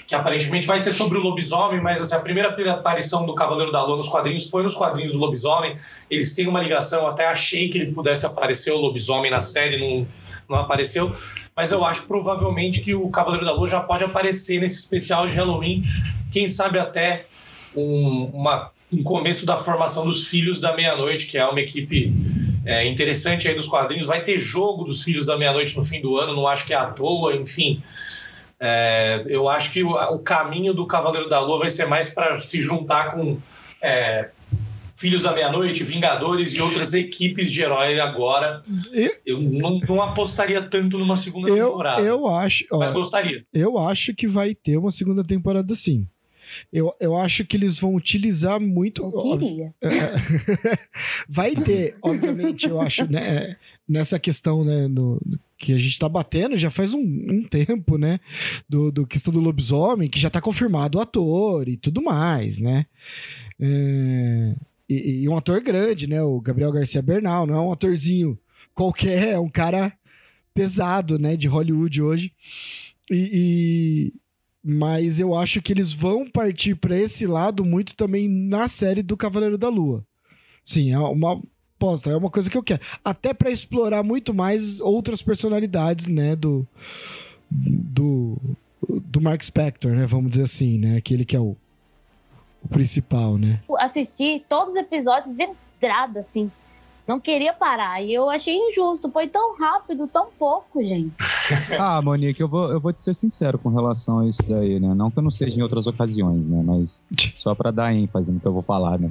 que 0.06 0.14
aparentemente 0.14 0.66
vai 0.66 0.78
ser 0.78 0.92
sobre 0.92 1.18
o 1.18 1.20
lobisomem, 1.20 1.80
mas 1.80 2.00
assim, 2.00 2.14
a 2.14 2.20
primeira 2.20 2.54
aparição 2.70 3.26
do 3.26 3.34
Cavaleiro 3.34 3.72
da 3.72 3.84
Lua 3.84 3.96
nos 3.96 4.08
quadrinhos 4.08 4.48
foi 4.48 4.62
nos 4.62 4.74
quadrinhos 4.74 5.12
do 5.12 5.18
lobisomem. 5.18 5.76
Eles 6.10 6.34
têm 6.34 6.46
uma 6.46 6.60
ligação, 6.60 7.06
até 7.06 7.26
achei 7.26 7.68
que 7.68 7.78
ele 7.78 7.92
pudesse 7.92 8.24
aparecer 8.24 8.72
o 8.72 8.78
lobisomem 8.78 9.30
na 9.30 9.40
série, 9.40 9.78
não, 9.78 10.06
não 10.48 10.58
apareceu 10.58 11.14
mas 11.56 11.72
eu 11.72 11.82
acho 11.86 12.02
provavelmente 12.02 12.82
que 12.82 12.94
o 12.94 13.08
Cavaleiro 13.08 13.46
da 13.46 13.52
Lua 13.52 13.66
já 13.66 13.80
pode 13.80 14.04
aparecer 14.04 14.60
nesse 14.60 14.76
especial 14.76 15.26
de 15.26 15.32
Halloween, 15.32 15.82
quem 16.30 16.46
sabe 16.46 16.78
até 16.78 17.24
um, 17.74 18.30
uma, 18.34 18.70
um 18.92 19.02
começo 19.02 19.46
da 19.46 19.56
formação 19.56 20.04
dos 20.04 20.28
Filhos 20.28 20.60
da 20.60 20.76
Meia-Noite, 20.76 21.26
que 21.26 21.38
é 21.38 21.46
uma 21.46 21.58
equipe 21.58 22.12
é, 22.66 22.86
interessante 22.86 23.48
aí 23.48 23.54
dos 23.54 23.66
quadrinhos. 23.66 24.06
Vai 24.06 24.22
ter 24.22 24.36
jogo 24.36 24.84
dos 24.84 25.02
Filhos 25.02 25.24
da 25.24 25.38
Meia-Noite 25.38 25.74
no 25.74 25.82
fim 25.82 26.02
do 26.02 26.18
ano, 26.18 26.36
não 26.36 26.46
acho 26.46 26.66
que 26.66 26.74
é 26.74 26.76
à 26.76 26.88
toa, 26.88 27.34
enfim. 27.34 27.82
É, 28.60 29.18
eu 29.26 29.48
acho 29.48 29.72
que 29.72 29.82
o, 29.82 29.92
o, 29.92 30.18
caminho 30.18 30.74
do 30.74 30.86
Cavaleiro 30.86 31.26
da 31.26 31.40
Lua 31.40 31.60
vai 31.60 31.70
ser 31.70 31.86
mais 31.86 32.10
para 32.10 32.34
se 32.34 32.60
juntar 32.60 33.12
com 33.14 33.38
é, 33.80 34.28
Filhos 34.96 35.24
da 35.24 35.32
Meia-Noite, 35.32 35.84
Vingadores 35.84 36.54
e 36.54 36.60
outras 36.60 36.94
equipes 36.94 37.52
de 37.52 37.60
herói 37.60 38.00
agora. 38.00 38.62
Eu, 38.92 39.12
eu 39.26 39.40
não, 39.40 39.78
não, 39.80 40.02
apostaria 40.02 40.62
tanto 40.62 40.96
numa 40.96 41.16
segunda 41.16 41.50
eu, 41.50 41.68
temporada. 41.68 42.00
Eu 42.00 42.26
acho. 42.26 42.64
Ó, 42.72 42.78
mas 42.78 42.92
gostaria. 42.92 43.44
Eu 43.52 43.78
acho 43.78 44.14
que 44.14 44.26
vai 44.26 44.54
ter 44.54 44.78
uma 44.78 44.90
segunda 44.90 45.22
temporada 45.22 45.74
sim. 45.74 46.06
Eu, 46.72 46.94
eu 46.98 47.16
acho 47.16 47.44
que 47.44 47.56
eles 47.56 47.78
vão 47.78 47.94
utilizar 47.94 48.58
muito. 48.58 49.02
Eu 49.02 49.38
queria. 49.38 49.74
É, 49.82 49.88
é. 49.88 50.78
vai 51.28 51.54
ter, 51.54 51.96
obviamente, 52.02 52.68
eu 52.68 52.80
acho, 52.80 53.10
né? 53.10 53.56
Nessa 53.86 54.18
questão, 54.18 54.64
né? 54.64 54.88
No, 54.88 55.20
que 55.58 55.72
a 55.72 55.78
gente 55.78 55.98
tá 55.98 56.08
batendo 56.08 56.56
já 56.56 56.70
faz 56.70 56.94
um, 56.94 57.00
um, 57.00 57.42
tempo, 57.42 57.98
né? 57.98 58.18
Do, 58.68 58.90
do 58.90 59.06
questão 59.06 59.32
do 59.32 59.40
lobisomem, 59.40 60.08
que 60.08 60.20
já 60.20 60.30
tá 60.30 60.40
confirmado 60.40 60.98
o 60.98 61.00
ator 61.00 61.68
e 61.68 61.76
tudo 61.76 62.02
mais, 62.02 62.58
né? 62.58 62.86
É, 63.60 64.54
e, 64.88 65.22
e, 65.22 65.28
um 65.28 65.36
ator 65.36 65.60
grande, 65.60 66.06
né? 66.06 66.22
O 66.22 66.40
Gabriel 66.40 66.72
Garcia 66.72 67.02
Bernal, 67.02 67.46
não 67.46 67.54
é 67.54 67.60
um 67.60 67.72
atorzinho 67.72 68.38
qualquer, 68.74 69.32
é 69.32 69.38
um 69.38 69.48
cara 69.48 69.92
pesado, 70.54 71.18
né? 71.18 71.36
De 71.36 71.48
Hollywood 71.48 72.02
hoje. 72.02 72.32
E, 73.10 73.30
e 73.32 74.12
mas 74.68 75.20
eu 75.20 75.32
acho 75.32 75.62
que 75.62 75.72
eles 75.72 75.92
vão 75.92 76.28
partir 76.28 76.74
para 76.74 76.98
esse 76.98 77.24
lado 77.24 77.64
muito 77.64 77.94
também 77.94 78.28
na 78.28 78.66
série 78.66 79.00
do 79.00 79.16
Cavaleiro 79.16 79.56
da 79.56 79.68
Lua. 79.68 80.04
Sim, 80.64 80.92
é 80.92 80.98
uma 80.98 81.40
posta, 81.78 82.10
é 82.10 82.16
uma 82.16 82.30
coisa 82.30 82.50
que 82.50 82.56
eu 82.56 82.62
quero. 82.62 82.80
Até 83.04 83.32
para 83.32 83.50
explorar 83.50 84.02
muito 84.02 84.34
mais 84.34 84.80
outras 84.80 85.22
personalidades, 85.22 86.08
né, 86.08 86.34
do 86.34 86.66
do 87.52 88.40
do 89.04 89.20
Mark 89.20 89.42
Spector, 89.42 89.92
né, 89.92 90.06
vamos 90.06 90.30
dizer 90.30 90.44
assim, 90.44 90.78
né, 90.78 90.96
aquele 90.96 91.24
que 91.24 91.36
é 91.36 91.40
o, 91.40 91.56
o 92.66 92.68
principal, 92.68 93.38
né? 93.38 93.60
Assisti 93.78 94.44
todos 94.48 94.74
os 94.74 94.76
episódios 94.76 95.34
vidrado 95.34 96.18
assim 96.18 96.50
não 97.06 97.20
queria 97.20 97.52
parar. 97.52 98.02
E 98.02 98.12
eu 98.12 98.28
achei 98.28 98.56
injusto. 98.56 99.10
Foi 99.10 99.28
tão 99.28 99.56
rápido, 99.56 100.08
tão 100.08 100.26
pouco, 100.38 100.82
gente. 100.82 101.14
ah, 101.78 102.02
Monique, 102.02 102.40
eu 102.40 102.48
vou, 102.48 102.70
eu 102.70 102.80
vou 102.80 102.92
te 102.92 103.00
ser 103.00 103.14
sincero 103.14 103.58
com 103.58 103.68
relação 103.68 104.20
a 104.20 104.26
isso 104.26 104.42
daí, 104.48 104.80
né? 104.80 104.92
Não 104.94 105.10
que 105.10 105.18
eu 105.18 105.22
não 105.22 105.30
seja 105.30 105.58
em 105.58 105.62
outras 105.62 105.86
ocasiões, 105.86 106.44
né? 106.46 106.62
Mas 106.64 107.04
só 107.38 107.54
para 107.54 107.70
dar 107.70 107.94
ênfase 107.94 108.32
no 108.32 108.40
que 108.40 108.46
eu 108.46 108.52
vou 108.52 108.62
falar, 108.62 108.98
né? 108.98 109.10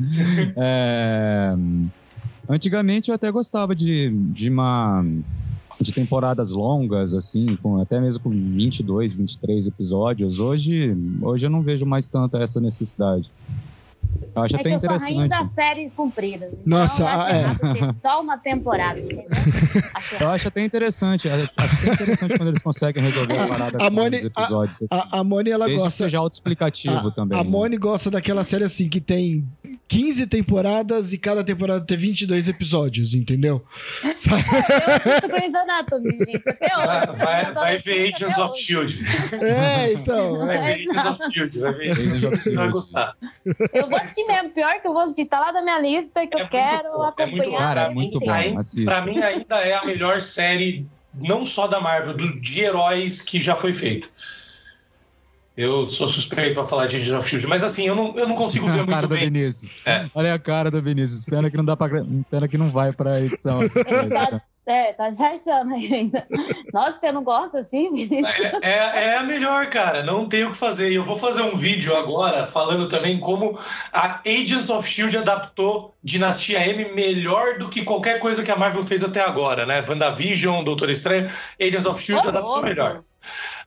é... 0.56 1.54
Antigamente 2.48 3.10
eu 3.10 3.14
até 3.14 3.30
gostava 3.30 3.74
de, 3.74 4.10
de 4.30 4.48
uma 4.48 5.04
de 5.80 5.92
temporadas 5.92 6.52
longas, 6.52 7.14
assim, 7.14 7.56
com, 7.56 7.80
até 7.80 8.00
mesmo 8.00 8.24
com 8.24 8.30
22, 8.30 9.14
23 9.14 9.66
episódios. 9.66 10.38
Hoje, 10.38 10.96
hoje 11.22 11.46
eu 11.46 11.50
não 11.50 11.62
vejo 11.62 11.84
mais 11.84 12.08
tanta 12.08 12.38
essa 12.38 12.60
necessidade. 12.60 13.30
Eu 14.34 14.42
acho 14.42 14.56
é 14.56 14.60
até 14.60 14.70
que 14.70 14.76
interessante. 14.76 15.02
Eu 15.02 15.08
sou 15.08 15.16
rainha 15.16 15.28
das 15.28 15.50
séries 15.50 15.92
compridas. 15.92 16.52
Nossa, 16.64 17.02
então 17.02 17.20
ah, 17.20 17.30
é. 17.30 17.74
ter 17.74 17.94
só 18.00 18.20
uma 18.20 18.38
temporada, 18.38 19.00
entendeu? 19.00 19.24
eu 20.20 20.28
acho 20.28 20.48
até 20.48 20.64
interessante. 20.64 21.28
Acho 21.28 21.50
até 21.56 21.92
interessante 21.92 22.36
quando 22.36 22.48
eles 22.48 22.62
conseguem 22.62 23.02
resolver 23.02 23.38
a 23.38 23.48
parada 23.48 23.78
a 23.84 23.90
Moni, 23.90 24.16
episódios. 24.16 24.82
A, 24.90 24.96
assim. 24.96 25.08
a, 25.10 25.20
a 25.20 25.24
Moni, 25.24 25.50
ela 25.50 25.66
Desde 25.66 25.82
gosta. 25.82 25.96
Que 25.96 26.04
seja 26.04 26.18
autoexplicativo 26.18 27.08
a, 27.08 27.10
também. 27.10 27.38
A 27.38 27.44
né? 27.44 27.50
Moni 27.50 27.76
gosta 27.76 28.10
daquela 28.10 28.44
série 28.44 28.64
assim 28.64 28.88
que 28.88 29.00
tem 29.00 29.46
15 29.88 30.26
temporadas 30.26 31.12
e 31.12 31.18
cada 31.18 31.42
temporada 31.44 31.84
tem 31.84 31.96
22 31.96 32.48
episódios, 32.48 33.14
entendeu? 33.14 33.64
Sabe? 34.16 34.44
eu 34.48 34.94
assisto 34.94 35.28
Grey's 35.28 35.54
Anatomy, 35.54 36.10
gente, 36.10 36.48
até 36.48 36.76
hoje. 36.76 36.86
Vai, 36.86 37.16
vai, 37.16 37.52
vai 37.52 37.78
ver 37.78 38.12
Agents 38.14 38.38
of 38.38 38.58
Shield. 38.58 38.98
É, 39.40 39.92
então. 39.92 40.38
Vai 40.46 40.58
ver 40.58 40.74
Agents 40.74 41.04
of 41.04 41.32
Shield. 41.32 41.60
Vai 41.60 41.72
ver 41.74 41.90
Agents 41.90 42.24
of 42.24 42.40
Shield. 42.40 42.56
Vai 42.56 42.70
gostar. 42.70 43.16
Eu 43.72 43.88
vou 43.88 43.98
assistir 43.98 44.24
mesmo. 44.26 44.50
Pior 44.50 44.80
que 44.80 44.86
eu 44.86 44.92
vou 44.92 45.02
assistir. 45.02 45.26
Tá 45.26 45.40
lá 45.40 45.52
na 45.52 45.62
minha 45.62 45.78
lista 45.80 46.26
que 46.26 46.36
é 46.36 46.42
eu 46.42 46.48
quero 46.48 46.92
bom, 46.92 47.02
acompanhar. 47.02 47.18
É 47.18 47.30
muito 47.30 47.50
bom. 47.50 47.56
Cara, 47.56 47.80
é 47.82 47.90
muito 47.90 48.20
bom. 48.20 48.84
Pra 48.84 49.04
mim, 49.04 49.18
ainda 49.18 49.56
é 49.60 49.74
a 49.74 49.84
melhor 49.84 50.20
série, 50.20 50.86
não 51.14 51.44
só 51.44 51.66
da 51.66 51.80
Marvel, 51.80 52.14
do, 52.14 52.40
de 52.40 52.60
heróis 52.60 53.20
que 53.20 53.38
já 53.38 53.54
foi 53.54 53.72
feita. 53.72 54.08
Eu 55.56 55.88
sou 55.88 56.06
suspeito 56.06 56.54
pra 56.54 56.64
falar 56.64 56.86
de 56.86 56.96
Agents 56.96 57.14
of 57.14 57.28
Shield, 57.28 57.46
mas 57.46 57.64
assim, 57.64 57.86
eu 57.86 57.94
não, 57.94 58.14
eu 58.18 58.28
não 58.28 58.34
consigo 58.34 58.66
ver 58.68 58.80
a 58.80 58.86
cara 58.86 59.08
muito 59.08 59.30
bem. 59.30 59.50
É. 59.86 60.06
Olha 60.14 60.34
a 60.34 60.38
cara 60.38 60.70
do 60.70 60.82
Vinícius. 60.82 61.24
Pena 61.24 61.50
que 61.50 61.56
não 61.56 61.64
dá 61.64 61.74
pra. 61.74 61.88
Pena 62.30 62.46
que 62.46 62.58
não 62.58 62.66
vai 62.66 62.92
pra 62.92 63.18
edição. 63.20 63.62
Ele 63.62 63.70
tá, 64.12 64.40
é, 64.66 64.92
tá 64.92 65.08
disfarçando 65.08 65.72
ainda. 65.72 66.26
Nossa, 66.74 66.98
você 67.00 67.10
não 67.10 67.24
gosta 67.24 67.60
assim, 67.60 67.90
Vinícius? 67.90 68.28
É, 68.60 68.68
é, 68.68 69.04
é, 69.04 69.16
a 69.16 69.22
melhor, 69.22 69.70
cara. 69.70 70.02
Não 70.02 70.28
tem 70.28 70.44
o 70.44 70.50
que 70.50 70.58
fazer. 70.58 70.90
E 70.90 70.96
eu 70.96 71.04
vou 71.04 71.16
fazer 71.16 71.40
um 71.40 71.56
vídeo 71.56 71.96
agora 71.96 72.46
falando 72.46 72.86
também 72.86 73.18
como 73.18 73.58
a 73.94 74.20
Agents 74.26 74.68
of 74.68 74.86
Shield 74.86 75.16
adaptou 75.16 75.94
Dinastia 76.04 76.68
M 76.68 76.92
melhor 76.94 77.58
do 77.58 77.70
que 77.70 77.82
qualquer 77.82 78.18
coisa 78.18 78.42
que 78.42 78.50
a 78.50 78.56
Marvel 78.56 78.82
fez 78.82 79.02
até 79.02 79.22
agora, 79.22 79.64
né? 79.64 79.82
WandaVision, 79.88 80.64
Doutor 80.64 80.90
Estranho, 80.90 81.30
Agents 81.58 81.86
of 81.86 82.02
Shield 82.02 82.26
oh, 82.26 82.28
adaptou 82.28 82.58
oh, 82.58 82.62
melhor. 82.62 83.02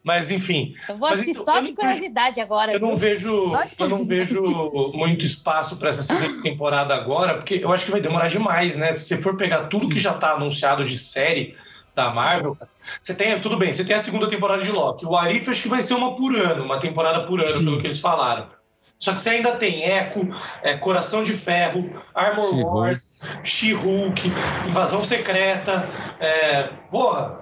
Mas 0.04 0.32
enfim. 0.32 0.76
Eu 0.88 0.98
vou 0.98 1.10
mas, 1.10 1.20
assistir 1.20 1.40
então, 1.40 1.56
só 1.56 1.62
de 1.62 1.74
curiosidade 1.74 2.36
vejo, 2.36 2.46
agora. 2.46 2.74
Eu 2.74 2.80
não 2.80 2.96
vejo, 2.96 3.54
eu 3.78 3.90
não 3.90 4.06
vejo 4.06 4.42
muito 4.94 5.26
espaço 5.26 5.76
para 5.78 5.90
essa 5.90 6.02
segunda 6.02 6.40
temporada 6.44 6.96
agora, 6.96 7.36
porque 7.36 7.60
eu 7.62 7.72
acho 7.72 7.86
que 7.86 7.92
vai 7.92 8.00
demorar 8.00 8.28
demais, 8.28 8.78
né? 8.78 8.92
Se 8.94 9.06
você 9.06 9.18
for 9.18 9.36
pegar 9.36 9.66
tudo 9.66 9.90
que 9.90 10.00
já 10.00 10.14
está 10.14 10.32
anunciado 10.32 10.84
de 10.84 10.98
série 10.98 11.56
da 11.94 12.12
Marvel, 12.12 12.58
você 13.02 13.14
tem, 13.14 13.38
tudo 13.40 13.58
bem, 13.58 13.72
você 13.72 13.84
tem 13.84 13.96
a 13.96 14.00
segunda 14.00 14.28
temporada 14.28 14.64
de 14.64 14.72
Loki. 14.72 15.06
O 15.06 15.18
Arif 15.18 15.50
acho 15.50 15.62
que 15.62 15.68
vai 15.68 15.82
ser 15.82 15.96
uma 15.96 16.16
por 16.16 16.34
ano, 16.34 16.64
uma 16.64 16.80
temporada 16.80 17.26
por 17.26 17.42
ano, 17.42 17.58
Sim. 17.58 17.66
pelo 17.66 17.78
que 17.78 17.88
eles 17.88 18.00
falaram. 18.00 18.48
Só 19.00 19.14
que 19.14 19.22
você 19.22 19.30
ainda 19.30 19.54
tem 19.54 19.84
Echo, 19.84 20.28
é, 20.62 20.78
Coração 20.78 21.24
de 21.24 21.32
Ferro, 21.32 21.90
Armor 22.14 22.50
She 22.50 22.64
Wars, 22.64 23.22
She-Hulk, 23.44 24.32
Invasão 24.68 25.02
Secreta. 25.02 25.90
É, 26.20 26.64
porra, 26.92 27.39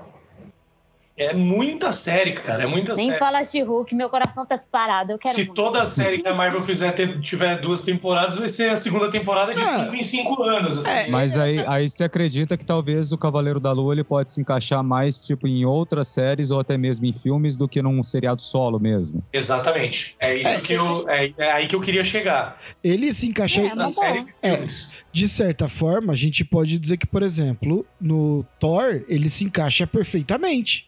é 1.17 1.34
muita 1.34 1.91
série, 1.91 2.34
cara. 2.34 2.63
É 2.63 2.67
muita 2.67 2.93
Nem 2.93 3.08
série. 3.08 3.17
fala 3.17 3.41
de 3.41 3.62
Hulk, 3.62 3.95
meu 3.95 4.10
coração 4.10 4.45
tá 4.45 4.56
disparado. 4.56 5.13
Eu 5.13 5.17
quero 5.17 5.34
Se 5.34 5.45
muito. 5.45 5.56
toda 5.56 5.84
série 5.84 6.21
que 6.21 6.27
a 6.27 6.36
Marvel 6.36 6.62
fizer 6.62 6.91
ter, 6.91 7.19
tiver 7.19 7.60
duas 7.60 7.82
temporadas, 7.82 8.36
vai 8.36 8.47
ser 8.47 8.69
a 8.69 8.75
segunda 8.75 9.10
temporada 9.10 9.53
de 9.53 9.65
5 9.65 9.95
em 9.95 10.03
5 10.03 10.43
anos. 10.43 10.77
Assim. 10.77 10.89
É, 10.89 11.08
Mas 11.10 11.36
aí, 11.38 11.63
aí 11.65 11.89
você 11.89 12.03
acredita 12.03 12.56
que 12.56 12.63
talvez 12.63 13.12
o 13.12 13.17
Cavaleiro 13.17 13.60
da 13.60 13.71
Lua 13.71 13.95
ele 13.95 14.03
pode 14.03 14.32
se 14.32 14.39
encaixar 14.39 14.84
mais 14.84 15.25
tipo 15.25 15.47
em 15.47 15.65
outras 15.65 16.08
séries 16.08 16.51
ou 16.51 16.60
até 16.60 16.77
mesmo 16.77 17.06
em 17.06 17.13
filmes 17.13 17.58
do 17.58 17.67
que 17.67 17.82
num 17.82 18.03
seriado 18.03 18.43
solo 18.43 18.80
mesmo? 18.80 19.23
Exatamente. 19.34 20.15
É 20.19 20.36
isso 20.36 20.49
é, 20.49 20.60
que 20.60 20.73
eu. 20.73 21.10
É, 21.10 21.34
é, 21.38 21.51
aí 21.51 21.67
que 21.67 21.75
eu 21.75 21.82
queria 21.82 22.03
chegar. 22.03 22.62
Ele 22.84 23.12
se 23.12 23.27
encaixa 23.27 23.62
é, 23.62 23.73
nas 23.73 23.95
séries 23.95 24.27
e 24.43 24.47
filmes. 24.49 24.91
de 25.12 25.27
certa 25.27 25.67
forma, 25.67 26.13
a 26.13 26.15
gente 26.15 26.45
pode 26.45 26.77
dizer 26.77 26.97
que, 26.97 27.08
por 27.08 27.23
exemplo, 27.23 27.86
no 27.99 28.45
Thor, 28.60 29.03
ele 29.08 29.30
se 29.30 29.45
encaixa 29.45 29.88
perfeitamente 29.88 30.87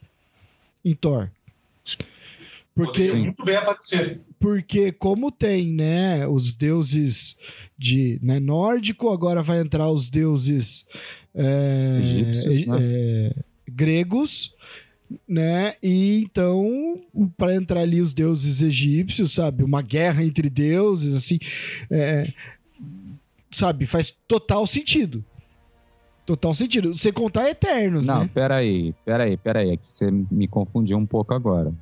em 0.83 0.95
Thor. 0.95 1.29
Porque 2.73 3.11
muito 3.11 3.43
bem 3.43 3.55
aparecer. 3.55 4.21
Porque 4.39 4.91
como 4.91 5.31
tem, 5.31 5.73
né, 5.73 6.25
os 6.27 6.55
deuses 6.55 7.35
de 7.77 8.19
né, 8.21 8.39
nórdico, 8.39 9.09
agora 9.09 9.43
vai 9.43 9.59
entrar 9.59 9.89
os 9.89 10.09
deuses 10.09 10.85
é, 11.35 11.99
Egípcios, 12.01 12.67
né? 12.67 12.77
é, 12.79 13.35
gregos, 13.67 14.55
né? 15.27 15.75
E 15.83 16.23
então 16.23 17.01
para 17.37 17.55
entrar 17.55 17.81
ali 17.81 18.01
os 18.01 18.13
deuses 18.13 18.61
egípcios, 18.61 19.33
sabe, 19.33 19.63
uma 19.63 19.81
guerra 19.81 20.23
entre 20.23 20.49
deuses, 20.49 21.15
assim, 21.15 21.39
é, 21.91 22.31
sabe, 23.51 23.85
faz 23.85 24.15
total 24.27 24.65
sentido. 24.65 25.23
Total 26.29 26.53
sentido. 26.53 26.95
Você 26.95 27.11
contar 27.11 27.49
Eternos, 27.49 28.05
Não, 28.05 28.19
né? 28.21 28.29
peraí, 28.31 28.93
peraí, 29.03 29.35
peraí. 29.35 29.71
Aqui 29.71 29.81
você 29.89 30.11
me 30.11 30.47
confundiu 30.47 30.95
um 30.95 31.05
pouco 31.05 31.33
agora. 31.33 31.73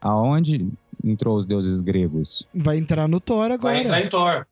Aonde 0.00 0.66
entrou 1.04 1.36
os 1.36 1.44
deuses 1.44 1.82
gregos? 1.82 2.46
Vai 2.54 2.78
entrar 2.78 3.06
no 3.06 3.20
Thor 3.20 3.50
agora. 3.50 3.74
Vai 3.74 3.80
entrar 3.82 4.00
em 4.00 4.08
Thor. 4.08 4.46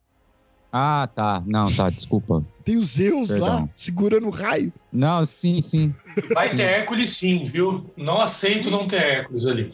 Ah, 0.71 1.09
tá. 1.15 1.43
Não, 1.47 1.65
tá, 1.75 1.89
desculpa. 1.89 2.45
Tem 2.63 2.77
os 2.77 2.89
Zeus 2.91 3.29
Perdão. 3.31 3.47
lá, 3.61 3.69
segurando 3.75 4.27
o 4.27 4.31
raio. 4.31 4.71
Não, 4.93 5.25
sim, 5.25 5.63
sim. 5.63 5.95
Vai 6.35 6.51
ter 6.55 6.63
Hércules 6.65 7.11
sim, 7.17 7.43
viu? 7.45 7.89
Não 7.97 8.21
aceito 8.21 8.71
não 8.71 8.87
ter 8.87 9.01
Hércules 9.03 9.47
ali. 9.47 9.71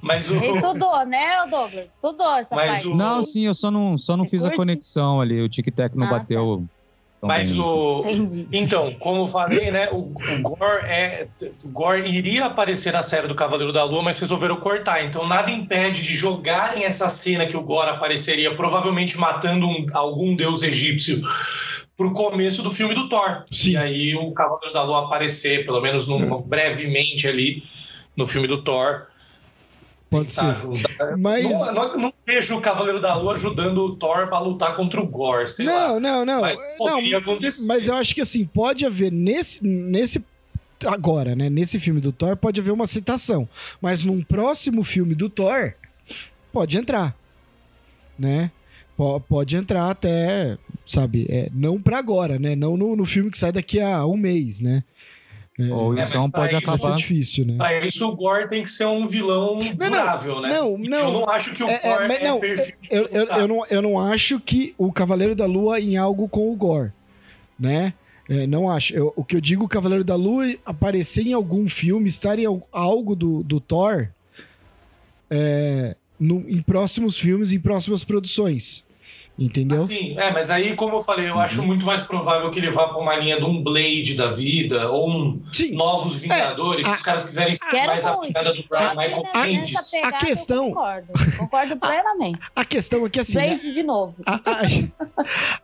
Mas 0.00 0.30
o... 0.30 0.34
Ele 0.34 0.58
estudou, 0.58 1.04
né, 1.04 1.44
Douglas? 1.50 1.86
Estudou 1.96 2.36
essa 2.36 2.54
Mas 2.54 2.70
parte. 2.70 2.86
o- 2.86 2.94
Não, 2.94 3.24
sim, 3.24 3.46
eu 3.46 3.54
só 3.54 3.72
não, 3.72 3.98
só 3.98 4.16
não 4.16 4.24
Você 4.24 4.30
fiz 4.30 4.44
a 4.44 4.48
curte? 4.50 4.56
conexão 4.58 5.20
ali. 5.20 5.40
O 5.40 5.48
tic-tac 5.48 5.96
não 5.96 6.06
Ah, 6.06 6.10
bateu 6.10 6.64
Mas 7.26 7.56
o. 7.58 8.04
Entendi. 8.06 8.46
Então, 8.52 8.92
como 8.98 9.22
eu 9.22 9.28
falei, 9.28 9.70
né? 9.70 9.88
O, 9.90 9.98
o 9.98 10.42
Gore 10.42 10.84
é. 10.86 11.26
O 11.64 11.68
Gore 11.68 12.08
iria 12.08 12.46
aparecer 12.46 12.92
na 12.92 13.02
série 13.02 13.26
do 13.26 13.34
Cavaleiro 13.34 13.72
da 13.72 13.84
Lua, 13.84 14.02
mas 14.02 14.18
resolveram 14.18 14.56
cortar. 14.56 15.04
Então 15.04 15.26
nada 15.26 15.50
impede 15.50 16.02
de 16.02 16.14
jogarem 16.14 16.84
essa 16.84 17.08
cena 17.08 17.46
que 17.46 17.56
o 17.56 17.62
Gore 17.62 17.90
apareceria, 17.90 18.54
provavelmente 18.54 19.18
matando 19.18 19.66
um, 19.66 19.84
algum 19.92 20.34
deus 20.36 20.62
egípcio, 20.62 21.22
pro 21.96 22.12
começo 22.12 22.62
do 22.62 22.70
filme 22.70 22.94
do 22.94 23.08
Thor. 23.08 23.44
Sim. 23.50 23.72
E 23.72 23.76
aí 23.76 24.14
o 24.14 24.32
Cavaleiro 24.32 24.72
da 24.72 24.82
Lua 24.82 25.06
aparecer, 25.06 25.64
pelo 25.64 25.80
menos 25.80 26.06
num, 26.06 26.42
brevemente 26.42 27.26
ali, 27.26 27.62
no 28.16 28.26
filme 28.26 28.46
do 28.46 28.62
Thor. 28.62 29.06
Pode 30.14 30.32
ser. 30.32 30.44
Ajudar. 30.44 31.16
Mas... 31.18 31.44
Não, 31.44 31.74
não, 31.74 31.96
não, 31.96 32.12
vejo 32.24 32.56
o 32.56 32.60
Cavaleiro 32.60 33.00
da 33.00 33.16
Lua 33.16 33.32
ajudando 33.32 33.78
o 33.78 33.96
Thor 33.96 34.28
para 34.28 34.38
lutar 34.38 34.76
contra 34.76 35.00
o 35.00 35.06
Gore, 35.08 35.44
sei 35.44 35.66
não, 35.66 35.94
lá. 35.94 36.00
Não, 36.00 36.24
não, 36.24 36.40
Mas 36.40 36.64
poderia 36.78 37.12
não. 37.12 37.18
acontecer. 37.18 37.66
Mas 37.66 37.88
eu 37.88 37.96
acho 37.96 38.14
que 38.14 38.20
assim, 38.20 38.44
pode 38.44 38.86
haver 38.86 39.10
nesse, 39.10 39.66
nesse 39.66 40.22
agora, 40.86 41.34
né? 41.34 41.50
Nesse 41.50 41.80
filme 41.80 42.00
do 42.00 42.12
Thor 42.12 42.36
pode 42.36 42.60
haver 42.60 42.70
uma 42.70 42.86
citação. 42.86 43.48
Mas 43.82 44.04
num 44.04 44.22
próximo 44.22 44.84
filme 44.84 45.16
do 45.16 45.28
Thor, 45.28 45.74
pode 46.52 46.78
entrar. 46.78 47.16
Né? 48.16 48.52
P 48.96 49.02
pode 49.28 49.56
entrar 49.56 49.90
até, 49.90 50.56
sabe? 50.86 51.26
É, 51.28 51.50
não 51.52 51.82
para 51.82 51.98
agora, 51.98 52.38
né? 52.38 52.54
Não 52.54 52.76
no, 52.76 52.94
no 52.94 53.04
filme 53.04 53.32
que 53.32 53.38
sai 53.38 53.50
daqui 53.50 53.80
a 53.80 54.06
um 54.06 54.16
mês, 54.16 54.60
né? 54.60 54.84
É, 55.58 55.72
Ou 55.72 55.96
então 55.96 56.28
pode 56.30 56.56
isso, 56.56 56.70
acabar. 56.70 56.96
difícil, 56.96 57.46
né? 57.46 57.56
Pra 57.56 57.86
isso, 57.86 58.04
o 58.08 58.16
Gore 58.16 58.48
tem 58.48 58.64
que 58.64 58.70
ser 58.70 58.86
um 58.86 59.06
vilão 59.06 59.60
não, 59.60 59.72
durável, 59.72 60.40
né? 60.40 60.48
Não, 60.48 60.76
não. 60.76 60.98
Eu 60.98 61.12
não 61.12 61.30
acho 61.30 61.54
que 61.54 61.62
o 61.62 61.68
é, 61.68 61.80
é 61.82 61.96
Gore 61.96 62.12
é, 62.12 62.24
não, 62.24 62.40
perfil. 62.40 62.74
Eu, 62.90 63.06
eu, 63.06 63.26
eu, 63.26 63.48
não, 63.48 63.66
eu 63.66 63.82
não 63.82 63.98
acho 63.98 64.40
que 64.40 64.74
o 64.76 64.92
Cavaleiro 64.92 65.34
da 65.36 65.46
Lua 65.46 65.80
em 65.80 65.96
algo 65.96 66.28
com 66.28 66.52
o 66.52 66.56
Gore, 66.56 66.92
né? 67.58 67.94
É, 68.28 68.46
não 68.48 68.68
acho. 68.68 68.94
Eu, 68.94 69.12
o 69.14 69.24
que 69.24 69.36
eu 69.36 69.40
digo, 69.40 69.64
o 69.64 69.68
Cavaleiro 69.68 70.02
da 70.02 70.16
Lua 70.16 70.52
aparecer 70.66 71.24
em 71.24 71.32
algum 71.32 71.68
filme, 71.68 72.08
estar 72.08 72.36
em 72.38 72.46
algo 72.72 73.14
do, 73.14 73.44
do 73.44 73.60
Thor 73.60 74.08
é, 75.30 75.94
no, 76.18 76.48
em 76.48 76.62
próximos 76.62 77.18
filmes, 77.18 77.52
em 77.52 77.60
próximas 77.60 78.02
produções. 78.02 78.84
Entendeu? 79.36 79.78
Sim, 79.78 80.16
é, 80.16 80.30
mas 80.30 80.48
aí, 80.48 80.76
como 80.76 80.94
eu 80.94 81.00
falei, 81.00 81.28
eu 81.28 81.34
uhum. 81.34 81.40
acho 81.40 81.60
muito 81.64 81.84
mais 81.84 82.00
provável 82.00 82.48
que 82.52 82.60
ele 82.60 82.70
vá 82.70 82.86
para 82.86 82.98
uma 82.98 83.16
linha 83.16 83.36
de 83.36 83.44
um 83.44 83.64
Blade 83.64 84.14
da 84.14 84.28
vida, 84.28 84.88
ou 84.88 85.10
um 85.10 85.42
Sim. 85.52 85.72
Novos 85.72 86.14
Vingadores, 86.16 86.86
é, 86.86 86.88
se 86.90 86.94
os 86.94 87.00
caras 87.00 87.24
quiserem 87.24 87.54
ser 87.54 87.84
mais 87.84 88.04
muito. 88.04 88.18
a 88.18 88.26
pegada 88.26 88.52
do 88.52 88.64
Brian 88.68 88.90
a, 88.90 88.94
Michael 88.94 89.24
Bendis. 89.34 89.94
A 90.04 90.12
questão. 90.12 90.68
concordo, 90.68 91.08
concordo 91.36 91.76
plenamente. 91.80 92.38
A, 92.54 92.60
a, 92.60 92.64
questão 92.64 93.04
é 93.04 93.10
que 93.10 93.18
assim. 93.18 93.32
Blade 93.32 93.66
né, 93.66 93.72
de 93.72 93.82
novo. 93.82 94.14
A, 94.24 94.40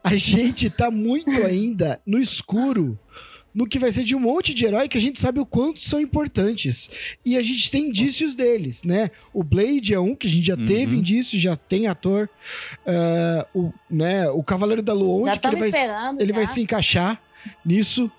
a, 0.02 0.16
gente 0.18 0.68
tá 0.68 0.90
muito 0.90 1.46
ainda 1.46 2.00
no 2.04 2.18
escuro 2.18 2.98
no 3.54 3.66
que 3.66 3.78
vai 3.78 3.90
ser 3.90 4.04
de 4.04 4.14
um 4.14 4.20
monte 4.20 4.54
de 4.54 4.64
herói 4.64 4.88
que 4.88 4.98
a 4.98 5.00
gente 5.00 5.20
sabe 5.20 5.40
o 5.40 5.46
quanto 5.46 5.80
são 5.80 6.00
importantes. 6.00 6.90
E 7.24 7.36
a 7.36 7.42
gente 7.42 7.70
tem 7.70 7.88
indícios 7.88 8.34
deles, 8.34 8.82
né? 8.84 9.10
O 9.32 9.42
Blade 9.42 9.92
é 9.92 10.00
um 10.00 10.14
que 10.14 10.26
a 10.26 10.30
gente 10.30 10.46
já 10.46 10.54
uhum. 10.54 10.66
teve 10.66 10.96
indícios, 10.96 11.40
já 11.40 11.56
tem 11.56 11.86
ator. 11.86 12.28
Uh, 12.86 13.58
o, 13.58 13.72
né, 13.90 14.28
o 14.30 14.42
Cavaleiro 14.42 14.82
da 14.82 14.92
Lua, 14.92 15.28
onde 15.28 15.38
que 15.38 15.46
ele, 15.46 15.56
vai, 15.56 15.70
ele 16.18 16.32
vai 16.32 16.46
se 16.46 16.60
encaixar 16.60 17.20
nisso, 17.64 18.10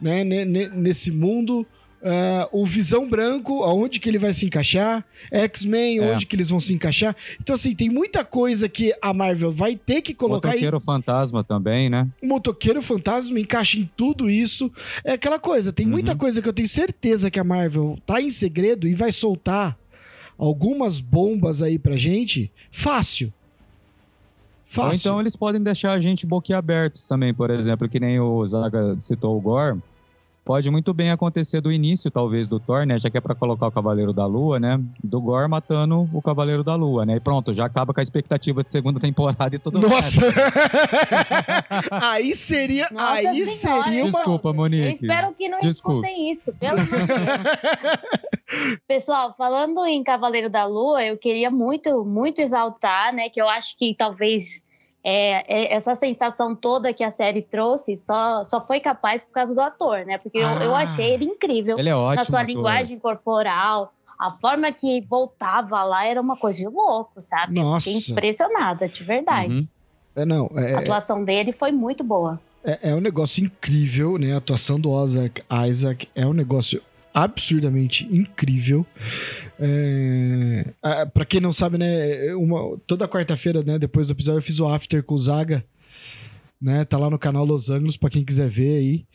né? 0.00 0.24
Nesse 0.24 1.10
mundo. 1.10 1.66
Uh, 2.04 2.60
o 2.60 2.66
Visão 2.66 3.08
Branco, 3.08 3.62
aonde 3.62 3.98
que 3.98 4.10
ele 4.10 4.18
vai 4.18 4.34
se 4.34 4.44
encaixar, 4.44 5.02
X-Men, 5.32 6.00
é. 6.00 6.12
onde 6.12 6.26
que 6.26 6.36
eles 6.36 6.50
vão 6.50 6.60
se 6.60 6.74
encaixar. 6.74 7.16
Então, 7.40 7.54
assim, 7.54 7.74
tem 7.74 7.88
muita 7.88 8.22
coisa 8.22 8.68
que 8.68 8.94
a 9.00 9.14
Marvel 9.14 9.50
vai 9.50 9.74
ter 9.74 10.02
que 10.02 10.12
colocar 10.12 10.48
Motoqueiro 10.48 10.76
aí. 10.76 10.82
Fantasma 10.82 11.42
também, 11.42 11.88
né? 11.88 12.06
O 12.22 12.26
Motoqueiro 12.26 12.82
Fantasma 12.82 13.40
encaixa 13.40 13.78
em 13.78 13.90
tudo 13.96 14.28
isso. 14.28 14.70
É 15.02 15.12
aquela 15.12 15.38
coisa, 15.38 15.72
tem 15.72 15.86
uhum. 15.86 15.92
muita 15.92 16.14
coisa 16.14 16.42
que 16.42 16.48
eu 16.48 16.52
tenho 16.52 16.68
certeza 16.68 17.30
que 17.30 17.40
a 17.40 17.44
Marvel 17.44 17.96
tá 18.04 18.20
em 18.20 18.28
segredo 18.28 18.86
e 18.86 18.94
vai 18.94 19.10
soltar 19.10 19.74
algumas 20.36 21.00
bombas 21.00 21.62
aí 21.62 21.78
pra 21.78 21.96
gente 21.96 22.52
fácil. 22.70 23.32
Fácil. 24.66 24.90
Ou 24.90 24.94
então 24.94 25.20
eles 25.20 25.36
podem 25.36 25.62
deixar 25.62 25.92
a 25.92 26.00
gente 26.00 26.26
boquiabertos 26.26 27.06
também, 27.06 27.32
por 27.32 27.50
exemplo, 27.50 27.88
que 27.88 27.98
nem 27.98 28.20
o 28.20 28.44
Zaga 28.44 28.94
citou 28.98 29.38
o 29.38 29.40
Gore 29.40 29.80
pode 30.44 30.70
muito 30.70 30.92
bem 30.92 31.10
acontecer 31.10 31.60
do 31.60 31.72
início, 31.72 32.10
talvez, 32.10 32.46
do 32.46 32.60
Thor, 32.60 32.84
né? 32.84 32.98
Já 32.98 33.08
que 33.08 33.16
é 33.16 33.20
pra 33.20 33.34
colocar 33.34 33.66
o 33.66 33.72
Cavaleiro 33.72 34.12
da 34.12 34.26
Lua, 34.26 34.60
né? 34.60 34.78
Do 35.02 35.20
Gore 35.20 35.48
matando 35.48 36.08
o 36.12 36.20
Cavaleiro 36.20 36.62
da 36.62 36.74
Lua, 36.74 37.06
né? 37.06 37.16
E 37.16 37.20
pronto, 37.20 37.54
já 37.54 37.64
acaba 37.64 37.94
com 37.94 38.00
a 38.00 38.02
expectativa 38.02 38.62
de 38.62 38.70
segunda 38.70 39.00
temporada 39.00 39.56
e 39.56 39.58
tudo 39.58 39.80
Nossa! 39.80 40.20
aí 42.02 42.36
seria. 42.36 42.88
Nossa 42.90 43.12
aí 43.12 43.46
senhora. 43.46 43.84
seria 43.84 44.04
uma. 44.04 44.12
Desculpa, 44.12 44.52
Monique. 44.52 44.84
Eu 44.84 44.92
espero 44.92 45.34
que 45.34 45.48
não 45.48 45.60
Desculpa. 45.60 46.06
escutem 46.06 46.32
isso, 46.32 46.52
pelo 46.52 46.80
amor 46.80 47.00
de 47.00 47.06
Deus. 47.06 48.80
Pessoal, 48.86 49.34
falando 49.36 49.84
em 49.86 50.04
Cavaleiro 50.04 50.50
da 50.50 50.66
Lua, 50.66 51.02
eu 51.04 51.16
queria 51.16 51.50
muito, 51.50 52.04
muito 52.04 52.40
exaltar, 52.40 53.14
né? 53.14 53.28
Que 53.28 53.40
eu 53.40 53.48
acho 53.48 53.76
que 53.78 53.94
talvez 53.96 54.62
é, 55.04 55.44
é, 55.46 55.74
essa 55.74 55.94
sensação 55.94 56.56
toda 56.56 56.94
que 56.94 57.04
a 57.04 57.10
série 57.10 57.42
trouxe 57.42 57.96
só, 57.98 58.42
só 58.42 58.64
foi 58.64 58.80
capaz 58.80 59.22
por 59.22 59.32
causa 59.32 59.54
do 59.54 59.60
ator, 59.60 60.06
né? 60.06 60.16
Porque 60.16 60.38
ah, 60.38 60.54
eu, 60.54 60.62
eu 60.62 60.74
ah. 60.74 60.80
achei 60.80 61.12
ele 61.12 61.26
incrível 61.26 61.78
ele 61.78 61.90
é 61.90 61.94
ótimo, 61.94 62.16
na 62.16 62.24
sua 62.24 62.40
ator. 62.40 62.54
linguagem 62.54 62.98
corporal. 62.98 63.92
A 64.18 64.30
forma 64.30 64.72
que 64.72 65.02
voltava 65.02 65.82
lá 65.84 66.06
era 66.06 66.20
uma 66.20 66.36
coisa 66.36 66.60
de 66.60 66.68
louco, 66.68 67.20
sabe? 67.20 67.54
Nossa. 67.54 67.90
Fiquei 67.90 68.12
impressionada, 68.12 68.88
de 68.88 69.04
verdade. 69.04 69.52
Uhum. 69.52 69.68
É, 70.16 70.24
não, 70.24 70.48
é, 70.56 70.74
a 70.74 70.78
atuação 70.78 71.22
dele 71.22 71.52
foi 71.52 71.72
muito 71.72 72.02
boa. 72.02 72.40
É, 72.64 72.90
é 72.90 72.94
um 72.94 73.00
negócio 73.00 73.44
incrível, 73.44 74.16
né? 74.16 74.32
A 74.32 74.38
atuação 74.38 74.80
do 74.80 75.04
Isaac, 75.04 75.42
Isaac 75.68 76.08
é 76.14 76.24
um 76.24 76.32
negócio 76.32 76.80
absurdamente 77.12 78.04
incrível. 78.10 78.86
É... 79.60 80.63
para 81.12 81.24
quem 81.24 81.40
não 81.40 81.52
sabe, 81.52 81.78
né, 81.78 82.34
uma... 82.34 82.76
toda 82.86 83.08
quarta-feira, 83.08 83.62
né, 83.62 83.78
depois 83.78 84.08
do 84.08 84.12
episódio, 84.12 84.38
eu 84.38 84.42
fiz 84.42 84.60
o 84.60 84.68
after 84.68 85.02
com 85.02 85.14
o 85.14 85.18
Zaga, 85.18 85.64
né? 86.60 86.84
Tá 86.84 86.96
lá 86.96 87.10
no 87.10 87.18
canal 87.18 87.44
Los 87.44 87.68
Angeles 87.68 87.96
para 87.96 88.10
quem 88.10 88.24
quiser 88.24 88.48
ver 88.48 88.78
aí. 88.78 89.06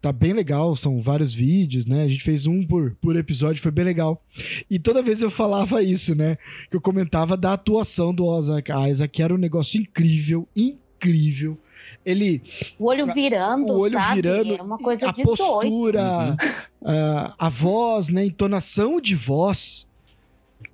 Tá 0.00 0.12
bem 0.12 0.32
legal, 0.32 0.76
são 0.76 1.00
vários 1.00 1.34
vídeos, 1.34 1.86
né? 1.86 2.02
A 2.04 2.08
gente 2.08 2.22
fez 2.22 2.46
um 2.46 2.62
por, 2.62 2.94
por 3.00 3.16
episódio, 3.16 3.62
foi 3.62 3.70
bem 3.70 3.84
legal. 3.84 4.22
E 4.70 4.78
toda 4.78 5.02
vez 5.02 5.22
eu 5.22 5.30
falava 5.30 5.82
isso, 5.82 6.14
né? 6.14 6.36
Que 6.70 6.76
eu 6.76 6.80
comentava 6.80 7.36
da 7.36 7.54
atuação 7.54 8.14
do 8.14 8.38
Isaac 8.38 8.70
Isaac, 8.90 9.12
que 9.12 9.22
era 9.22 9.34
um 9.34 9.38
negócio 9.38 9.80
incrível, 9.80 10.46
incrível 10.54 11.58
ele 12.04 12.42
o 12.78 12.86
olho 12.86 13.06
virando, 13.12 13.72
o 13.72 13.78
olho 13.78 13.94
sabe? 13.94 14.22
virando, 14.22 14.54
é 14.54 14.62
uma 14.62 14.78
coisa 14.78 15.08
a 15.08 15.12
de 15.12 15.22
postura, 15.22 16.02
uhum. 16.02 16.36
a, 16.84 17.34
a 17.38 17.48
voz, 17.48 18.08
né, 18.08 18.24
entonação 18.24 19.00
de 19.00 19.14
voz, 19.14 19.86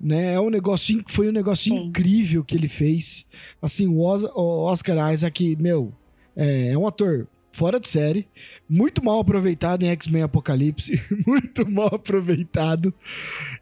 né, 0.01 0.33
é 0.33 0.39
um 0.39 0.49
negócio 0.49 1.03
foi 1.07 1.29
um 1.29 1.31
negócio 1.31 1.71
Sim. 1.71 1.85
incrível 1.85 2.43
que 2.43 2.55
ele 2.55 2.67
fez. 2.67 3.25
Assim, 3.61 3.87
o, 3.87 4.01
Oscar 4.65 5.13
Isaac, 5.13 5.55
meu, 5.59 5.93
é, 6.35 6.71
é 6.71 6.77
um 6.77 6.87
ator 6.87 7.27
fora 7.51 7.79
de 7.79 7.87
série, 7.87 8.27
muito 8.67 9.03
mal 9.03 9.19
aproveitado 9.19 9.83
em 9.83 9.89
X-Men 9.89 10.23
Apocalipse, 10.23 11.01
muito 11.27 11.69
mal 11.69 11.87
aproveitado. 11.93 12.93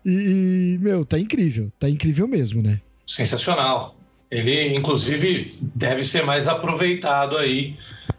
E, 0.05 0.75
e, 0.75 0.79
meu, 0.79 1.03
tá 1.03 1.19
incrível, 1.19 1.71
tá 1.79 1.89
incrível 1.89 2.27
mesmo, 2.27 2.61
né? 2.61 2.79
Sensacional. 3.05 3.95
Ele, 4.29 4.75
inclusive, 4.75 5.57
deve 5.75 6.03
ser 6.03 6.23
mais 6.23 6.47
aproveitado 6.47 7.35
aí 7.35 7.75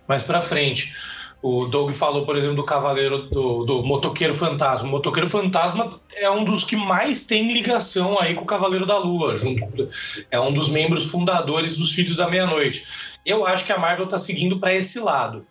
mais 0.08 0.24
para 0.24 0.40
frente. 0.40 0.92
O 1.42 1.64
Doug 1.64 1.90
falou, 1.92 2.26
por 2.26 2.36
exemplo, 2.36 2.56
do 2.56 2.64
Cavaleiro, 2.64 3.28
do, 3.28 3.64
do 3.64 3.82
Motoqueiro 3.82 4.34
Fantasma. 4.34 4.86
O 4.86 4.90
Motoqueiro 4.90 5.28
Fantasma 5.28 5.98
é 6.14 6.30
um 6.30 6.44
dos 6.44 6.64
que 6.64 6.76
mais 6.76 7.22
tem 7.22 7.50
ligação 7.52 8.20
aí 8.20 8.34
com 8.34 8.42
o 8.42 8.46
Cavaleiro 8.46 8.84
da 8.84 8.98
Lua. 8.98 9.34
Junto, 9.34 9.88
é 10.30 10.38
um 10.38 10.52
dos 10.52 10.68
membros 10.68 11.06
fundadores 11.06 11.76
dos 11.76 11.92
Filhos 11.92 12.16
da 12.16 12.28
Meia-Noite. 12.28 12.84
Eu 13.24 13.46
acho 13.46 13.64
que 13.64 13.72
a 13.72 13.78
Marvel 13.78 14.04
está 14.04 14.18
seguindo 14.18 14.58
para 14.58 14.74
esse 14.74 14.98
lado. 14.98 15.46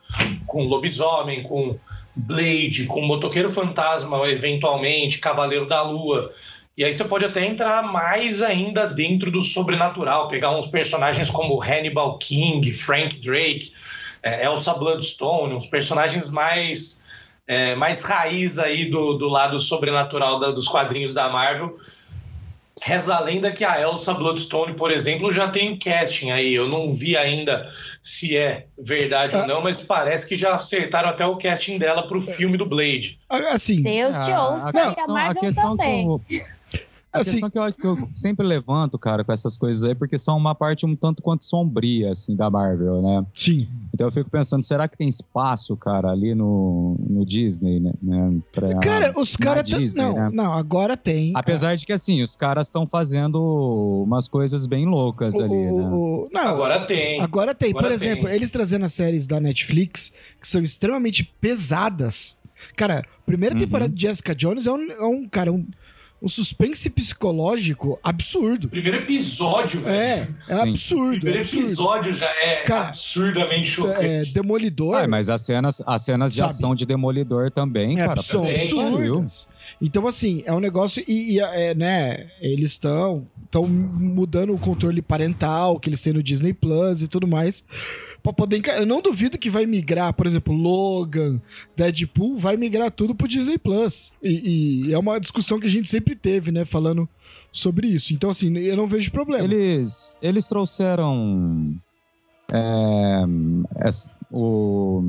Com 0.45 0.63
Lobisomem, 0.65 1.41
com 1.41 1.75
Blade, 2.15 2.85
com 2.85 3.01
Motoqueiro 3.01 3.49
Fantasma, 3.49 4.27
eventualmente, 4.27 5.17
Cavaleiro 5.17 5.67
da 5.67 5.81
Lua. 5.81 6.31
E 6.77 6.85
aí 6.85 6.93
você 6.93 7.03
pode 7.03 7.25
até 7.25 7.45
entrar 7.45 7.83
mais 7.91 8.41
ainda 8.41 8.85
dentro 8.85 9.29
do 9.29 9.41
sobrenatural, 9.41 10.27
pegar 10.27 10.51
uns 10.51 10.67
personagens 10.67 11.29
como 11.29 11.61
Hannibal 11.61 12.17
King, 12.19 12.71
Frank 12.71 13.19
Drake, 13.19 13.73
é, 14.21 14.45
Elsa 14.45 14.73
Bloodstone, 14.73 15.53
uns 15.53 15.67
personagens 15.67 16.29
mais, 16.29 17.03
é, 17.47 17.75
mais 17.75 18.03
raiz 18.03 18.59
aí 18.59 18.89
do, 18.89 19.13
do 19.13 19.27
lado 19.27 19.59
sobrenatural 19.59 20.39
da, 20.39 20.51
dos 20.51 20.67
quadrinhos 20.67 21.13
da 21.13 21.29
Marvel. 21.29 21.77
Reza 22.81 23.13
a 23.13 23.19
lenda 23.19 23.51
que 23.51 23.65
a 23.65 23.79
Elsa 23.81 24.13
Bloodstone, 24.13 24.73
por 24.73 24.89
exemplo, 24.89 25.29
já 25.29 25.49
tem 25.49 25.77
casting 25.77 26.31
aí. 26.31 26.53
Eu 26.53 26.69
não 26.69 26.93
vi 26.93 27.17
ainda 27.17 27.67
se 28.01 28.37
é 28.37 28.67
verdade 28.77 29.35
ah. 29.35 29.41
ou 29.41 29.47
não, 29.47 29.61
mas 29.61 29.81
parece 29.81 30.25
que 30.25 30.35
já 30.35 30.55
acertaram 30.55 31.09
até 31.09 31.25
o 31.25 31.35
casting 31.35 31.77
dela 31.77 32.07
pro 32.07 32.21
filme 32.21 32.57
do 32.57 32.65
Blade. 32.65 33.19
Assim. 33.29 33.81
Deus 33.81 34.15
te 34.15 34.31
ouça, 34.31 34.65
a, 34.65 34.69
a, 34.69 34.71
questão, 34.71 35.17
a, 35.17 35.27
a 35.29 35.35
questão 35.35 35.77
também. 35.77 36.19
Que 36.25 36.41
A 37.11 37.19
Assim, 37.19 37.31
questão 37.31 37.49
que 37.49 37.57
eu, 37.57 37.63
acho 37.63 37.75
que 37.75 37.87
eu 37.87 38.09
sempre 38.15 38.47
levanto, 38.47 38.97
cara, 38.97 39.25
com 39.25 39.33
essas 39.33 39.57
coisas 39.57 39.83
aí, 39.83 39.93
porque 39.93 40.17
são 40.17 40.37
uma 40.37 40.55
parte 40.55 40.85
um 40.85 40.95
tanto 40.95 41.21
quanto 41.21 41.43
sombria, 41.43 42.13
assim, 42.13 42.33
da 42.33 42.49
Marvel, 42.49 43.01
né? 43.01 43.25
sim. 43.33 43.67
Então 43.99 44.07
eu 44.07 44.13
fico 44.13 44.29
pensando, 44.29 44.63
será 44.63 44.87
que 44.87 44.97
tem 44.97 45.09
espaço, 45.09 45.75
cara, 45.75 46.09
ali 46.09 46.33
no, 46.33 46.95
no 47.05 47.25
Disney, 47.25 47.81
né? 47.81 47.91
né, 48.01 48.39
pra- 48.49 48.79
Cara, 48.79 49.11
os 49.19 49.35
caras. 49.35 49.67
Disney, 49.67 50.01
Não, 50.01 50.13
né? 50.13 50.29
não, 50.31 50.53
agora 50.53 50.95
tem. 50.95 51.33
Apesar 51.35 51.75
de 51.75 51.85
que, 51.85 51.91
assim, 51.91 52.21
os 52.21 52.33
caras 52.33 52.67
estão 52.67 52.87
fazendo 52.87 54.03
umas 54.07 54.29
coisas 54.29 54.65
bem 54.65 54.85
loucas 54.85 55.35
O- 55.35 55.41
ali, 55.41 55.53
né? 55.53 55.71
o- 55.91 56.29
não, 56.31 56.47
Agora 56.47 56.85
tem. 56.85 57.19
Agora 57.19 57.53
tem. 57.53 57.71
Agora 57.71 57.87
Por 57.87 57.93
exemplo, 57.93 58.27
tem. 58.27 58.35
eles 58.35 58.49
trazendo 58.51 58.85
as 58.85 58.93
séries 58.93 59.27
da 59.27 59.37
Netflix, 59.41 60.13
que 60.39 60.47
são 60.47 60.63
extremamente 60.63 61.25
pesadas. 61.41 62.37
Cara, 62.77 63.03
primeira 63.25 63.53
Uhum. 63.53 63.59
temporada 63.59 63.93
de 63.93 64.01
Jessica 64.01 64.33
Jones 64.33 64.65
é 64.65 64.71
um, 64.71 64.91
é 64.91 65.03
um, 65.05 65.27
cara, 65.27 65.51
um, 65.51 65.67
um 66.21 66.27
suspense 66.27 66.89
psicológico 66.89 67.97
absurdo. 68.03 68.67
Primeiro 68.69 68.97
episódio, 68.97 69.79
velho. 69.81 69.95
É, 69.95 70.27
é 70.49 70.53
Sim. 70.63 70.69
absurdo. 70.69 71.15
É 71.15 71.19
Primeiro 71.19 71.39
absurdo. 71.39 71.65
episódio 71.65 72.13
já 72.13 72.29
é 72.29 72.55
Cara, 72.63 72.87
absurdamente 72.89 73.61
É, 73.61 73.63
chocante. 73.65 74.33
Demolidor. 74.33 74.95
Ah, 74.95 75.07
mas 75.07 75.29
as 75.29 75.41
cenas, 75.41 75.81
as 75.85 76.01
cenas 76.03 76.33
de 76.33 76.39
Sabe? 76.39 76.51
ação 76.51 76.75
de 76.75 76.85
Demolidor 76.85 77.49
também, 77.51 77.99
É, 77.99 78.05
cara. 78.05 78.21
são 78.21 78.45
absurdas. 78.45 79.47
Então, 79.81 80.05
assim, 80.07 80.43
é 80.45 80.53
um 80.53 80.59
negócio. 80.59 81.03
E, 81.07 81.35
e, 81.35 81.39
é, 81.39 81.73
né, 81.73 82.27
eles 82.41 82.71
estão 82.71 83.25
estão 83.45 83.67
mudando 83.67 84.53
o 84.53 84.59
controle 84.59 85.01
parental 85.01 85.79
que 85.79 85.89
eles 85.89 86.01
têm 86.01 86.13
no 86.13 86.21
Disney 86.21 86.53
Plus 86.53 87.01
e 87.01 87.07
tudo 87.07 87.25
mais. 87.27 87.63
Pra 88.23 88.33
poder. 88.33 88.57
enca- 88.57 88.77
Eu 88.77 88.85
não 88.85 89.01
duvido 89.01 89.37
que 89.37 89.49
vai 89.49 89.65
migrar, 89.65 90.13
por 90.13 90.27
exemplo, 90.27 90.53
Logan, 90.53 91.41
Deadpool, 91.75 92.37
vai 92.37 92.57
migrar 92.57 92.91
tudo 92.91 93.15
pro 93.15 93.27
Disney 93.27 93.57
Plus. 93.57 94.11
E, 94.21 94.87
e 94.87 94.93
é 94.93 94.97
uma 94.99 95.19
discussão 95.19 95.59
que 95.59 95.67
a 95.67 95.71
gente 95.71 95.87
sempre 95.89 96.15
teve, 96.15 96.51
né, 96.51 96.65
falando 96.65 97.07
sobre 97.51 97.87
isso. 97.87 98.13
Então, 98.13 98.29
assim, 98.29 98.55
eu 98.57 98.75
não 98.77 98.87
vejo 98.87 99.11
problema. 99.11 99.43
Eles, 99.43 100.17
eles 100.21 100.47
trouxeram 100.47 101.73
é, 102.51 103.23
essa- 103.77 104.09
o 104.31 105.01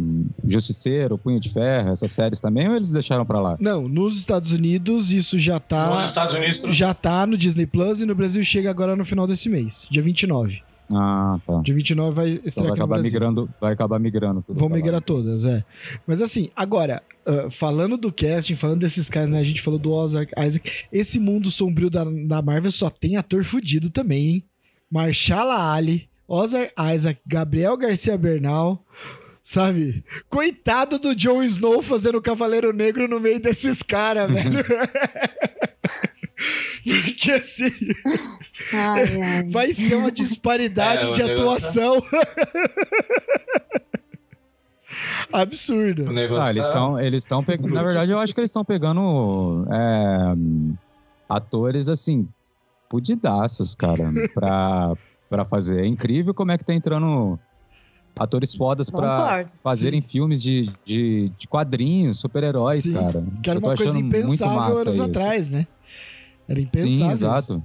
Justiceiro, 0.47 1.15
o 1.15 1.19
Punho 1.19 1.39
de 1.41 1.51
Ferro, 1.51 1.91
essas 1.91 2.11
séries 2.13 2.41
também, 2.41 2.69
ou 2.69 2.75
eles 2.77 2.91
deixaram 2.91 3.25
pra 3.27 3.41
lá? 3.41 3.57
Não, 3.61 3.87
nos 3.89 4.17
Estados 4.19 4.53
Unidos 4.53 5.11
isso 5.13 5.39
já 5.39 5.55
Nos 5.55 5.63
tá. 5.69 6.05
Estados 6.07 6.35
Unidos, 6.35 6.61
Já 6.77 6.95
tá 6.95 7.27
no 7.27 7.37
Disney 7.37 7.67
Plus 7.67 8.01
e 8.01 8.07
no 8.07 8.15
Brasil 8.15 8.43
chega 8.45 8.71
agora 8.71 8.95
no 8.97 9.05
final 9.05 9.27
desse 9.27 9.49
mês, 9.49 9.87
dia 9.91 10.03
29. 10.03 10.63
Ah, 10.93 11.39
tá. 11.47 11.61
Dia 11.63 11.75
29 11.75 12.15
vai 12.17 12.31
Então 12.31 12.47
estrear 12.47 12.65
vai 12.67 12.71
aqui 12.73 12.79
no 12.79 12.85
acabar 12.85 12.95
Brasil. 12.97 13.13
migrando, 13.13 13.51
vai 13.61 13.73
acabar 13.73 13.99
migrando 14.01 14.43
tudo. 14.43 14.59
Vão 14.59 14.69
migrar 14.69 15.01
todas, 15.01 15.45
é. 15.45 15.65
Mas 16.07 16.21
assim, 16.21 16.51
agora, 16.57 17.03
ah, 17.25 17.49
falando 17.51 17.97
do 17.97 18.13
casting, 18.13 18.57
falando 18.57 18.81
desses 18.81 19.09
caras, 19.09 19.31
né? 19.31 19.39
A 19.39 19.45
gente 19.45 19.63
falou 19.63 19.79
do 19.79 19.93
Ozark 19.93 20.33
Isaac. 20.39 20.71
Esse 20.93 21.21
mundo 21.21 21.51
sombrio 21.51 21.89
da, 21.91 22.05
da 22.05 22.43
Marvel 22.43 22.73
só 22.73 22.91
tem 22.91 23.17
ator 23.17 23.45
fudido 23.45 23.89
também, 23.91 24.29
hein? 24.29 24.45
Marshala 24.91 25.73
Ali, 25.73 26.09
Ozark 26.27 26.73
Isaac, 26.95 27.21
Gabriel 27.27 27.77
Garcia 27.77 28.19
Bernal. 28.19 28.85
Sabe? 29.43 30.05
Coitado 30.29 30.99
do 30.99 31.15
Jon 31.15 31.43
Snow 31.43 31.83
fazendo 31.83 32.19
o 32.19 32.23
Cavaleiro 32.23 32.73
Negro 32.73 33.09
no 33.09 33.19
meio 33.19 33.41
desses 33.41 33.83
caras, 33.83 34.31
velho. 34.31 34.59
Porque 37.05 37.31
assim, 37.33 37.71
Ai, 38.73 39.03
ai. 39.23 39.49
vai 39.51 39.73
ser 39.75 39.97
uma 39.97 40.11
disparidade 40.11 41.07
É, 41.07 41.13
de 41.13 41.23
atuação. 41.23 42.03
Negócio 46.13 46.45
Ah, 46.45 46.51
eles 46.51 46.63
tá- 46.63 46.69
estão 46.69 46.99
eles 47.01 47.23
estão 47.23 47.45
pegando. 47.45 47.73
Na 47.75 47.83
verdade, 47.83 48.11
eu 48.13 48.19
acho 48.19 48.35
que 48.35 48.41
eles 48.41 48.51
estão 48.51 48.65
pegando 48.65 49.67
é, 49.71 50.35
atores 51.29 51.89
assim, 51.89 52.29
pudidaços, 52.89 53.75
cara, 53.75 54.11
pra, 54.35 54.95
pra 55.29 55.45
fazer. 55.45 55.83
É 55.85 55.87
incrível 55.87 56.35
como 56.35 56.51
é 56.51 56.59
que 56.59 56.65
tá 56.65 56.75
entrando 56.75 57.39
atores 58.19 58.55
fodas 58.55 58.91
pra 58.91 59.23
Concordo. 59.23 59.51
fazerem 59.63 60.01
Sim. 60.01 60.09
filmes 60.09 60.43
de, 60.43 60.71
de, 60.85 61.31
de 61.39 61.47
quadrinhos, 61.49 62.19
super-heróis, 62.19 62.91
cara. 62.91 63.25
Que 63.43 63.49
era 63.51 63.59
uma 63.61 63.69
coisa 63.69 63.85
achando 63.93 64.05
muito 64.05 64.17
impensável 64.17 64.77
anos 64.79 64.95
isso. 64.97 65.03
atrás, 65.05 65.49
né? 65.49 65.67
Era 66.51 66.61
impensável. 66.61 66.91
Sim, 66.99 67.05
isso. 67.05 67.13
exato. 67.25 67.65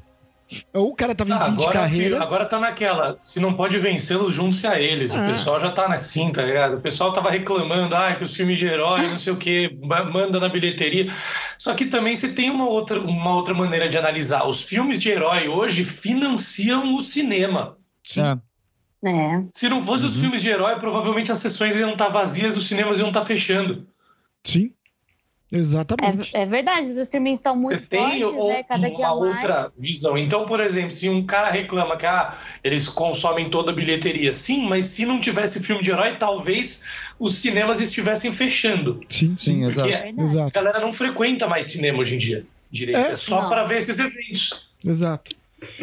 Ou 0.76 0.90
o 0.92 0.96
cara 0.96 1.16
tava 1.16 1.32
em 1.32 1.34
Ah, 1.34 1.46
fim 1.46 1.56
de 1.56 1.64
agora, 1.64 1.74
carreira. 1.74 2.04
filho, 2.04 2.22
agora 2.22 2.46
tá 2.46 2.60
naquela. 2.60 3.16
Se 3.20 3.40
não 3.40 3.56
pode 3.56 3.80
vencê-los, 3.80 4.32
junte-se 4.32 4.68
a 4.68 4.80
eles. 4.80 5.14
Ah. 5.16 5.24
O 5.24 5.28
pessoal 5.28 5.60
já 5.60 5.72
tá 5.72 5.92
assim, 5.92 6.32
tá 6.32 6.44
ligado? 6.44 6.76
O 6.76 6.82
pessoal 6.82 7.12
tava 7.12 7.32
reclamando, 7.32 7.96
ah, 7.96 8.14
que 8.14 8.24
os 8.24 8.36
filmes 8.36 8.60
de 8.60 8.68
herói, 8.68 9.10
não 9.10 9.18
sei 9.18 9.34
o 9.34 9.38
quê, 9.38 9.76
ma- 9.84 10.04
manda 10.04 10.40
na 10.40 10.48
bilheteria. 10.48 11.12
Só 11.58 11.74
que 11.74 11.86
também 11.88 12.16
você 12.16 12.30
tem 12.32 12.52
uma 12.52 12.70
outra, 12.70 13.02
uma 13.02 13.34
outra 13.36 13.56
maneira 13.56 13.90
de 13.90 13.98
analisar. 13.98 14.48
Os 14.48 14.62
filmes 14.62 15.00
de 15.00 15.10
herói 15.10 15.48
hoje 15.48 15.84
financiam 15.84 16.96
o 16.96 17.02
cinema. 17.02 17.76
Sim. 18.06 18.22
É, 18.22 18.38
É. 19.08 19.44
Se 19.54 19.68
não 19.68 19.82
fosse 19.82 20.06
os 20.06 20.16
Uhum. 20.16 20.22
filmes 20.24 20.42
de 20.42 20.50
herói, 20.50 20.76
provavelmente 20.78 21.32
as 21.32 21.40
sessões 21.40 21.76
iam 21.80 21.92
estar 21.92 22.10
vazias, 22.10 22.56
os 22.56 22.68
cinemas 22.68 23.00
iam 23.00 23.08
estar 23.10 23.26
fechando. 23.26 23.88
Sim. 24.44 24.72
Exatamente. 25.52 26.36
É, 26.36 26.42
é 26.42 26.46
verdade, 26.46 26.88
os 26.90 26.98
streamings 26.98 27.38
estão 27.40 27.54
muito 27.56 27.68
Você 27.68 27.80
tem 27.80 28.00
fortes, 28.22 28.24
ou- 28.24 28.50
né? 28.50 28.64
Cada 28.64 28.90
dia 28.90 29.12
uma 29.12 29.20
mais. 29.22 29.36
outra 29.36 29.72
visão. 29.78 30.18
Então, 30.18 30.46
por 30.46 30.60
exemplo, 30.60 30.90
se 30.94 31.08
um 31.08 31.26
cara 31.26 31.52
reclama 31.52 31.96
que 31.98 32.06
ah, 32.06 32.36
eles 32.64 32.88
consomem 32.90 33.50
toda 33.50 33.72
a 33.72 33.76
bilheteria, 33.76 34.34
sim, 34.34 34.68
mas 34.68 34.86
se 34.86 35.06
não 35.06 35.20
tivesse 35.20 35.62
filme 35.62 35.82
de 35.84 35.92
herói, 35.92 36.16
talvez 36.18 36.84
os 37.20 37.36
cinemas 37.38 37.80
estivessem 37.80 38.32
fechando. 38.32 39.00
Sim, 39.10 39.36
sim. 39.40 39.62
Porque 39.64 39.80
exato. 39.82 40.20
A 40.20 40.24
Exato, 40.24 40.52
galera 40.52 40.80
não 40.80 40.92
frequenta 40.92 41.48
mais 41.48 41.68
cinema 41.68 42.00
hoje 42.00 42.16
em 42.16 42.18
dia. 42.18 42.46
Direito. 42.72 42.98
É? 42.98 43.12
É, 43.12 43.16
só 43.16 43.48
para 43.48 43.64
ver 43.64 43.78
esses 43.78 44.00
eventos. 44.00 44.70
exato. 44.86 45.36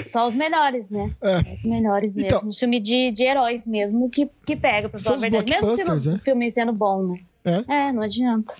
Só 0.07 0.27
os 0.27 0.35
melhores, 0.35 0.91
né? 0.91 1.11
É. 1.23 1.39
Os 1.55 1.65
melhores 1.65 2.13
Então- 2.17 2.39
mesmo. 2.39 2.55
Filme 2.55 2.79
de, 2.81 3.11
de 3.13 3.25
heróis 3.25 3.65
mesmo 3.67 4.09
que, 4.11 4.29
que 4.47 4.55
pega, 4.55 4.89
pra 4.89 5.01
falar 5.01 5.15
a 5.15 5.17
os 5.17 5.23
verdade. 5.23 5.51
Mesmo 5.51 5.77
sendo, 5.77 6.11
é? 6.11 6.15
o 6.17 6.21
filme 6.21 6.53
sendo 6.53 6.73
bom, 6.73 7.03
né? 7.07 7.21
É. 7.45 7.93
não 7.93 8.03
adianta. 8.03 8.55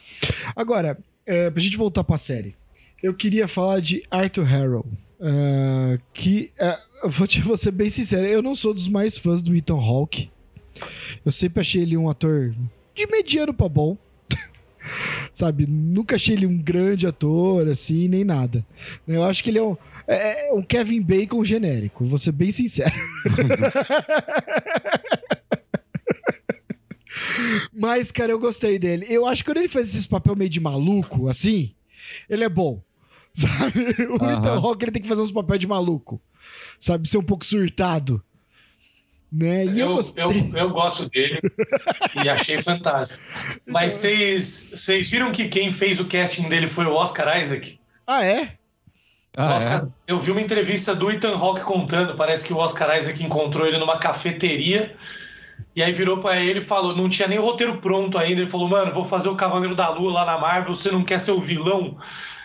Agora, 0.57 0.99
é, 1.25 1.51
pra 1.51 1.63
gente 1.63 1.77
voltar 1.77 2.03
pra 2.05 2.19
série, 2.19 2.55
eu 3.03 3.15
queria 3.15 3.47
falar 3.49 3.81
de 3.81 4.03
Arthur 4.11 4.45
Harrow. 4.45 4.87
é, 5.21 5.99
que, 6.13 6.51
é, 6.59 6.79
eu 7.05 7.11
vou, 7.11 7.27
te, 7.27 7.41
vou 7.43 7.57
ser 7.57 7.71
bem 7.71 7.91
sincero, 7.91 8.27
eu 8.27 8.43
não 8.43 8.55
sou 8.55 8.75
dos 8.75 8.89
mais 8.89 9.17
fãs 9.17 9.43
do 9.43 9.55
Ethan 9.55 9.75
Hawke. 9.81 10.31
Eu 11.25 11.31
sempre 11.31 11.61
achei 11.61 11.83
ele 11.83 11.97
um 11.97 12.09
ator 12.11 12.55
de 12.95 13.07
mediano 13.07 13.55
pra 13.55 13.69
bom. 13.69 13.97
Sabe? 15.33 15.67
Nunca 15.67 16.17
achei 16.17 16.35
ele 16.35 16.47
um 16.47 16.59
grande 16.59 17.07
ator, 17.07 17.69
assim, 17.69 18.09
nem 18.09 18.25
nada. 18.25 18.67
Eu 19.07 19.23
acho 19.23 19.45
que 19.45 19.51
ele 19.51 19.59
é 19.59 19.63
um, 19.63 19.77
é, 20.09 20.51
é 20.51 20.53
um 20.53 20.63
Kevin 20.63 21.01
Bacon 21.01 21.45
genérico, 21.45 22.05
vou 22.05 22.19
ser 22.19 22.33
bem 22.33 22.51
sincero. 22.51 22.93
Mas, 27.73 28.11
cara, 28.11 28.33
eu 28.33 28.39
gostei 28.39 28.79
dele. 28.79 29.07
Eu 29.09 29.27
acho 29.27 29.43
que 29.43 29.51
quando 29.51 29.59
ele 29.59 29.69
faz 29.69 29.89
esses 29.89 30.07
papel 30.07 30.37
meio 30.37 30.51
de 30.51 30.61
maluco, 30.61 31.29
assim, 31.29 31.75
ele 32.29 32.45
é 32.45 32.49
bom. 32.49 32.83
Sabe? 33.33 33.81
O 34.11 34.23
Aham. 34.23 34.39
Ethan 34.39 34.55
Hawke, 34.61 34.85
ele 34.85 34.93
tem 34.93 35.03
que 35.03 35.09
fazer 35.09 35.23
uns 35.23 35.33
papéis 35.33 35.59
de 35.61 35.67
maluco. 35.67 36.21
Sabe? 36.79 37.09
Ser 37.09 37.19
um 37.19 37.23
pouco 37.23 37.45
surtado. 37.47 38.23
Né? 39.31 39.65
E 39.65 39.81
eu, 39.81 39.89
Eu, 39.89 39.95
gostei. 39.97 40.23
eu, 40.25 40.31
eu 40.55 40.71
gosto 40.71 41.09
dele 41.09 41.41
e 42.23 42.29
achei 42.29 42.61
fantástico. 42.61 43.19
Mas 43.67 43.95
vocês 43.95 44.69
vocês 44.75 45.09
viram 45.09 45.33
que 45.33 45.49
quem 45.49 45.71
fez 45.71 45.99
o 45.99 46.05
casting 46.05 46.49
dele 46.51 46.67
foi 46.67 46.85
o 46.85 46.93
Oscar 46.93 47.41
Isaac? 47.41 47.81
Ah, 48.07 48.23
é? 48.23 48.59
Ah, 49.35 49.57
Oscar- 49.57 49.83
é? 49.87 49.89
Eu 50.07 50.19
vi 50.19 50.31
uma 50.33 50.41
entrevista 50.43 50.95
do 50.95 51.11
Ethan 51.11 51.35
Hawke 51.35 51.63
contando, 51.63 52.15
parece 52.15 52.45
que 52.45 52.53
o 52.53 52.59
Oscar 52.59 52.95
Isaac 52.99 53.25
encontrou 53.25 53.67
ele 53.67 53.79
numa 53.79 53.97
cafeteria 53.99 54.95
e 55.75 55.83
aí 55.83 55.93
virou 55.93 56.19
pra 56.19 56.41
ele 56.41 56.59
e 56.59 56.63
falou, 56.63 56.97
não 56.97 57.09
tinha 57.09 57.27
nem 57.29 57.39
o 57.39 57.43
roteiro 57.43 57.79
pronto 57.79 58.19
ainda, 58.19 58.41
ele 58.41 58.51
falou, 58.51 58.69
mano, 58.69 58.93
vou 58.93 59.05
fazer 59.05 59.29
o 59.29 59.35
Cavaleiro 59.37 59.75
da 59.75 59.89
Lua 59.89 60.13
lá 60.13 60.25
na 60.25 60.39
Marvel, 60.39 60.75
você 60.75 60.91
não 60.91 61.03
quer 61.03 61.19
ser 61.19 61.33
o 61.33 61.39
vilão? 61.41 61.97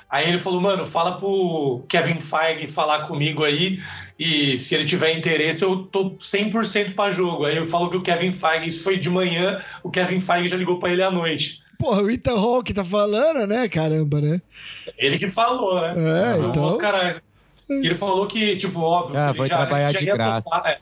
Aí 0.09 0.29
ele 0.29 0.39
falou, 0.39 0.61
mano, 0.61 0.85
fala 0.85 1.17
pro 1.17 1.83
Kevin 1.89 2.19
Feige 2.21 2.67
falar 2.69 3.01
comigo 3.01 3.43
aí 3.43 3.79
e 4.17 4.55
se 4.55 4.73
ele 4.73 4.85
tiver 4.85 5.11
interesse 5.11 5.63
eu 5.63 5.79
tô 5.83 6.11
100% 6.11 6.95
pra 6.95 7.09
jogo. 7.09 7.43
Aí 7.45 7.57
eu 7.57 7.65
falo 7.65 7.89
que 7.89 7.97
o 7.97 8.01
Kevin 8.01 8.31
Feige, 8.31 8.67
isso 8.69 8.83
foi 8.83 8.97
de 8.97 9.09
manhã, 9.09 9.61
o 9.83 9.89
Kevin 9.91 10.21
Feige 10.21 10.47
já 10.47 10.55
ligou 10.55 10.79
pra 10.79 10.91
ele 10.93 11.03
à 11.03 11.11
noite. 11.11 11.59
Porra, 11.77 12.01
o 12.01 12.09
Ethan 12.09 12.39
Hawke 12.39 12.73
tá 12.73 12.85
falando, 12.85 13.45
né? 13.45 13.67
Caramba, 13.67 14.21
né? 14.21 14.41
Ele 14.97 15.19
que 15.19 15.27
falou, 15.27 15.75
né? 15.79 15.93
É, 16.33 16.37
então. 16.39 16.63
Oscar 16.63 17.07
Isaac. 17.09 17.23
E 17.69 17.85
ele 17.85 17.93
falou 17.95 18.25
que, 18.27 18.55
tipo, 18.55 18.79
óbvio, 18.79 19.19
Ah, 19.19 19.33
que 19.33 19.41
ele 19.41 19.47
já, 19.49 19.69
ele 19.69 19.91
já 19.91 19.99
de 19.99 20.05
ia 20.05 20.13
graça. 20.13 20.49
topar. 20.49 20.71
é. 20.71 20.79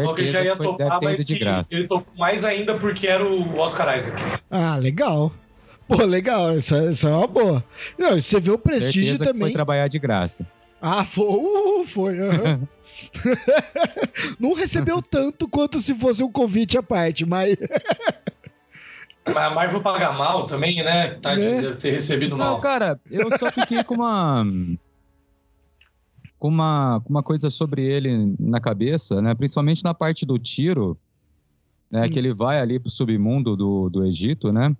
Falou 0.00 0.14
que 0.14 0.20
ele 0.22 0.30
já 0.30 0.42
ia 0.42 0.52
que 0.52 0.56
foi- 0.58 0.66
topar, 0.66 1.00
mas 1.02 1.24
de 1.24 1.34
que 1.34 1.40
graça. 1.40 1.74
ele 1.74 1.86
topou 1.88 2.14
mais 2.16 2.44
ainda 2.44 2.74
porque 2.78 3.06
era 3.06 3.24
o 3.26 3.56
Oscar 3.58 3.96
Isaac. 3.96 4.22
Ah, 4.50 4.76
legal. 4.76 5.32
Pô, 5.88 6.02
legal. 6.04 6.50
Essa, 6.52 6.76
essa 6.88 7.08
é 7.08 7.12
uma 7.14 7.26
boa. 7.26 7.64
Não, 7.98 8.12
você 8.20 8.40
vê 8.40 8.50
o 8.50 8.58
prestígio 8.58 9.02
Certeza 9.04 9.18
que 9.24 9.26
também. 9.32 9.42
foi 9.42 9.52
trabalhar 9.52 9.88
de 9.88 9.98
graça. 9.98 10.46
Ah, 10.80 11.04
foi. 11.04 11.24
uh, 11.26 11.86
foi. 11.86 12.18
aham. 12.20 12.60
Não 14.38 14.54
recebeu 14.54 15.00
tanto 15.02 15.48
quanto 15.48 15.80
se 15.80 15.94
fosse 15.94 16.22
um 16.22 16.30
convite 16.30 16.78
à 16.78 16.82
parte, 16.82 17.24
mas. 17.26 17.56
Mas 19.26 19.36
a 19.38 19.48
Marvel 19.50 19.80
paga 19.80 20.12
mal 20.12 20.44
também, 20.44 20.84
né? 20.84 21.12
Tá, 21.22 21.34
Né? 21.34 21.62
Deve 21.62 21.76
ter 21.78 21.92
recebido 21.92 22.36
Não, 22.36 22.44
mal. 22.44 22.60
cara, 22.60 23.00
eu 23.10 23.26
só 23.38 23.50
fiquei 23.50 23.82
com 23.82 23.94
uma. 23.94 24.44
Com 26.38 26.48
uma, 26.48 27.00
com 27.04 27.10
uma 27.10 27.22
coisa 27.22 27.48
sobre 27.50 27.82
ele 27.84 28.34
na 28.38 28.60
cabeça, 28.60 29.22
né? 29.22 29.34
Principalmente 29.34 29.82
na 29.84 29.94
parte 29.94 30.26
do 30.26 30.38
tiro, 30.38 30.96
né? 31.90 32.04
Hum. 32.06 32.10
Que 32.10 32.18
ele 32.18 32.32
vai 32.34 32.58
ali 32.60 32.78
pro 32.78 32.90
submundo 32.90 33.56
do, 33.56 33.88
do 33.88 34.04
Egito, 34.04 34.52
né? 34.52 34.74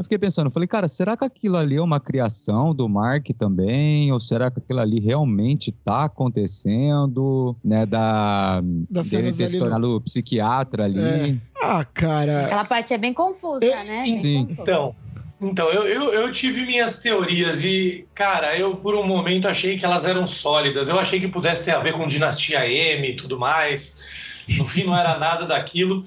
Eu 0.00 0.04
fiquei 0.04 0.16
pensando, 0.18 0.48
falei, 0.48 0.68
cara, 0.68 0.86
será 0.86 1.16
que 1.16 1.24
aquilo 1.24 1.56
ali 1.56 1.74
é 1.74 1.82
uma 1.82 1.98
criação 1.98 2.72
do 2.72 2.88
Mark 2.88 3.26
também? 3.36 4.12
Ou 4.12 4.20
será 4.20 4.48
que 4.48 4.60
aquilo 4.60 4.78
ali 4.78 5.00
realmente 5.00 5.72
tá 5.72 6.04
acontecendo, 6.04 7.56
né? 7.64 7.84
Da, 7.84 8.62
Das 8.88 9.10
dele 9.10 9.32
ter 9.32 9.48
se 9.48 9.54
no- 9.56 9.58
tornado 9.64 10.00
psiquiatra 10.02 10.84
ali. 10.84 11.00
É. 11.00 11.36
Ah, 11.60 11.84
cara. 11.84 12.44
Aquela 12.46 12.64
parte 12.64 12.94
é 12.94 12.98
bem 12.98 13.12
confusa, 13.12 13.64
É, 13.64 13.84
né? 13.84 14.02
Bem 14.04 14.16
sim. 14.16 14.46
confusa. 14.46 14.62
Então, 14.62 14.94
então 15.40 15.70
eu, 15.70 15.86
eu, 15.86 16.12
eu 16.12 16.30
tive 16.32 16.62
minhas 16.66 16.96
teorias 16.98 17.62
e, 17.64 18.06
cara, 18.14 18.56
eu 18.58 18.76
por 18.76 18.94
um 18.94 19.06
momento 19.06 19.48
achei 19.48 19.76
que 19.76 19.84
elas 19.84 20.06
eram 20.06 20.26
sólidas. 20.26 20.88
Eu 20.88 20.98
achei 20.98 21.20
que 21.20 21.28
pudesse 21.28 21.64
ter 21.64 21.72
a 21.72 21.78
ver 21.78 21.92
com 21.92 22.06
Dinastia 22.06 22.66
M 22.66 23.08
e 23.10 23.14
tudo 23.16 23.38
mais. 23.38 24.44
No 24.56 24.66
fim, 24.66 24.84
não 24.84 24.96
era 24.96 25.18
nada 25.18 25.44
daquilo, 25.46 26.02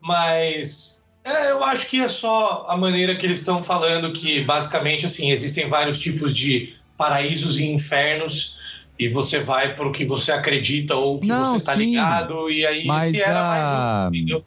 mas 0.00 1.06
é, 1.24 1.50
eu 1.52 1.62
acho 1.64 1.86
que 1.86 2.00
é 2.00 2.08
só 2.08 2.66
a 2.68 2.76
maneira 2.76 3.14
que 3.16 3.24
eles 3.24 3.38
estão 3.38 3.62
falando 3.62 4.12
que, 4.12 4.40
basicamente, 4.42 5.06
assim, 5.06 5.30
existem 5.30 5.66
vários 5.66 5.96
tipos 5.96 6.34
de 6.34 6.74
paraísos 6.96 7.58
e 7.58 7.64
infernos. 7.66 8.62
E 8.98 9.08
você 9.08 9.40
vai 9.40 9.74
pro 9.74 9.90
que 9.90 10.04
você 10.04 10.30
acredita 10.30 10.94
ou 10.94 11.18
que 11.18 11.26
Não, 11.26 11.58
você 11.58 11.64
tá 11.64 11.72
sim. 11.72 11.78
ligado. 11.80 12.48
E 12.50 12.64
aí, 12.64 12.86
Mas 12.86 13.04
se 13.10 13.20
era 13.20 13.40
a- 13.40 13.48
mais 13.48 13.66
um. 14.12 14.16
Entendeu? 14.16 14.44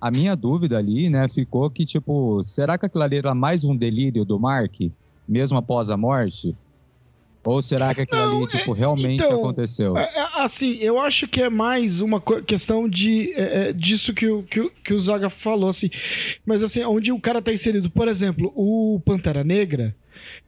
A 0.00 0.10
minha 0.10 0.36
dúvida 0.36 0.78
ali, 0.78 1.10
né, 1.10 1.28
ficou 1.28 1.68
que, 1.70 1.84
tipo, 1.84 2.42
será 2.44 2.78
que 2.78 2.86
aquilo 2.86 3.02
ali 3.02 3.16
era 3.16 3.34
mais 3.34 3.64
um 3.64 3.76
delírio 3.76 4.24
do 4.24 4.38
Mark, 4.38 4.74
mesmo 5.28 5.58
após 5.58 5.90
a 5.90 5.96
morte? 5.96 6.54
Ou 7.44 7.62
será 7.62 7.94
que 7.94 8.02
aquilo 8.02 8.20
Não, 8.20 8.38
ali, 8.42 8.46
tipo, 8.48 8.72
realmente 8.72 9.22
então, 9.24 9.36
aconteceu? 9.38 9.96
É, 9.96 10.02
é, 10.02 10.42
assim, 10.42 10.74
eu 10.74 11.00
acho 11.00 11.26
que 11.26 11.40
é 11.42 11.48
mais 11.48 12.00
uma 12.02 12.20
questão 12.20 12.86
de 12.88 13.32
é, 13.32 13.68
é, 13.68 13.72
disso 13.72 14.12
que 14.12 14.28
o, 14.28 14.42
que, 14.42 14.60
o- 14.60 14.70
que 14.84 14.92
o 14.92 15.00
Zaga 15.00 15.30
falou, 15.30 15.70
assim. 15.70 15.88
Mas 16.44 16.62
assim, 16.62 16.82
onde 16.84 17.10
o 17.10 17.18
cara 17.20 17.40
tá 17.40 17.52
inserido, 17.52 17.88
por 17.90 18.06
exemplo, 18.06 18.52
o 18.54 19.00
Pantera 19.04 19.42
Negra, 19.42 19.96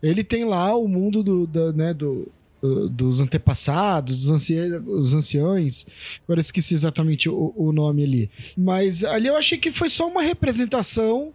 ele 0.02 0.22
tem 0.22 0.44
lá 0.44 0.76
o 0.76 0.86
mundo 0.86 1.22
do, 1.22 1.46
da, 1.46 1.72
né, 1.72 1.94
do- 1.94 2.28
dos 2.62 3.20
antepassados, 3.20 4.16
dos 4.16 4.30
anciões, 4.30 4.82
os 4.86 5.14
anciões. 5.14 5.86
Agora 6.24 6.38
eu 6.38 6.42
esqueci 6.42 6.74
exatamente 6.74 7.28
o, 7.28 7.54
o 7.56 7.72
nome 7.72 8.04
ali. 8.04 8.30
Mas 8.56 9.02
ali 9.02 9.28
eu 9.28 9.36
achei 9.36 9.56
que 9.56 9.72
foi 9.72 9.88
só 9.88 10.06
uma 10.06 10.22
representação, 10.22 11.32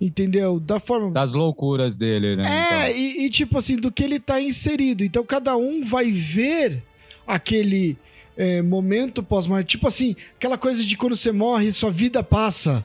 entendeu? 0.00 0.60
Da 0.60 0.78
forma. 0.78 1.10
Das 1.10 1.32
loucuras 1.32 1.96
dele, 1.96 2.36
né? 2.36 2.44
É, 2.44 2.90
então. 2.90 3.00
e, 3.00 3.26
e, 3.26 3.30
tipo 3.30 3.58
assim, 3.58 3.76
do 3.76 3.90
que 3.90 4.04
ele 4.04 4.20
tá 4.20 4.40
inserido. 4.40 5.04
Então 5.04 5.24
cada 5.24 5.56
um 5.56 5.84
vai 5.84 6.10
ver 6.12 6.82
aquele 7.26 7.98
é, 8.36 8.62
momento 8.62 9.22
pós-morte. 9.22 9.70
Tipo 9.70 9.88
assim, 9.88 10.14
aquela 10.36 10.56
coisa 10.56 10.84
de 10.84 10.96
quando 10.96 11.16
você 11.16 11.32
morre, 11.32 11.72
sua 11.72 11.90
vida 11.90 12.22
passa. 12.22 12.84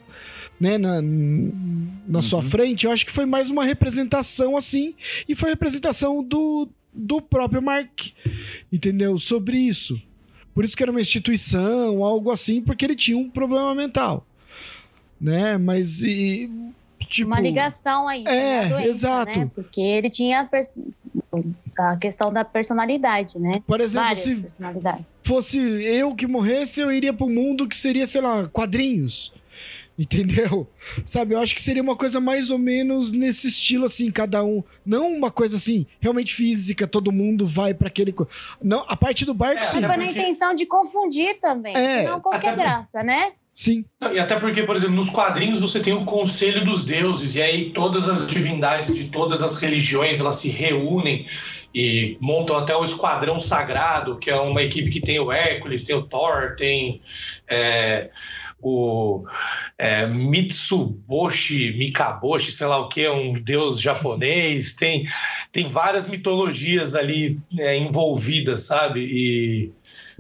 Né, 0.59 0.75
na, 0.75 0.99
na 2.07 2.19
sua 2.23 2.41
frente, 2.41 2.87
eu 2.87 2.91
acho 2.91 3.05
que 3.05 3.11
foi 3.11 3.27
mais 3.27 3.51
uma 3.51 3.63
representação 3.63 4.57
assim, 4.57 4.95
e 5.29 5.35
foi 5.35 5.51
representação 5.51 6.23
do, 6.23 6.67
do 6.97 7.21
próprio 7.21 7.61
Mark, 7.61 8.07
entendeu? 8.71 9.17
Sobre 9.19 9.57
isso. 9.57 10.01
Por 10.53 10.65
isso 10.65 10.75
que 10.75 10.81
era 10.81 10.91
uma 10.91 11.01
instituição, 11.01 12.03
algo 12.03 12.31
assim, 12.31 12.61
porque 12.61 12.83
ele 12.83 12.95
tinha 12.95 13.17
um 13.17 13.29
problema 13.29 13.75
mental, 13.75 14.25
né? 15.21 15.57
Mas 15.57 16.01
e 16.01 16.49
tipo 17.07 17.27
Uma 17.27 17.39
ligação 17.39 18.07
aí. 18.07 18.23
É, 18.25 18.63
né, 18.63 18.69
doença, 18.69 18.87
exato. 18.89 19.39
Né? 19.39 19.51
Porque 19.53 19.79
ele 19.79 20.09
tinha 20.09 20.49
a, 21.77 21.97
questão 21.97 22.33
da 22.33 22.43
personalidade, 22.43 23.37
né? 23.37 23.61
Por 23.67 23.79
exemplo, 23.81 24.07
Várias 24.07 24.23
se 24.23 25.05
fosse 25.23 25.59
eu 25.59 26.15
que 26.15 26.25
morresse, 26.25 26.81
eu 26.81 26.91
iria 26.91 27.13
pro 27.13 27.29
mundo 27.29 27.67
que 27.67 27.77
seria, 27.77 28.07
sei 28.07 28.21
lá, 28.21 28.47
quadrinhos. 28.47 29.33
Entendeu? 29.97 30.67
Sabe, 31.03 31.33
eu 31.33 31.39
acho 31.39 31.55
que 31.55 31.61
seria 31.61 31.81
uma 31.81 31.95
coisa 31.95 32.19
mais 32.19 32.51
ou 32.51 32.57
menos 32.59 33.11
nesse 33.11 33.47
estilo, 33.47 33.85
assim, 33.85 34.11
cada 34.11 34.43
um. 34.43 34.63
Não 34.85 35.11
uma 35.11 35.31
coisa 35.31 35.57
assim, 35.57 35.87
realmente 35.99 36.35
física, 36.35 36.85
todo 36.85 37.11
mundo 37.11 37.47
vai 37.47 37.73
pra 37.73 37.87
aquele. 37.87 38.11
co- 38.11 38.27
Não, 38.61 38.85
a 38.87 38.95
parte 38.95 39.25
do 39.25 39.33
barco, 39.33 39.61
É, 39.61 39.65
sim. 39.65 39.79
Foi 39.79 39.81
na 39.81 39.95
porque- 40.05 40.11
intenção 40.11 40.53
de 40.53 40.65
confundir 40.67 41.39
também. 41.39 41.75
É, 41.75 42.03
Não 42.03 42.19
qualquer 42.21 42.49
até- 42.49 42.57
graça, 42.63 43.01
né? 43.01 43.31
Sim. 43.53 43.83
E 44.13 44.19
até 44.19 44.39
porque, 44.39 44.61
por 44.61 44.75
exemplo, 44.75 44.95
nos 44.95 45.09
quadrinhos 45.09 45.59
você 45.59 45.79
tem 45.79 45.91
o 45.91 46.05
Conselho 46.05 46.63
dos 46.63 46.83
Deuses, 46.83 47.33
e 47.33 47.41
aí 47.41 47.71
todas 47.71 48.07
as 48.07 48.27
divindades 48.27 48.93
de 48.95 49.05
todas 49.05 49.41
as 49.41 49.59
religiões 49.59 50.19
elas 50.19 50.35
se 50.35 50.47
reúnem 50.49 51.25
e 51.73 52.15
montam 52.21 52.55
até 52.55 52.75
o 52.75 52.83
Esquadrão 52.83 53.39
Sagrado, 53.39 54.19
que 54.19 54.29
é 54.29 54.35
uma 54.35 54.61
equipe 54.61 54.91
que 54.91 55.01
tem 55.01 55.19
o 55.19 55.31
Hércules, 55.31 55.81
tem 55.81 55.95
o 55.95 56.03
Thor, 56.03 56.55
tem 56.55 57.01
é, 57.47 58.11
o 58.61 59.23
é, 59.77 60.07
Mitsuboshi, 60.07 61.73
Mikaboshi, 61.77 62.51
sei 62.51 62.67
lá 62.67 62.79
o 62.79 62.89
que, 62.89 63.07
um 63.07 63.33
deus 63.33 63.79
japonês, 63.79 64.73
tem, 64.73 65.05
tem 65.51 65.65
várias 65.67 66.07
mitologias 66.07 66.95
ali 66.95 67.39
é, 67.59 67.77
envolvidas, 67.77 68.65
sabe? 68.65 69.01
E 69.01 69.71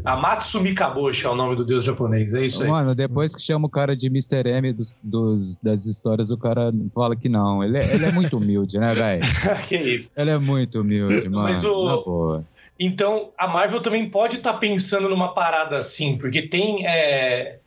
Amatsu 0.05 0.61
Mikaboshi 0.61 1.25
é 1.25 1.29
o 1.29 1.35
nome 1.35 1.55
do 1.55 1.65
deus 1.65 1.83
japonês, 1.83 2.33
é 2.33 2.45
isso 2.45 2.63
aí. 2.63 2.69
Mano, 2.69 2.93
depois 2.93 3.35
que 3.35 3.41
chama 3.41 3.67
o 3.67 3.69
cara 3.69 3.95
de 3.95 4.07
Mr. 4.07 4.47
M 4.47 4.71
dos, 4.73 4.93
dos- 5.01 5.57
das 5.57 5.85
histórias, 5.85 6.29
o 6.31 6.37
cara 6.37 6.71
fala 6.93 7.15
que 7.15 7.27
não. 7.29 7.63
Ele 7.63 7.77
é, 7.77 7.93
ele 7.95 8.05
é 8.05 8.11
muito 8.11 8.37
humilde, 8.37 8.77
né, 8.77 8.93
velho? 8.93 9.21
que 9.67 9.77
isso. 9.77 10.11
Ele 10.15 10.29
é 10.29 10.37
muito 10.37 10.81
humilde, 10.81 11.27
mano. 11.27 11.43
Mas 11.43 11.65
o-. 11.65 12.43
Então, 12.79 13.31
a 13.37 13.47
Marvel 13.47 13.81
também 13.81 14.07
pode 14.07 14.35
estar 14.35 14.53
pensando 14.53 15.09
numa 15.09 15.33
parada 15.33 15.77
assim, 15.77 16.15
porque 16.17 16.43
tem, 16.43 16.85
é, 16.85 17.57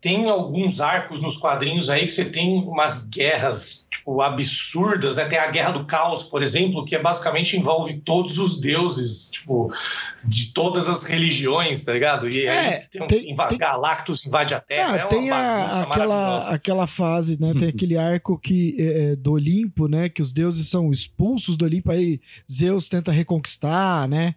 tem 0.00 0.30
alguns 0.30 0.80
arcos 0.80 1.20
nos 1.20 1.36
quadrinhos 1.36 1.90
aí 1.90 2.06
que 2.06 2.12
você 2.12 2.24
tem 2.24 2.58
umas 2.66 3.06
guerras 3.08 3.86
tipo, 3.90 4.22
absurdas, 4.22 5.16
né? 5.16 5.26
Tem 5.26 5.38
a 5.38 5.46
Guerra 5.50 5.72
do 5.72 5.84
Caos, 5.84 6.22
por 6.22 6.42
exemplo, 6.42 6.84
que 6.86 6.96
é, 6.96 7.02
basicamente 7.02 7.54
envolve 7.56 8.00
todos 8.00 8.38
os 8.38 8.58
deuses, 8.58 9.28
tipo, 9.30 9.68
de 10.26 10.52
todas 10.54 10.88
as 10.88 11.04
religiões, 11.04 11.84
tá 11.84 11.92
ligado? 11.92 12.30
E 12.30 12.48
aí 12.48 12.66
É, 12.74 12.86
tem, 12.90 13.02
um- 13.02 13.06
tem- 13.06 13.30
inva- 13.30 13.48
tem- 13.48 13.58
Galactus 13.58 14.24
invade 14.24 14.54
a 14.54 14.60
Terra, 14.60 14.94
Ah, 14.94 14.96
é 14.96 15.02
uma 15.02 15.08
tem 15.10 15.30
a- 15.30 15.66
aquela, 15.66 15.86
maravilhosa. 15.86 16.50
aquela 16.50 16.86
fase, 16.86 17.38
né? 17.38 17.52
Tem 17.58 17.68
aquele 17.68 17.98
arco 17.98 18.38
que, 18.38 18.76
é, 18.78 19.12
é, 19.12 19.16
do 19.16 19.32
Olimpo, 19.32 19.86
né? 19.86 20.08
Que 20.08 20.22
os 20.22 20.32
deuses 20.32 20.66
são 20.68 20.90
expulsos 20.90 21.56
do 21.58 21.64
Olimpo, 21.66 21.90
aí 21.90 22.20
Zeus 22.50 22.88
tenta 22.88 23.12
reconquistar, 23.12 24.08
né? 24.08 24.34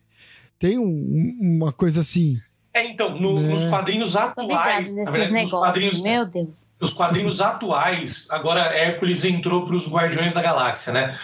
Tem 0.60 0.78
um- 0.78 1.38
uma 1.40 1.72
coisa 1.72 2.02
assim. 2.02 2.38
É, 2.74 2.86
então, 2.88 3.18
no- 3.20 3.40
Né? 3.40 3.54
nos 3.54 3.66
quadrinhos 3.66 4.16
atuais, 4.16 4.96
na 4.98 5.12
verdade, 5.12 5.42
nos 5.44 5.52
quadrinhos 5.52 6.02
Meu 6.02 6.26
Deus. 6.26 6.66
Nos 6.82 6.92
quadrinhos 6.92 7.40
atuais, 7.40 8.28
agora 8.32 8.62
Hércules 8.62 9.24
entrou 9.24 9.64
para 9.64 9.76
os 9.76 9.88
Guardiões 9.88 10.34
da 10.34 10.42
Galáxia, 10.42 10.92
né? 10.92 11.16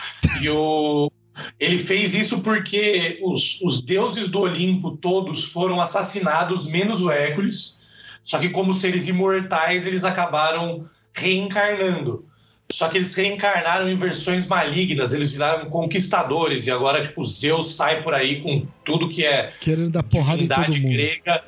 E 0.42 0.50
o, 0.50 1.12
ele 1.60 1.78
fez 1.80 2.14
isso 2.14 2.42
porque 2.42 3.20
os, 3.24 3.60
os 3.64 3.82
deuses 3.82 4.28
do 4.30 4.42
Olimpo 4.42 4.96
todos 4.98 5.46
foram 5.46 5.82
assassinados, 5.82 6.68
menos 6.68 7.02
o 7.02 7.10
Hércules. 7.10 7.78
Só 8.24 8.38
que, 8.38 8.50
como 8.50 8.72
seres 8.74 9.08
imortais, 9.08 9.88
eles 9.88 10.06
acabaram 10.06 10.88
reencarnando. 11.16 12.26
Só 12.72 12.88
que 12.88 12.98
eles 12.98 13.14
reencarnaram 13.16 13.90
em 13.90 13.96
versões 13.96 14.46
malignas, 14.46 15.12
eles 15.14 15.32
viraram 15.32 15.68
conquistadores. 15.70 16.68
E 16.68 16.72
agora, 16.72 17.02
tipo, 17.02 17.24
Zeus 17.24 17.76
sai 17.76 18.04
por 18.04 18.14
aí 18.14 18.42
com 18.42 18.64
tudo 18.86 19.10
que 19.10 19.26
é 19.26 19.52
Querendo 19.60 19.90
dar 19.90 20.04
porrada 20.04 20.42
em 20.42 20.48
todo 20.48 20.76
mundo. 20.78 20.88
grega 20.90 21.44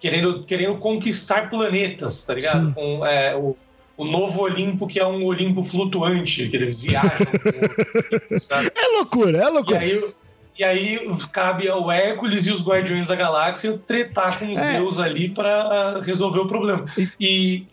querendo, 0.00 0.44
querendo 0.44 0.76
conquistar 0.76 1.48
planetas, 1.48 2.24
tá 2.24 2.34
ligado? 2.34 2.66
Sim. 2.66 2.72
Com 2.72 3.06
é, 3.06 3.34
o, 3.36 3.56
o 3.96 4.04
novo 4.04 4.42
Olimpo, 4.42 4.86
que 4.86 4.98
é 5.00 5.06
um 5.06 5.24
Olimpo 5.24 5.62
flutuante, 5.62 6.48
que 6.48 6.56
eles 6.56 6.80
viajam. 6.82 7.26
com, 8.28 8.40
sabe? 8.42 8.70
É 8.74 8.86
loucura, 8.96 9.38
é 9.38 9.46
E 9.46 9.50
loucura. 9.50 9.78
aí, 9.78 10.14
e 10.58 10.64
aí 10.64 11.08
cabe 11.32 11.68
ao 11.68 11.90
Hércules 11.90 12.46
e 12.46 12.52
os 12.52 12.62
Guardiões 12.62 13.06
da 13.06 13.14
Galáxia 13.16 13.78
tretar 13.86 14.38
com 14.38 14.46
É. 14.50 14.54
Zeus 14.54 14.98
ali 14.98 15.28
para 15.30 16.00
resolver 16.04 16.40
o 16.40 16.46
problema. 16.46 16.84
E. 17.18 17.64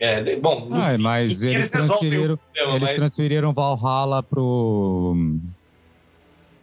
é, 0.00 0.36
bom, 0.36 0.68
Ah, 0.72 0.96
fim, 0.96 1.02
mas 1.02 1.42
eles 1.42 1.68
o 1.68 1.72
transferiram, 1.72 2.36
problema, 2.36 2.76
eles 2.76 2.88
mas- 2.88 2.96
transferiram 2.98 3.52
Valhalla 3.52 4.22
pro. 4.22 5.16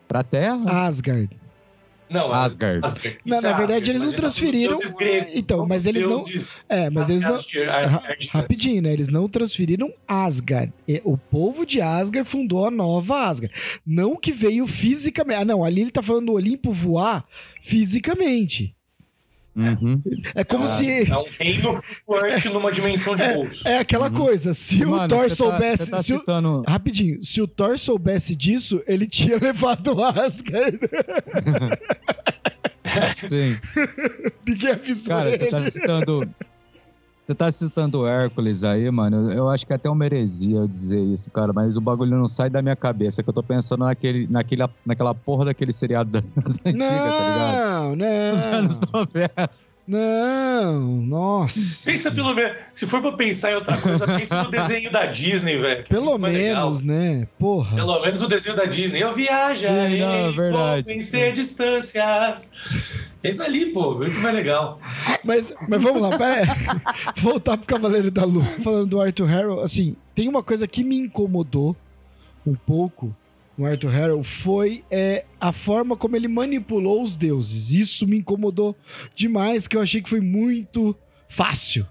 pra 0.08 0.24
Terra? 0.24 0.62
Asgard. 0.86 1.30
Não, 2.08 2.32
Asgard. 2.32 2.82
Asgard. 2.86 3.18
Não, 3.26 3.38
Isso 3.38 3.48
é 3.48 3.50
na 3.50 3.58
verdade, 3.58 3.74
Asgard, 3.82 3.90
eles 3.90 4.02
não 4.04 4.10
é 4.10 4.14
transferiram- 4.16 4.78
gregos, 4.96 5.30
Então, 5.34 5.66
mas 5.66 5.86
eles 5.88 6.06
não- 6.06 6.24
É, 6.70 6.88
mas 6.92 7.10
eles 7.10 7.24
não. 7.24 7.34
Asgard- 7.34 8.30
rapidinho, 8.30 8.82
né? 8.84 8.94
Eles 8.94 9.10
não 9.10 9.28
transferiram 9.28 9.92
Asgard. 10.08 10.72
O 11.04 11.18
povo 11.18 11.66
de 11.66 11.82
Asgard 11.82 12.30
fundou 12.30 12.64
a 12.68 12.70
nova 12.70 13.28
Asgard. 13.28 13.54
Não 13.84 14.16
que 14.16 14.32
veio 14.32 14.68
fisicamente. 14.68 15.42
Ah, 15.42 15.46
não, 15.46 15.64
ali 15.64 15.82
ele 15.82 15.90
tá 15.92 16.04
falando 16.04 16.28
do 16.28 16.34
Olimpo 16.34 16.72
voar 16.72 17.26
fisicamente. 17.60 18.75
Uhum. 19.56 20.02
É 20.36 20.44
como 20.44 20.66
Ah, 20.66 20.68
se. 20.68 21.10
É 21.10 21.18
um 21.18 21.24
reino 21.40 21.82
flutuante 22.06 22.50
numa 22.50 22.72
dimensão 22.72 23.16
de 23.16 23.24
bolso. 23.34 23.68
É 23.68 23.80
aquela 23.80 24.10
Uhum. 24.10 24.14
coisa. 24.16 24.54
Se 24.54 24.84
o 24.84 24.92
Mano, 24.92 25.08
Thor 25.08 25.24
você 25.24 25.30
tá- 25.30 25.36
soubesse. 25.36 25.86
você 25.86 25.92
tá 25.92 26.04
se 26.04 26.14
o- 26.14 26.20
citando- 26.20 26.64
Rapidinho, 26.68 27.24
se 27.24 27.42
o 27.42 27.48
Thor 27.48 27.80
soubesse 27.80 28.36
disso, 28.36 28.84
ele 28.86 29.08
tinha 29.08 29.38
levado 29.42 29.96
Asgard. 30.04 30.80
Sim. 33.16 33.58
Ninguém 34.48 34.72
avisou 34.72 35.16
Cara, 35.16 35.30
ele. 35.30 35.38
você 35.38 35.48
tá 35.50 35.72
citando. 35.72 36.30
Você 37.26 37.34
tá 37.34 37.52
citando 37.52 38.02
o 38.02 38.08
Hércules 38.08 38.64
aí, 38.64 38.90
mano. 38.92 39.32
Eu 39.32 39.50
acho 39.50 39.66
que 39.66 39.74
é 39.74 39.76
até 39.76 39.90
uma 39.90 40.06
heresia 40.06 40.58
eu 40.60 40.68
dizer 40.68 41.00
isso, 41.00 41.32
cara. 41.32 41.52
Mas 41.52 41.76
o 41.76 41.82
bagulho 41.82 42.16
não 42.16 42.28
sai 42.28 42.52
da 42.52 42.62
minha 42.62 42.76
cabeça. 42.76 43.24
Que 43.24 43.30
eu 43.30 43.34
tô 43.34 43.42
pensando 43.42 43.84
naquele, 43.84 44.28
naquele, 44.28 44.64
naquela 44.86 45.16
porra 45.16 45.46
daquele 45.46 45.74
seriado 45.74 46.12
das 46.12 46.60
antigas, 46.64 46.88
tá 46.88 47.30
ligado? 47.30 47.96
Não, 47.96 48.34
Os 48.34 48.46
anos 48.46 48.80
não. 48.80 49.00
90. 49.02 49.50
Não, 49.88 50.82
nossa. 50.82 51.86
Pensa 51.86 52.12
pelo 52.12 52.34
menos. 52.34 52.58
Se 52.74 52.88
for 52.88 53.02
pra 53.02 53.12
pensar 53.12 53.52
em 53.52 53.56
outra 53.56 53.78
coisa, 53.78 54.06
pensa 54.08 54.44
no 54.44 54.50
desenho 54.50 54.92
da 54.92 55.06
Disney, 55.06 55.58
velho. 55.58 55.84
Pelo 55.88 56.18
mais 56.18 56.34
legal. 56.34 56.66
menos, 56.66 56.82
né? 56.82 57.28
Porra. 57.38 57.76
Pelo 57.76 58.02
menos 58.02 58.22
o 58.22 58.28
desenho 58.28 58.56
da 58.56 58.66
Disney. 58.66 59.02
Eu 59.02 59.14
viajarei, 59.14 60.00
Sim, 60.00 60.06
não, 60.06 60.14
é 60.14 60.24
vou 60.24 60.34
verdade. 60.34 60.88
vencer 60.88 61.32
distâncias. 61.34 62.50
Pensa 63.22 63.44
ali, 63.44 63.72
pô. 63.72 63.94
Muito 63.96 64.20
mais 64.20 64.34
legal. 64.36 64.80
Mas, 65.24 65.54
mas 65.70 65.82
vamos 65.82 66.02
lá, 66.02 66.18
pera 66.18 66.42
aí. 66.42 66.48
Voltar 67.22 67.58
pro 67.58 67.68
Cavaleiro 67.68 68.10
da 68.10 68.26
Lua. 68.26 68.46
Falando 68.64 68.88
do 68.88 69.00
Arthur 69.00 69.26
Harrow, 69.28 69.62
assim, 69.62 69.96
tem 70.16 70.28
uma 70.28 70.42
coisa 70.42 70.68
que 70.68 70.84
me 70.84 70.98
incomodou 70.98 71.76
um 72.46 72.56
pouco 72.56 73.16
no 73.58 73.66
Arthur 73.66 73.90
Harrow 73.90 74.24
foi 74.24 74.84
é, 74.92 75.26
a 75.40 75.52
forma 75.52 75.96
como 75.96 76.16
ele 76.16 76.28
manipulou 76.28 77.02
os 77.04 77.16
deuses. 77.16 77.72
Isso 77.72 78.08
me 78.08 78.18
incomodou 78.18 78.76
demais, 79.16 79.68
que 79.68 79.78
eu 79.78 79.82
achei 79.82 80.02
que 80.02 80.10
foi 80.10 80.22
muito 80.22 80.96
fácil. 81.30 81.88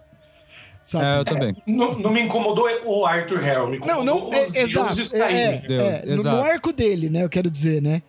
Sabe? 0.83 1.05
É, 1.07 1.19
eu 1.21 1.25
também. 1.25 1.57
Não, 1.67 1.99
não 1.99 2.13
me 2.13 2.21
incomodou 2.21 2.67
o 2.85 3.07
Arthur 3.07 3.41
Harrow, 3.41 3.67
me 3.69 3.79
Não, 3.79 3.87
incomodou 4.03 4.31
não, 4.31 4.35
é, 4.35 4.41
os 4.43 4.55
exato. 4.55 4.85
deuses 4.95 5.15
É, 5.15 5.19
caírem. 5.19 5.63
é, 5.69 5.75
é, 5.75 6.03
no, 6.05 6.17
no 6.17 6.21
exato. 6.21 6.45
arco 6.45 6.73
dele, 6.73 7.09
né? 7.09 7.23
Eu 7.25 7.31
quero 7.31 7.51
dizer, 7.51 7.81
né? 7.81 8.03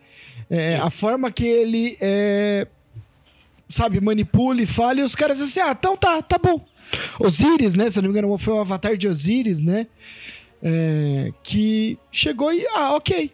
É, 0.50 0.76
a 0.76 0.90
forma 0.90 1.32
que 1.32 1.44
ele, 1.46 1.96
é, 2.00 2.66
sabe, 3.68 3.98
manipula 4.00 4.60
e 4.60 4.66
fala, 4.66 5.00
e 5.00 5.02
os 5.02 5.14
caras 5.14 5.38
dizem 5.38 5.62
assim: 5.62 5.70
ah, 5.70 5.74
então 5.76 5.96
tá, 5.96 6.20
tá 6.20 6.36
bom. 6.38 6.60
Osíris, 7.18 7.74
né? 7.74 7.88
Se 7.88 7.98
eu 7.98 8.02
não 8.02 8.10
me 8.12 8.18
engano, 8.18 8.36
foi 8.38 8.52
o 8.52 8.60
avatar 8.60 8.96
de 8.96 9.08
Osíris, 9.08 9.62
né? 9.62 9.86
É, 10.62 11.32
que 11.42 11.98
chegou 12.12 12.52
e, 12.52 12.66
ah, 12.74 12.94
ok. 12.94 13.32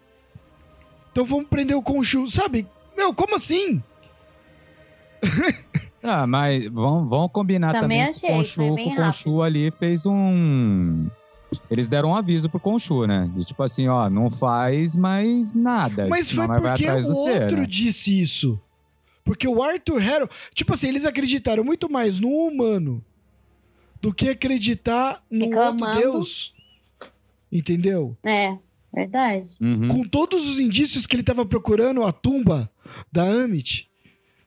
Então 1.12 1.26
vamos 1.26 1.46
prender 1.46 1.76
o 1.76 1.82
Conchu, 1.82 2.28
sabe? 2.28 2.66
Meu, 2.96 3.14
como 3.14 3.36
assim? 3.36 3.82
Ah, 6.04 6.26
mas 6.26 6.64
vamos, 6.64 7.08
vamos 7.08 7.30
combinar 7.30 7.72
Também 7.72 7.98
também, 7.98 8.02
achei, 8.02 8.28
Conchu, 8.28 8.74
o 8.74 8.94
Conchu 8.96 9.40
ali 9.40 9.70
fez 9.70 10.04
um... 10.04 11.06
Eles 11.70 11.88
deram 11.88 12.08
um 12.08 12.16
aviso 12.16 12.50
pro 12.50 12.58
Conchu, 12.58 13.06
né? 13.06 13.30
De 13.36 13.44
tipo 13.44 13.62
assim, 13.62 13.86
ó, 13.86 14.10
não 14.10 14.28
faz 14.28 14.96
mais 14.96 15.54
nada. 15.54 16.08
Mas 16.08 16.32
foi 16.32 16.44
porque 16.48 16.86
atrás 16.86 17.06
o 17.06 17.14
outro 17.14 17.58
né? 17.58 17.66
disse 17.68 18.20
isso. 18.20 18.60
Porque 19.24 19.46
o 19.46 19.62
Arthur 19.62 20.00
Harrow... 20.00 20.28
Tipo 20.54 20.74
assim, 20.74 20.88
eles 20.88 21.06
acreditaram 21.06 21.62
muito 21.62 21.88
mais 21.88 22.18
no 22.18 22.28
humano 22.28 23.04
do 24.00 24.12
que 24.12 24.28
acreditar 24.28 25.22
no 25.30 25.56
outro. 25.56 26.00
Deus. 26.00 26.52
Entendeu? 27.52 28.16
É, 28.24 28.56
verdade. 28.92 29.50
Uhum. 29.60 29.88
Com 29.88 30.04
todos 30.04 30.46
os 30.46 30.58
indícios 30.58 31.06
que 31.06 31.16
ele 31.16 31.22
tava 31.22 31.44
procurando 31.46 32.04
a 32.04 32.12
tumba 32.12 32.70
da 33.10 33.22
Amit. 33.22 33.88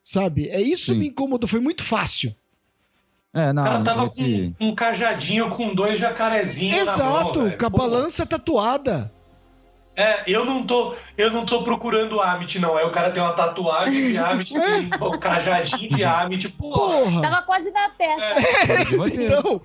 Sabe? 0.04 0.48
É 0.50 0.62
isso 0.62 0.93
Sim. 0.93 1.00
me 1.00 1.08
incomodou. 1.08 1.50
Foi 1.50 1.60
muito 1.60 1.84
fácil. 1.84 2.36
É, 3.34 3.52
não, 3.52 3.62
O 3.62 3.66
cara 3.66 3.84
tava 3.84 4.06
esse... 4.06 4.54
com 4.58 4.70
um 4.70 4.76
cajadinho 4.76 5.50
com 5.50 5.76
dois 5.76 5.98
jacarezinhos 5.98 6.86
na 6.86 6.98
mão, 6.98 7.32
Exato. 7.32 7.58
com 7.58 7.66
a 7.66 7.70
balança 7.70 8.26
tatuada. 8.26 9.12
É, 9.96 10.24
eu 10.30 10.43
não 10.43 10.66
tô, 10.66 10.93
eu 11.18 11.32
não 11.32 11.46
tô 11.46 11.64
procurando 11.64 12.20
Amit, 12.20 12.60
não. 12.60 12.78
É 12.78 12.86
o 12.86 12.91
cara 12.91 13.12
tem 13.12 13.24
uma 13.24 13.32
tatuagem 13.34 14.12
de 14.12 14.18
Amit, 14.18 14.54
um 15.02 15.18
cajadinho 15.20 15.88
de 15.88 16.04
Amit. 16.04 16.50
Porra, 16.50 17.04
Porra. 17.04 17.22
Tava 17.22 17.41
quase 17.43 17.72
na 17.72 17.89
testa. 17.91 18.98
roteiro. 18.98 19.34
Então, 19.36 19.62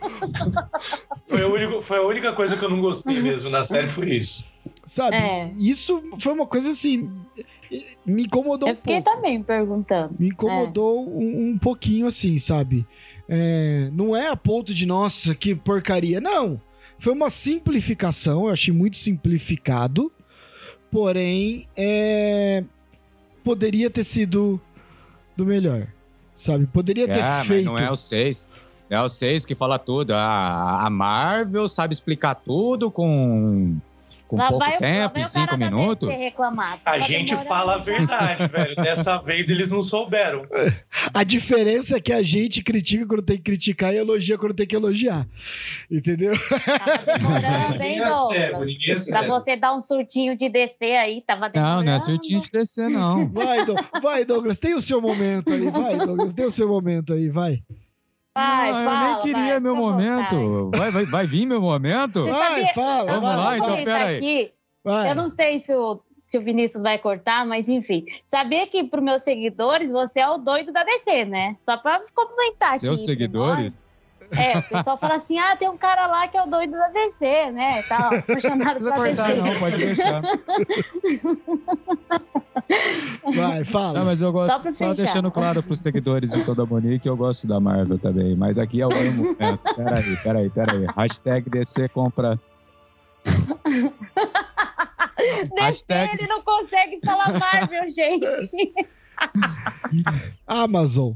foi, 1.27 1.43
a 1.43 1.47
única, 1.49 1.83
foi 1.83 1.99
a 1.99 2.03
única 2.03 2.33
coisa 2.33 2.57
que 2.57 2.65
eu 2.65 2.71
não 2.71 2.81
gostei 2.81 3.21
mesmo 3.21 3.51
na 3.51 3.63
série, 3.65 3.89
foi 3.89 4.15
isso. 4.15 4.45
sabe? 4.85 5.17
É. 5.17 5.53
Isso 5.59 6.03
foi 6.21 6.33
uma 6.33 6.47
coisa 6.47 6.71
assim. 6.71 7.11
Me 8.05 8.25
incomodou 8.25 8.69
Eu 8.69 8.75
um 8.75 8.77
fiquei 8.77 9.01
pouco. 9.01 9.17
também 9.17 9.43
perguntando. 9.43 10.15
Me 10.19 10.29
incomodou 10.29 11.09
um, 11.09 11.51
um 11.53 11.59
pouquinho 11.59 12.07
assim, 12.07 12.39
sabe? 12.39 12.87
É, 13.29 13.89
não 13.93 14.17
é 14.17 14.29
a 14.29 14.37
ponto 14.37 14.75
de, 14.75 14.87
nossa, 14.87 15.35
que 15.35 15.55
porcaria. 15.55 16.21
Não. 16.21 16.61
Foi 16.99 17.13
uma 17.13 17.31
simplificação, 17.31 18.47
eu 18.47 18.53
achei 18.53 18.73
muito 18.75 18.97
simplificado. 18.97 20.13
Porém, 20.91 21.67
é, 21.77 22.65
poderia 23.45 23.89
ter 23.91 24.05
sido 24.05 24.61
do 25.37 25.47
melhor. 25.47 25.87
Sabe? 26.35 26.67
Poderia 26.67 27.07
ter 27.07 27.19
É, 27.19 27.23
mas 27.23 27.47
feito. 27.47 27.67
não 27.67 27.77
é 27.77 27.91
o 27.91 27.97
6. 27.97 28.47
É 28.89 29.01
o 29.01 29.09
6 29.09 29.45
que 29.47 29.55
fala 29.55 29.79
tudo. 29.79 30.13
A, 30.15 30.87
a 30.87 30.91
Marvel 30.91 31.69
sabe 31.69 31.93
explicar 31.95 32.35
tudo 32.35 32.91
com, 32.91 33.77
com 34.31 34.37
Lá 34.37 34.47
pouco 34.49 34.65
vai, 34.65 34.79
tempo, 34.79 34.93
vai 34.93 35.03
em 35.07 35.09
o 35.09 35.13
cara 35.13 35.27
5 35.27 35.47
da 35.51 35.57
minutos. 35.57 36.09
A 36.09 36.77
Tá 36.85 36.99
gente 37.01 37.35
fala 37.35 37.75
a 37.75 37.79
verdade, 37.79 38.47
velho. 38.47 38.77
Dessa 38.77 39.19
vez 39.23 39.51
eles 39.51 39.71
não 39.71 39.83
souberam. 39.83 40.47
A 41.13 41.25
diferença 41.25 41.97
é 41.97 42.01
que 42.01 42.13
a 42.13 42.23
gente 42.23 42.63
critica 42.63 43.05
quando 43.07 43.23
tem 43.23 43.37
que 43.39 43.43
criticar 43.43 43.93
e 43.93 43.97
elogia 43.97 44.39
quando 44.39 44.55
tem 44.55 44.69
que 44.69 44.77
elogiar. 44.77 45.27
Entendeu? 45.91 46.33
Tava 46.49 47.19
demorando, 47.19 47.73
Ninguém 47.75 47.93
hein, 47.95 48.03
é 48.03 48.11
cego, 48.11 48.31
Douglas? 48.53 48.67
ninguém 48.67 48.95
é 48.95 49.11
Pra 49.11 49.23
você 49.27 49.57
dar 49.57 49.75
um 49.75 49.81
surtinho 49.81 50.37
de 50.37 50.49
descer 50.49 50.97
aí, 50.97 51.23
tava 51.27 51.49
demorando. 51.51 51.77
Não, 51.79 51.85
não 51.87 51.93
é 51.95 51.99
surtinho 51.99 52.41
de 52.41 52.51
descer, 52.53 52.89
não. 52.89 53.29
Vai, 53.35 53.65
Dou- 53.65 53.77
vai, 54.01 54.25
Douglas, 54.25 54.61
tem 54.61 54.75
o 54.75 54.81
seu 54.81 55.01
momento 55.01 55.53
aí. 55.53 55.69
Vai, 55.69 55.97
Douglas, 55.97 56.35
tem 56.35 56.45
o 56.45 56.51
seu 56.53 56.69
momento 56.69 57.13
aí, 57.13 57.29
vai. 57.29 57.61
Vai, 58.33 58.73
não, 58.73 59.07
nem 59.09 59.10
queria 59.21 59.53
vai, 59.53 59.61
meu 59.61 59.77
vontade. 59.77 60.35
momento. 60.35 60.71
Vai, 60.79 60.91
vai, 60.91 61.05
vai 61.07 61.27
vir 61.27 61.47
meu 61.47 61.61
momento? 61.61 62.25
Vai, 62.27 62.67
fala, 62.75 63.11
Eu 63.11 63.21
Vamos 63.21 63.37
lá, 63.37 63.57
então, 63.57 63.69
comentar 63.71 63.99
pera 63.99 64.05
aí. 64.11 64.17
aqui. 64.17 64.53
vai. 64.85 65.11
Eu 65.11 65.15
não 65.15 65.31
sei 65.31 65.59
se 65.59 65.75
o, 65.75 66.01
se 66.25 66.39
o 66.39 66.41
Vinícius 66.41 66.83
vai 66.83 66.99
cortar, 66.99 67.47
mas 67.47 67.69
enfim. 67.69 68.05
Sabia 68.27 68.67
que 68.67 68.85
para 68.85 69.01
meus 69.01 69.23
seguidores 69.23 69.91
você 69.91 70.21
é 70.21 70.29
o 70.29 70.39
doido 70.39 70.73
da 70.73 70.85
DC, 70.85 71.25
né? 71.25 71.57
Só 71.61 71.77
para 71.77 72.03
comentar 72.15 72.71
aqui. 72.71 72.81
Seus 72.81 73.01
entre 73.01 73.13
seguidores? 73.13 73.90
É, 74.37 74.59
o 74.59 74.63
pessoal 74.63 74.97
fala 74.97 75.17
assim: 75.17 75.39
ah, 75.39 75.57
tem 75.57 75.69
um 75.69 75.77
cara 75.77 76.07
lá 76.07 76.29
que 76.29 76.37
é 76.37 76.43
o 76.43 76.47
doido 76.47 76.73
da 76.73 76.89
DC, 76.89 77.51
né? 77.53 77.83
Tá 77.83 78.09
apaixonado 78.09 78.79
pela 78.79 79.09
DC. 79.09 79.35
não, 79.43 79.59
pode 79.59 79.77
deixar. 79.77 80.23
Vai, 83.35 83.65
fala. 83.65 83.99
Não, 84.01 84.07
mas 84.07 84.23
eu 84.23 84.33
gosto, 84.33 84.53
Só 84.53 84.73
só 84.73 84.93
deixando 84.93 85.31
claro 85.31 85.63
pros 85.63 85.81
seguidores 85.81 86.31
de 86.31 86.45
toda 86.45 86.63
a 86.63 86.67
Monique, 86.67 87.09
eu 87.09 87.17
gosto 87.17 87.47
da 87.47 87.61
Marvel 87.61 87.99
também. 87.99 88.37
Mas 88.37 88.59
aqui 88.59 88.81
é 88.81 88.87
o 88.87 88.91
meu 88.91 89.13
momento. 89.13 89.61
Peraí, 89.77 90.17
peraí, 90.23 90.51
peraí. 90.51 90.87
Hashtag 90.97 91.49
DC 91.51 91.89
compra. 91.89 92.39
DC, 95.19 95.51
Hashtag- 95.61 96.15
ele 96.19 96.27
não 96.29 96.43
consegue 96.43 96.99
falar 97.05 97.39
Marvel, 97.39 97.89
gente. 97.91 98.73
Amazon. 100.47 101.13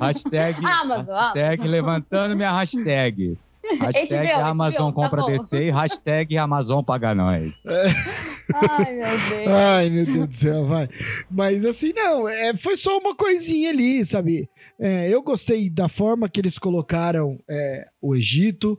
Hashtag, 0.00 0.56
Amazon, 0.64 1.14
hashtag 1.14 1.68
levantando 1.68 2.36
minha 2.36 2.52
hashtag. 2.52 3.38
Hashtag 3.78 4.32
HBO, 4.32 4.44
Amazon 4.46 4.88
tá 4.88 4.94
compra 4.94 5.22
bom. 5.22 5.30
DC 5.30 5.68
e 5.68 5.70
hashtag 5.70 6.36
Amazon 6.36 6.82
paga 6.82 7.14
nós. 7.14 7.62
Ai, 8.52 8.92
meu 8.94 9.06
Deus. 9.06 9.48
Ai, 9.48 9.90
meu 9.90 10.04
Deus 10.06 10.26
do 10.26 10.34
céu, 10.34 10.66
vai. 10.66 10.88
Mas 11.30 11.64
assim, 11.64 11.92
não, 11.94 12.28
é, 12.28 12.56
foi 12.56 12.76
só 12.76 12.98
uma 12.98 13.14
coisinha 13.14 13.70
ali, 13.70 14.04
sabe? 14.04 14.48
É, 14.76 15.08
eu 15.08 15.22
gostei 15.22 15.70
da 15.70 15.88
forma 15.88 16.28
que 16.28 16.40
eles 16.40 16.58
colocaram 16.58 17.38
é, 17.48 17.86
o 18.00 18.16
Egito, 18.16 18.76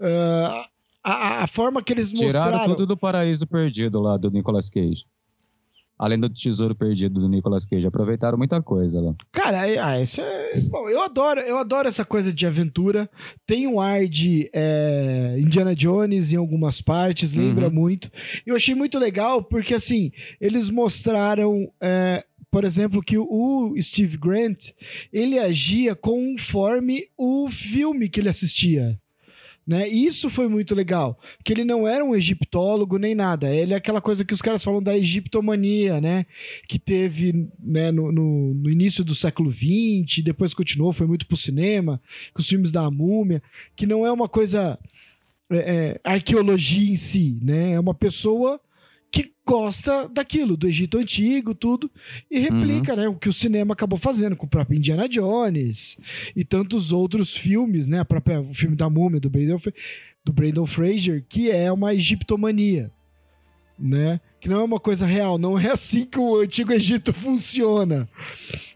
ah, 0.00 0.66
a, 1.04 1.44
a 1.44 1.46
forma 1.46 1.82
que 1.82 1.92
eles 1.92 2.10
Tiraram 2.10 2.50
mostraram. 2.52 2.74
tudo 2.74 2.86
do 2.86 2.96
paraíso 2.96 3.46
perdido 3.46 4.00
lá 4.00 4.16
do 4.16 4.30
Nicolas 4.30 4.68
Cage. 4.68 5.04
Além 6.04 6.18
do 6.18 6.28
tesouro 6.28 6.74
perdido 6.74 7.20
do 7.20 7.28
Nicolas 7.28 7.64
Cage. 7.64 7.86
Aproveitaram 7.86 8.36
muita 8.36 8.60
coisa 8.60 9.00
lá. 9.00 9.14
Cara, 9.30 9.68
é- 9.68 9.78
ah, 9.78 10.00
isso 10.02 10.20
é. 10.20 10.60
Bom, 10.68 10.88
eu 10.88 11.00
adoro, 11.00 11.40
eu 11.40 11.56
adoro 11.56 11.86
essa 11.86 12.04
coisa 12.04 12.32
de 12.32 12.44
aventura. 12.44 13.08
Tem 13.46 13.68
um 13.68 13.78
ar 13.78 14.08
de 14.08 14.50
é, 14.52 15.36
Indiana 15.38 15.76
Jones 15.76 16.32
em 16.32 16.36
algumas 16.36 16.80
partes, 16.80 17.34
lembra 17.34 17.68
Uhum. 17.68 17.72
muito. 17.74 18.10
Eu 18.44 18.56
achei 18.56 18.74
muito 18.74 18.98
legal 18.98 19.44
porque, 19.44 19.74
assim, 19.74 20.10
eles 20.40 20.68
mostraram. 20.70 21.70
é, 21.80 22.24
por 22.50 22.64
exemplo, 22.64 23.00
que 23.00 23.16
o 23.16 23.72
Steve 23.80 24.18
Grant 24.18 24.72
ele 25.10 25.38
agia 25.38 25.94
conforme 25.94 27.04
o 27.16 27.48
filme 27.50 28.10
que 28.10 28.20
ele 28.20 28.28
assistia. 28.28 28.98
Né? 29.64 29.88
Isso 29.88 30.28
foi 30.28 30.48
muito 30.48 30.74
legal, 30.74 31.16
que 31.44 31.52
ele 31.52 31.64
não 31.64 31.86
era 31.86 32.04
um 32.04 32.16
egiptólogo 32.16 32.98
nem 32.98 33.14
nada. 33.14 33.54
Ele 33.54 33.72
é 33.72 33.76
aquela 33.76 34.00
coisa 34.00 34.24
que 34.24 34.34
os 34.34 34.42
caras 34.42 34.64
falam 34.64 34.82
da 34.82 34.96
egiptomania, 34.96 36.00
né? 36.00 36.26
Que 36.66 36.80
teve 36.80 37.48
né, 37.62 37.92
no, 37.92 38.10
no, 38.10 38.54
no 38.54 38.68
início 38.70 39.04
do 39.04 39.14
século 39.14 39.52
XX, 39.52 40.24
depois 40.24 40.52
continuou, 40.52 40.92
foi 40.92 41.06
muito 41.06 41.26
pro 41.26 41.36
cinema, 41.36 42.02
com 42.34 42.40
os 42.40 42.48
filmes 42.48 42.72
da 42.72 42.90
múmia, 42.90 43.40
que 43.76 43.86
não 43.86 44.04
é 44.04 44.10
uma 44.10 44.28
coisa 44.28 44.76
é, 45.48 45.56
é, 45.56 46.00
arqueologia 46.02 46.90
em 46.90 46.96
si, 46.96 47.38
né? 47.40 47.72
É 47.72 47.80
uma 47.80 47.94
pessoa 47.94 48.60
que 49.12 49.30
gosta 49.46 50.08
daquilo, 50.08 50.56
do 50.56 50.66
Egito 50.66 50.96
Antigo, 50.96 51.54
tudo, 51.54 51.90
e 52.30 52.38
replica, 52.38 52.96
né, 52.96 53.06
o 53.06 53.14
que 53.14 53.28
o 53.28 53.32
cinema 53.32 53.74
acabou 53.74 53.98
fazendo 53.98 54.34
com 54.34 54.46
o 54.46 54.48
próprio 54.48 54.78
Indiana 54.78 55.06
Jones 55.06 56.00
e 56.34 56.42
tantos 56.42 56.90
outros 56.90 57.36
filmes, 57.36 57.86
né, 57.86 57.98
a 57.98 58.04
própria, 58.04 58.40
o 58.40 58.54
filme 58.54 58.74
da 58.74 58.88
Múmia, 58.88 59.20
do 59.20 59.28
Brandon, 59.28 59.60
do 60.24 60.32
Brandon 60.32 60.64
Fraser, 60.64 61.22
que 61.28 61.50
é 61.50 61.70
uma 61.70 61.92
egiptomania, 61.94 62.90
né, 63.78 64.18
que 64.40 64.48
não 64.48 64.60
é 64.62 64.64
uma 64.64 64.80
coisa 64.80 65.04
real, 65.04 65.36
não 65.36 65.58
é 65.58 65.70
assim 65.70 66.06
que 66.06 66.18
o 66.18 66.40
Antigo 66.40 66.72
Egito 66.72 67.12
funciona. 67.12 68.08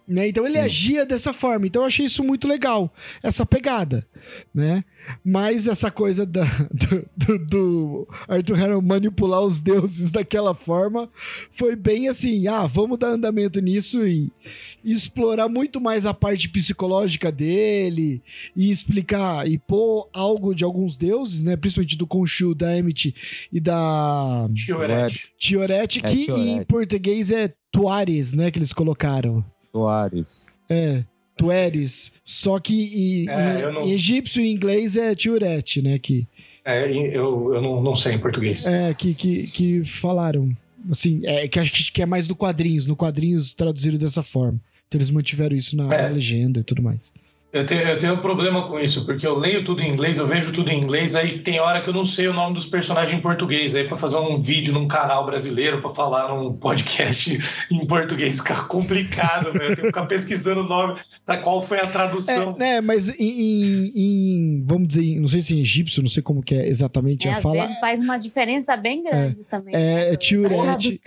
Né? 0.08 0.28
Então 0.28 0.44
ele 0.46 0.54
Sim. 0.54 0.60
agia 0.60 1.06
dessa 1.06 1.32
forma. 1.32 1.66
Então 1.66 1.82
eu 1.82 1.86
achei 1.86 2.06
isso 2.06 2.22
muito 2.22 2.46
legal, 2.46 2.92
essa 3.22 3.44
pegada, 3.44 4.06
né? 4.54 4.84
Mas 5.24 5.66
essa 5.66 5.90
coisa 5.90 6.24
da, 6.24 6.44
do, 6.72 7.10
do, 7.16 7.46
do 7.46 8.08
Arthur 8.28 8.56
Harrow 8.56 8.82
manipular 8.82 9.40
os 9.40 9.58
deuses 9.58 10.12
daquela 10.12 10.54
forma 10.54 11.10
foi 11.50 11.74
bem 11.74 12.08
assim, 12.08 12.46
ah, 12.46 12.66
vamos 12.66 12.98
dar 12.98 13.08
andamento 13.08 13.60
nisso 13.60 14.06
e, 14.06 14.30
e 14.84 14.92
explorar 14.92 15.48
muito 15.48 15.80
mais 15.80 16.06
a 16.06 16.14
parte 16.14 16.48
psicológica 16.48 17.32
dele 17.32 18.22
e 18.54 18.70
explicar 18.70 19.48
e 19.48 19.58
pôr 19.58 20.08
algo 20.12 20.54
de 20.54 20.62
alguns 20.62 20.96
deuses, 20.96 21.42
né? 21.42 21.56
Principalmente 21.56 21.98
do 21.98 22.06
Khonshu, 22.06 22.54
da 22.54 22.76
Emmett 22.76 23.12
e 23.52 23.58
da 23.58 24.48
Tiorete. 24.54 25.34
Tiorete, 25.36 25.98
é, 25.98 26.08
que 26.08 26.24
Tiorete. 26.26 26.48
em 26.48 26.64
português 26.64 27.32
é 27.32 27.52
Tuares, 27.72 28.32
né? 28.32 28.52
Que 28.52 28.58
eles 28.58 28.72
colocaram. 28.72 29.44
Tuares. 29.76 30.46
É, 30.70 31.04
Tueres. 31.36 32.10
Só 32.24 32.58
que 32.58 33.24
em, 33.24 33.28
é, 33.28 33.70
não... 33.70 33.82
em 33.82 33.92
egípcio 33.92 34.42
e 34.42 34.50
inglês 34.50 34.96
é 34.96 35.14
Tiurete, 35.14 35.82
né? 35.82 35.98
Que, 35.98 36.26
é, 36.64 36.90
eu, 36.90 37.54
eu 37.54 37.60
não, 37.60 37.82
não 37.82 37.94
sei 37.94 38.14
em 38.14 38.18
português. 38.18 38.66
É, 38.66 38.94
que, 38.94 39.14
que, 39.14 39.46
que 39.52 39.84
falaram. 39.84 40.50
Assim, 40.90 41.20
é, 41.24 41.46
que 41.46 41.58
acho 41.58 41.92
que 41.92 42.00
é 42.00 42.06
mais 42.06 42.26
do 42.26 42.34
quadrinhos. 42.34 42.86
No 42.86 42.96
quadrinhos 42.96 43.52
traduziram 43.52 43.98
dessa 43.98 44.22
forma. 44.22 44.58
Então 44.88 44.98
eles 44.98 45.10
mantiveram 45.10 45.54
isso 45.54 45.76
na, 45.76 45.92
é. 45.92 46.02
na 46.02 46.08
legenda 46.08 46.60
e 46.60 46.64
tudo 46.64 46.82
mais. 46.82 47.12
Eu 47.56 47.64
tenho, 47.64 47.80
eu 47.82 47.96
tenho 47.96 48.14
um 48.14 48.18
problema 48.18 48.68
com 48.68 48.78
isso, 48.78 49.06
porque 49.06 49.26
eu 49.26 49.34
leio 49.34 49.64
tudo 49.64 49.82
em 49.82 49.90
inglês, 49.90 50.18
eu 50.18 50.26
vejo 50.26 50.52
tudo 50.52 50.70
em 50.70 50.78
inglês, 50.78 51.16
aí 51.16 51.38
tem 51.38 51.58
hora 51.58 51.80
que 51.80 51.88
eu 51.88 51.94
não 51.94 52.04
sei 52.04 52.28
o 52.28 52.32
nome 52.34 52.54
dos 52.54 52.66
personagens 52.66 53.18
em 53.18 53.22
português, 53.22 53.74
aí 53.74 53.84
para 53.84 53.96
fazer 53.96 54.18
um 54.18 54.40
vídeo 54.40 54.74
num 54.74 54.86
canal 54.86 55.24
brasileiro, 55.24 55.80
para 55.80 55.88
falar 55.88 56.28
num 56.28 56.52
podcast 56.52 57.38
em 57.72 57.86
português, 57.86 58.38
fica 58.40 58.54
complicado, 58.64 59.52
velho. 59.52 59.70
Eu 59.70 59.74
tenho 59.74 59.76
que 59.76 59.86
ficar 59.86 60.04
pesquisando 60.04 60.60
o 60.60 60.68
nome 60.68 61.00
da 61.24 61.38
qual 61.38 61.62
foi 61.62 61.80
a 61.80 61.86
tradução. 61.86 62.54
É, 62.56 62.58
né, 62.58 62.80
mas 62.82 63.08
em, 63.08 63.40
em, 63.40 63.92
em, 63.94 64.64
vamos 64.66 64.88
dizer, 64.88 65.18
não 65.18 65.28
sei 65.28 65.40
se 65.40 65.54
em 65.56 65.60
egípcio, 65.60 66.02
não 66.02 66.10
sei 66.10 66.22
como 66.22 66.42
que 66.42 66.54
é 66.54 66.68
exatamente 66.68 67.26
é, 67.26 67.32
a 67.32 67.40
fala. 67.40 67.68
faz 67.80 67.98
uma 68.00 68.18
diferença 68.18 68.76
bem 68.76 69.02
grande 69.02 69.40
é, 69.40 69.44
também. 69.44 69.74
É, 69.74 69.78
né, 69.78 70.12
é 70.12 70.16
Tiurete. 70.16 71.00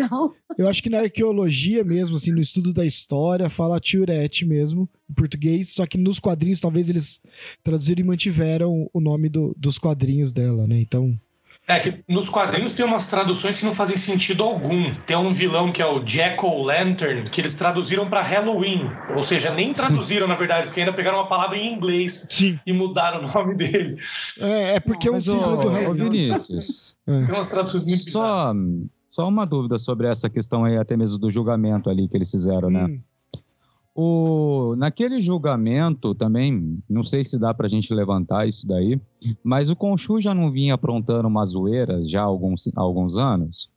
Eu 0.58 0.68
acho 0.68 0.82
que 0.82 0.90
na 0.90 1.02
arqueologia 1.02 1.84
mesmo, 1.84 2.16
assim, 2.16 2.32
no 2.32 2.42
estudo 2.42 2.74
da 2.74 2.84
história, 2.84 3.50
fala 3.52 3.80
Tiurete 3.80 4.46
mesmo 4.46 4.90
em 5.10 5.14
português, 5.14 5.70
só 5.74 5.86
que 5.86 5.98
nos 5.98 6.20
quadrinhos 6.20 6.60
talvez 6.60 6.90
eles 6.90 7.22
traduziram 7.64 8.02
e 8.02 8.04
mantiveram 8.04 8.90
o 8.94 9.00
nome 9.00 9.30
do, 9.30 9.56
dos 9.58 9.78
quadrinhos 9.78 10.32
dela, 10.32 10.68
né? 10.68 10.80
Então. 10.80 11.18
É 11.68 11.80
que 11.80 12.04
nos 12.08 12.30
quadrinhos 12.30 12.74
tem 12.74 12.84
umas 12.84 13.06
traduções 13.06 13.60
que 13.60 13.66
não 13.66 13.76
fazem 13.76 13.96
sentido 13.96 14.44
algum. 14.44 14.92
Tem 15.06 15.16
um 15.16 15.32
vilão 15.32 15.72
que 15.72 15.84
é 15.84 15.86
o 15.86 16.00
Jack 16.00 16.44
O' 16.44 16.64
Lantern, 16.64 17.30
que 17.30 17.40
eles 17.40 17.54
traduziram 17.54 18.10
para 18.10 18.24
Halloween. 18.24 18.90
Ou 19.16 19.22
seja, 19.22 19.52
nem 19.52 19.72
traduziram, 19.72 20.28
na 20.28 20.34
verdade, 20.34 20.66
porque 20.66 20.80
ainda 20.80 20.92
pegaram 20.92 21.20
uma 21.20 21.28
palavra 21.28 21.58
em 21.58 21.72
inglês 21.72 22.26
Sim. 22.28 22.60
e 22.66 22.74
mudaram 22.74 23.20
o 23.24 23.32
nome 23.32 23.54
dele. 23.56 23.98
É, 24.40 24.76
é 24.76 24.80
porque 24.80 25.10
não, 25.10 25.16
é 25.16 25.18
um 25.20 25.22
símbolo 25.22 25.58
do 25.58 25.68
Halloween. 25.68 26.10
Vinícius. 26.10 26.96
É. 27.06 27.26
Tem 27.26 27.36
umas 27.36 27.52
traduções 27.52 27.84
muito 27.84 28.06
bizarras. 28.06 28.56
Só, 29.12 29.22
só 29.22 29.28
uma 29.28 29.46
dúvida 29.46 29.78
sobre 29.78 30.08
essa 30.08 30.28
questão 30.28 30.66
aí, 30.66 30.76
até 30.76 30.98
mesmo 30.98 31.20
do 31.20 31.30
julgamento 31.30 31.88
ali 31.88 32.08
que 32.08 32.18
eles 32.18 32.32
fizeram, 32.32 32.72
né? 32.72 33.00
O, 34.02 34.78
naquele 34.78 35.20
julgamento 35.20 36.16
também, 36.16 36.82
não 36.90 37.04
sei 37.04 37.22
se 37.22 37.38
dá 37.38 37.54
para 37.54 37.66
a 37.66 37.70
gente 37.70 37.94
levantar 37.94 38.48
isso 38.48 38.66
daí, 38.66 38.98
mas 39.44 39.70
o 39.70 39.76
Conchu 39.76 40.22
já 40.22 40.34
não 40.34 40.50
vinha 40.50 40.76
aprontando 40.76 41.28
umas 41.28 41.50
zoeiras 41.50 42.10
já 42.10 42.22
há 42.22 42.24
alguns, 42.24 42.70
há 42.74 42.80
alguns 42.80 43.18
anos, 43.18 43.70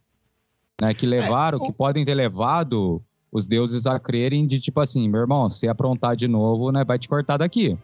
né? 0.80 0.94
Que 0.94 1.06
levaram, 1.06 1.58
é, 1.58 1.60
o... 1.60 1.64
que 1.64 1.72
podem 1.72 2.04
ter 2.04 2.14
levado 2.14 3.02
os 3.32 3.48
deuses 3.48 3.84
a 3.84 3.98
crerem 3.98 4.46
de 4.46 4.60
tipo 4.60 4.78
assim, 4.78 5.08
meu 5.08 5.22
irmão, 5.22 5.50
se 5.50 5.66
aprontar 5.66 6.14
de 6.14 6.28
novo, 6.28 6.70
né, 6.70 6.84
vai 6.84 7.00
te 7.00 7.08
cortar 7.08 7.38
daqui. 7.38 7.76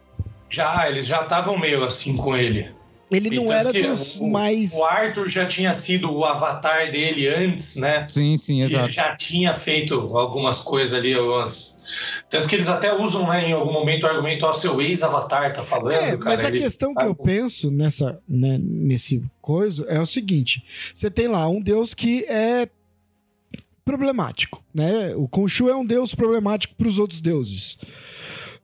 Já, 0.49 0.87
eles 0.87 1.05
já 1.05 1.19
estavam 1.19 1.59
meio 1.59 1.83
assim 1.83 2.15
com 2.15 2.37
ele. 2.37 2.71
Ele 3.11 3.35
não 3.35 3.51
era 3.51 3.73
dos 3.73 4.19
o, 4.19 4.27
mais. 4.27 4.71
O 4.73 4.83
Arthur 4.83 5.27
já 5.27 5.45
tinha 5.45 5.73
sido 5.73 6.11
o 6.13 6.23
avatar 6.23 6.91
dele 6.91 7.27
antes, 7.27 7.75
né? 7.75 8.07
Sim, 8.07 8.37
sim, 8.37 8.61
exato. 8.61 8.83
Ele 8.83 8.89
já 8.89 9.15
tinha 9.15 9.53
feito 9.53 9.95
algumas 10.15 10.59
coisas 10.59 10.97
ali, 10.97 11.13
algumas. 11.13 12.23
Tanto 12.29 12.47
que 12.47 12.55
eles 12.55 12.69
até 12.69 12.93
usam, 12.93 13.27
né, 13.27 13.49
em 13.49 13.53
algum 13.53 13.73
momento, 13.73 14.03
o 14.03 14.07
argumento, 14.07 14.45
ó, 14.45 14.53
seu 14.53 14.79
ex-avatar 14.79 15.51
tá 15.51 15.63
falando. 15.63 15.91
É, 15.91 16.17
cara, 16.17 16.19
mas 16.23 16.45
a 16.45 16.49
ele... 16.49 16.59
questão 16.59 16.93
que 16.93 17.03
eu 17.03 17.15
penso 17.15 17.71
nessa, 17.71 18.19
né, 18.27 18.59
nesse 18.61 19.23
coisa 19.41 19.85
é 19.89 19.99
o 19.99 20.05
seguinte: 20.05 20.63
você 20.93 21.09
tem 21.09 21.27
lá 21.27 21.47
um 21.47 21.59
deus 21.59 21.95
que 21.95 22.23
é 22.25 22.69
problemático, 23.83 24.63
né? 24.71 25.15
O 25.15 25.27
Khonshu 25.27 25.67
é 25.67 25.75
um 25.75 25.85
deus 25.85 26.13
problemático 26.13 26.75
para 26.75 26.87
os 26.87 26.99
outros 26.99 27.21
deuses 27.21 27.79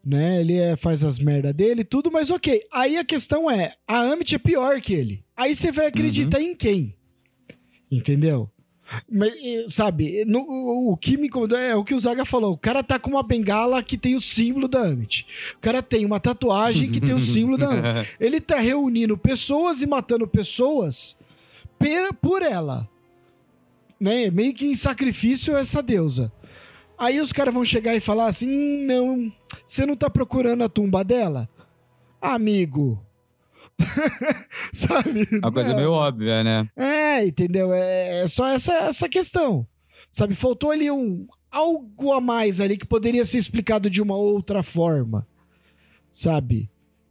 né? 0.05 0.39
Ele 0.41 0.57
é, 0.57 0.75
faz 0.75 1.03
as 1.03 1.17
merda 1.17 1.51
dele 1.51 1.83
tudo, 1.83 2.11
mas 2.11 2.29
ok. 2.29 2.61
Aí 2.71 2.97
a 2.97 3.03
questão 3.03 3.49
é, 3.49 3.73
a 3.87 3.99
Amit 4.11 4.35
é 4.35 4.37
pior 4.37 4.79
que 4.79 4.93
ele. 4.93 5.25
Aí 5.35 5.55
você 5.55 5.71
vai 5.71 5.87
acreditar 5.87 6.37
uhum. 6.37 6.43
em 6.43 6.55
quem? 6.55 6.95
Entendeu? 7.91 8.49
Mas, 9.11 9.33
sabe, 9.69 10.23
no, 10.25 10.41
o 10.91 10.95
que 10.95 11.17
me 11.17 11.25
incomoda 11.25 11.59
é 11.59 11.75
o 11.75 11.83
que 11.83 11.95
o 11.95 11.99
Zaga 11.99 12.23
falou. 12.23 12.53
O 12.53 12.57
cara 12.57 12.83
tá 12.83 12.99
com 12.99 13.09
uma 13.09 13.23
bengala 13.23 13.81
que 13.81 13.97
tem 13.97 14.15
o 14.15 14.21
símbolo 14.21 14.67
da 14.67 14.81
Amit. 14.81 15.25
O 15.55 15.59
cara 15.59 15.81
tem 15.81 16.05
uma 16.05 16.19
tatuagem 16.19 16.91
que 16.91 17.01
tem 17.01 17.13
o 17.13 17.19
símbolo 17.19 17.57
da 17.57 17.69
Amit. 17.69 18.15
Ele 18.21 18.39
tá 18.39 18.59
reunindo 18.59 19.17
pessoas 19.17 19.81
e 19.81 19.87
matando 19.87 20.27
pessoas 20.27 21.17
por 22.21 22.41
ela. 22.43 22.87
Né? 23.99 24.29
Meio 24.29 24.53
que 24.53 24.67
em 24.67 24.75
sacrifício 24.75 25.55
a 25.55 25.59
essa 25.59 25.81
deusa. 25.81 26.31
Aí 26.97 27.19
os 27.19 27.33
caras 27.33 27.53
vão 27.53 27.65
chegar 27.65 27.95
e 27.95 27.99
falar 27.99 28.27
assim: 28.27 28.47
hum, 28.49 28.85
não, 28.85 29.31
você 29.65 29.85
não 29.85 29.95
tá 29.95 30.09
procurando 30.09 30.63
a 30.63 30.69
tumba 30.69 31.03
dela? 31.03 31.49
Amigo. 32.21 33.01
Sabe? 34.71 35.27
Uma 35.33 35.51
coisa 35.51 35.69
não. 35.69 35.77
meio 35.77 35.91
óbvia, 35.91 36.43
né? 36.43 36.69
É, 36.75 37.25
entendeu? 37.25 37.73
É, 37.73 38.21
é 38.21 38.27
só 38.27 38.47
essa, 38.47 38.73
essa 38.73 39.09
questão. 39.09 39.67
Sabe? 40.09 40.33
Faltou 40.33 40.71
ali 40.71 40.89
um 40.89 41.27
algo 41.51 42.11
a 42.11 42.19
mais 42.19 42.59
ali 42.59 42.77
que 42.77 42.85
poderia 42.85 43.25
ser 43.25 43.37
explicado 43.37 43.89
de 43.89 44.01
uma 44.01 44.15
outra 44.15 44.63
forma. 44.63 45.27
Sabe? 46.11 46.69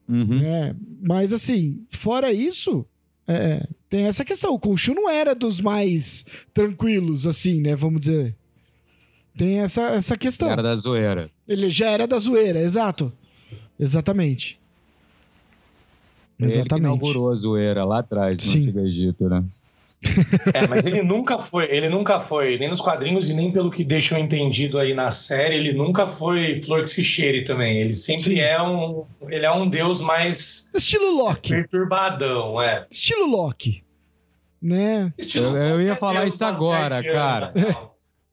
Uhum. 0.09 0.43
É, 0.43 0.74
mas 1.03 1.32
assim, 1.32 1.85
fora 1.91 2.32
isso, 2.32 2.87
é, 3.26 3.66
tem 3.89 4.05
essa 4.05 4.24
questão. 4.24 4.53
O 4.53 4.59
Conchu 4.59 4.95
não 4.95 5.09
era 5.09 5.35
dos 5.35 5.61
mais 5.61 6.24
tranquilos, 6.53 7.26
assim, 7.26 7.61
né? 7.61 7.74
Vamos 7.74 8.01
dizer. 8.01 8.37
Tem 9.37 9.61
essa, 9.61 9.82
essa 9.91 10.16
questão. 10.16 10.51
Era 10.51 10.62
da 10.62 10.74
zoeira. 10.74 11.30
Ele 11.47 11.68
já 11.70 11.91
era 11.91 12.07
da 12.07 12.18
zoeira, 12.18 12.61
exato. 12.61 13.12
Exatamente. 13.78 14.59
Exatamente. 16.39 16.74
Ele 16.74 16.80
inaugurou 16.80 17.30
a 17.30 17.35
zoeira 17.35 17.85
lá 17.85 17.99
atrás, 17.99 18.37
no 18.37 18.43
Sim. 18.43 18.59
Antigo 18.59 18.80
Egito, 18.80 19.28
né? 19.28 19.45
É, 20.53 20.66
mas 20.68 20.85
ele 20.85 21.03
nunca 21.03 21.39
foi, 21.39 21.64
ele 21.70 21.89
nunca 21.89 22.18
foi, 22.18 22.59
nem 22.59 22.68
nos 22.68 22.80
quadrinhos 22.80 23.30
e 23.30 23.35
nem 23.35 23.51
pelo 23.51 23.70
que 23.70 23.82
deixam 23.82 24.18
entendido 24.18 24.78
aí 24.78 24.93
na 24.93 25.11
série, 25.11 25.57
ele 25.57 25.72
nunca 25.72 26.07
foi 26.07 26.57
flor 26.59 26.82
que 26.82 26.91
se 26.91 27.03
cheire 27.03 27.43
também. 27.43 27.80
Ele 27.80 27.95
sempre 27.95 28.35
Sim. 28.35 28.41
é 28.41 28.61
um, 28.61 29.07
ele 29.28 29.47
é 29.47 29.53
um 29.53 29.68
deus 29.68 30.01
mais 30.01 30.70
estilo 30.74 31.11
Loki, 31.11 31.51
perturbadão, 31.51 32.61
é. 32.61 32.87
Estilo 32.91 33.26
Loki, 33.26 33.82
né? 34.61 35.12
Estilo 35.16 35.57
eu, 35.57 35.57
eu 35.57 35.82
ia 35.82 35.97
falar 35.97 36.26
isso 36.26 36.45
agora, 36.45 37.03
cara. 37.03 37.53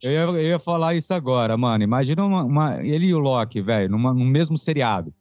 Eu 0.04 0.12
ia, 0.12 0.20
eu 0.20 0.40
ia, 0.40 0.60
falar 0.60 0.96
isso 0.96 1.14
agora, 1.14 1.56
mano. 1.56 1.84
Imagina 1.84 2.24
uma, 2.24 2.44
uma, 2.44 2.84
ele 2.84 3.08
e 3.08 3.14
o 3.14 3.20
Loki, 3.20 3.62
velho, 3.62 3.90
no 3.90 4.14
mesmo 4.14 4.58
seriado. 4.58 5.14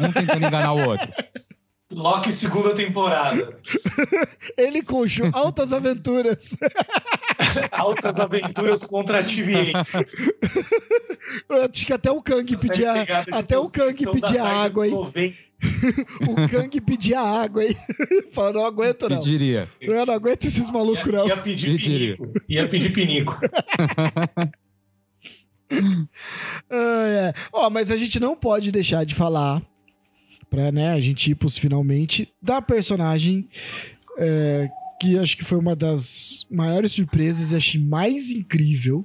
Um 0.00 0.12
tentando 0.12 0.46
enganar 0.46 0.72
o 0.72 0.88
outro. 0.88 1.08
Loki 1.94 2.30
segunda 2.30 2.74
temporada. 2.74 3.58
ele 4.58 4.82
com 4.82 5.04
Altas 5.32 5.72
Aventuras. 5.72 6.56
Altas 7.72 8.20
Aventuras 8.20 8.84
contra 8.84 9.20
a 9.20 9.24
TVA. 9.24 9.86
Acho 11.64 11.86
que 11.86 11.92
até 11.92 12.10
o 12.10 12.22
Kang 12.22 12.54
pedia, 12.56 12.92
até 13.32 13.58
o 13.58 13.70
Kang 13.70 14.20
pedia 14.20 14.44
água 14.44 14.84
aí. 14.84 14.92
o 16.28 16.48
Kang 16.48 16.80
pedia 16.80 17.20
água 17.20 17.62
aí. 17.62 17.76
Falou, 18.32 18.54
não 18.54 18.64
aguento, 18.64 19.08
não. 19.08 19.18
Pediria. 19.18 19.68
Eu 19.80 20.06
não 20.06 20.14
aguento 20.14 20.44
esses 20.44 20.70
malucos, 20.70 21.10
não. 21.10 21.26
Ia 21.26 21.36
pedir 21.36 21.72
Pediria. 21.72 22.16
pinico. 22.16 22.42
Ia 22.48 22.68
pedir 22.68 22.92
pinico. 22.92 23.36
ah, 26.70 27.06
é. 27.06 27.34
Ó, 27.52 27.68
mas 27.70 27.90
a 27.90 27.96
gente 27.96 28.20
não 28.20 28.36
pode 28.36 28.70
deixar 28.70 29.04
de 29.04 29.14
falar, 29.14 29.60
pra 30.48 30.70
né, 30.70 30.92
a 30.92 31.00
gente 31.00 31.30
ir 31.30 31.34
pros 31.34 31.58
finalmente, 31.58 32.32
da 32.40 32.62
personagem 32.62 33.48
é, 34.16 34.70
que 35.00 35.18
acho 35.18 35.36
que 35.36 35.44
foi 35.44 35.58
uma 35.58 35.74
das 35.74 36.46
maiores 36.50 36.92
surpresas 36.92 37.50
e 37.50 37.56
achei 37.56 37.80
mais 37.80 38.30
incrível, 38.30 39.04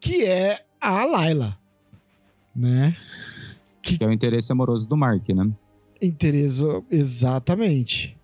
que 0.00 0.24
é 0.24 0.64
a 0.80 1.04
Layla, 1.04 1.58
né? 2.54 2.94
Que 3.82 4.02
é 4.02 4.06
o 4.06 4.12
interesse 4.12 4.50
amoroso 4.50 4.88
do 4.88 4.96
Mark, 4.96 5.28
né? 5.28 5.50
Interesse, 6.00 6.62
exatamente. 6.90 8.16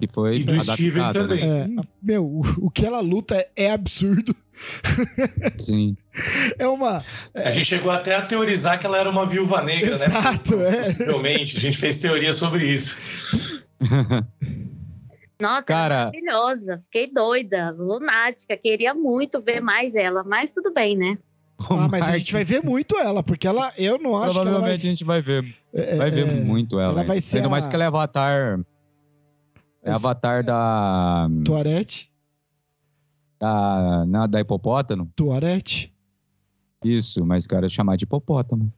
Que 0.00 0.06
foi 0.12 0.38
E 0.38 0.44
do 0.44 0.52
adaptado, 0.52 0.74
Steven 0.76 1.02
né? 1.02 1.12
também. 1.12 1.42
É, 1.44 1.68
meu, 2.02 2.24
o, 2.24 2.42
o 2.66 2.70
que 2.70 2.84
ela 2.84 3.00
luta 3.00 3.46
é 3.56 3.70
absurdo. 3.70 4.34
Sim. 5.58 5.96
É 6.58 6.66
uma. 6.66 7.00
A 7.34 7.50
gente 7.50 7.66
chegou 7.66 7.90
até 7.90 8.14
a 8.14 8.22
teorizar 8.22 8.78
que 8.78 8.86
ela 8.86 8.98
era 8.98 9.08
uma 9.10 9.26
viúva 9.26 9.62
negra, 9.62 9.96
né? 9.98 10.06
Exato, 10.06 10.54
é. 10.62 10.76
Possivelmente. 10.78 11.56
A 11.56 11.60
gente 11.60 11.76
fez 11.78 11.98
teoria 11.98 12.32
sobre 12.32 12.72
isso. 12.72 13.64
Nossa, 15.40 15.66
Cara- 15.66 15.94
é 15.94 15.98
maravilhosa. 16.20 16.82
Fiquei 16.84 17.12
doida, 17.12 17.70
lunática. 17.78 18.56
Queria 18.56 18.94
muito 18.94 19.40
ver 19.40 19.60
mais 19.60 19.94
ela, 19.94 20.24
mas 20.24 20.52
tudo 20.52 20.72
bem, 20.72 20.96
né? 20.96 21.18
Ah, 21.58 21.88
mas 21.88 22.02
a 22.02 22.18
gente 22.18 22.32
vai 22.32 22.44
ver 22.44 22.62
muito 22.62 22.96
ela, 22.98 23.22
porque 23.22 23.46
ela, 23.46 23.72
eu 23.78 23.98
não 23.98 24.16
acho 24.16 24.34
que 24.34 24.40
ela 24.40 24.44
vai. 24.44 24.52
Provavelmente 24.52 24.86
a 24.86 24.90
gente 24.90 25.04
vai 25.04 25.22
ver. 25.22 25.54
É, 25.76 25.96
Vai 25.96 26.10
ver 26.10 26.28
é, 26.28 26.40
muito 26.44 26.78
ela. 26.80 26.92
ela 26.92 27.04
vai 27.04 27.20
ser 27.20 27.38
Ainda 27.38 27.48
a- 27.48 27.50
mais 27.50 27.66
que 27.66 27.74
ela 27.74 27.84
é 27.84 27.86
avatar. 27.86 28.60
É 29.82 29.90
Essa- 29.90 29.96
avatar 29.96 30.42
da. 30.44 31.28
Tuarete? 31.44 32.10
Da, 33.38 34.04
na- 34.06 34.26
da 34.26 34.40
hipopótamo? 34.40 35.10
Tuarete? 35.14 35.92
Isso, 36.84 37.24
mas 37.24 37.46
cara, 37.46 37.68
chamar 37.68 37.96
de 37.96 38.04
hipopótamo. 38.04 38.72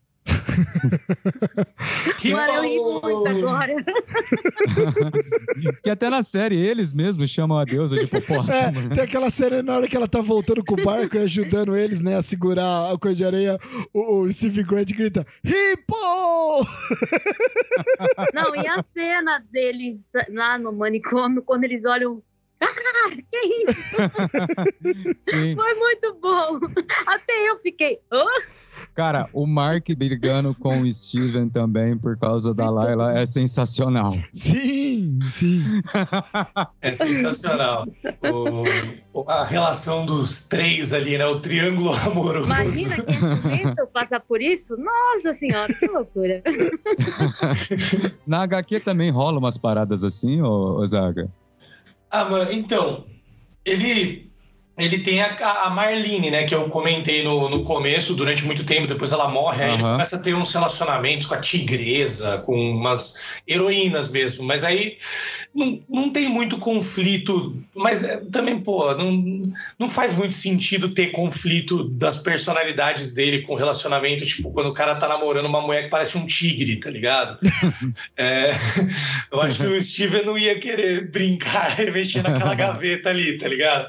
Que 2.18 2.32
Agora 2.32 2.52
eu 2.54 2.62
ri 2.62 2.78
muito 2.78 3.28
agora. 3.28 3.84
que 5.82 5.90
até 5.90 6.08
na 6.10 6.22
série 6.22 6.56
eles 6.56 6.92
mesmos 6.92 7.30
chamam 7.30 7.58
a 7.58 7.64
deusa 7.64 7.96
de 7.96 8.04
hipopótamo. 8.04 8.52
É, 8.52 8.70
né? 8.70 8.88
tem 8.94 9.02
aquela 9.04 9.30
cena 9.30 9.62
na 9.62 9.76
hora 9.76 9.88
que 9.88 9.96
ela 9.96 10.08
tá 10.08 10.20
voltando 10.20 10.64
com 10.64 10.74
o 10.74 10.84
barco 10.84 11.16
e 11.16 11.20
ajudando 11.20 11.76
eles, 11.76 12.02
né, 12.02 12.16
a 12.16 12.22
segurar 12.22 12.92
a 12.92 12.98
coisa 12.98 13.16
de 13.16 13.24
areia. 13.24 13.58
O, 13.92 14.22
o 14.22 14.32
Steve 14.32 14.62
Grant 14.64 14.90
grita: 14.90 15.24
Hippo! 15.44 15.94
Não, 18.34 18.54
e 18.56 18.66
a 18.66 18.82
cena 18.92 19.44
deles 19.50 20.06
lá 20.30 20.58
no 20.58 20.72
manicômio, 20.72 21.42
quando 21.42 21.64
eles 21.64 21.84
olham. 21.84 22.22
Ah, 22.60 23.10
que 23.30 23.38
isso? 23.38 23.76
Sim. 25.20 25.54
Foi 25.54 25.74
muito 25.74 26.14
bom. 26.20 26.58
Até 27.06 27.48
eu 27.48 27.56
fiquei. 27.58 28.00
"Hã?" 28.12 28.24
Cara, 28.98 29.30
o 29.32 29.46
Mark 29.46 29.86
brigando 29.96 30.52
com 30.56 30.80
o 30.80 30.92
Steven 30.92 31.48
também 31.48 31.96
por 31.96 32.18
causa 32.18 32.52
da 32.52 32.68
Layla 32.68 33.16
é 33.16 33.24
sensacional. 33.24 34.16
Sim, 34.32 35.16
sim. 35.22 35.62
É 36.82 36.92
sensacional. 36.92 37.86
O- 39.14 39.30
a 39.30 39.44
relação 39.44 40.04
dos 40.04 40.42
três 40.48 40.92
ali, 40.92 41.16
né? 41.16 41.24
O 41.26 41.38
triângulo 41.38 41.92
amoroso. 41.92 42.46
Imagina 42.48 42.96
quem 42.96 43.62
é 43.70 43.86
passar 43.92 44.18
por 44.18 44.42
isso? 44.42 44.76
Nossa 44.76 45.32
senhora, 45.32 45.72
que 45.72 45.86
loucura. 45.86 46.42
Na 48.26 48.42
HQ 48.42 48.80
também 48.80 49.12
rola 49.12 49.38
umas 49.38 49.56
paradas 49.56 50.02
assim, 50.02 50.42
ô, 50.42 50.80
ô 50.80 50.86
Zaga? 50.88 51.28
Ah, 52.10 52.24
mano, 52.24 52.50
então, 52.50 53.04
ele 53.64 54.27
ele 54.78 54.98
tem 54.98 55.20
a, 55.20 55.36
a 55.64 55.70
Marlene, 55.70 56.30
né, 56.30 56.44
que 56.44 56.54
eu 56.54 56.68
comentei 56.68 57.22
no, 57.22 57.48
no 57.48 57.62
começo, 57.64 58.14
durante 58.14 58.44
muito 58.44 58.64
tempo, 58.64 58.86
depois 58.86 59.12
ela 59.12 59.28
morre, 59.28 59.64
aí 59.64 59.74
ele 59.74 59.82
começa 59.82 60.16
a 60.16 60.18
ter 60.18 60.34
uns 60.34 60.52
relacionamentos 60.52 61.26
com 61.26 61.34
a 61.34 61.40
tigresa, 61.40 62.38
com 62.38 62.54
umas 62.54 63.40
heroínas 63.46 64.08
mesmo, 64.08 64.44
mas 64.44 64.64
aí 64.64 64.96
não, 65.54 65.80
não 65.88 66.10
tem 66.10 66.28
muito 66.28 66.58
conflito, 66.58 67.56
mas 67.74 68.02
é, 68.02 68.16
também, 68.30 68.60
pô, 68.60 68.94
não, 68.94 69.42
não 69.78 69.88
faz 69.88 70.14
muito 70.14 70.34
sentido 70.34 70.90
ter 70.90 71.10
conflito 71.10 71.88
das 71.88 72.18
personalidades 72.18 73.12
dele 73.12 73.42
com 73.42 73.54
relacionamento, 73.54 74.24
tipo, 74.24 74.50
quando 74.50 74.68
o 74.68 74.74
cara 74.74 74.94
tá 74.94 75.08
namorando 75.08 75.46
uma 75.46 75.60
mulher 75.60 75.84
que 75.84 75.90
parece 75.90 76.16
um 76.16 76.26
tigre, 76.26 76.76
tá 76.76 76.90
ligado? 76.90 77.38
É, 78.16 78.50
eu 79.30 79.40
acho 79.40 79.58
que 79.58 79.66
o 79.66 79.80
Steven 79.80 80.24
não 80.24 80.36
ia 80.36 80.58
querer 80.58 81.10
brincar 81.10 81.76
mexer 81.92 82.22
naquela 82.22 82.54
gaveta 82.56 83.10
ali, 83.10 83.36
tá 83.36 83.48
ligado? 83.48 83.88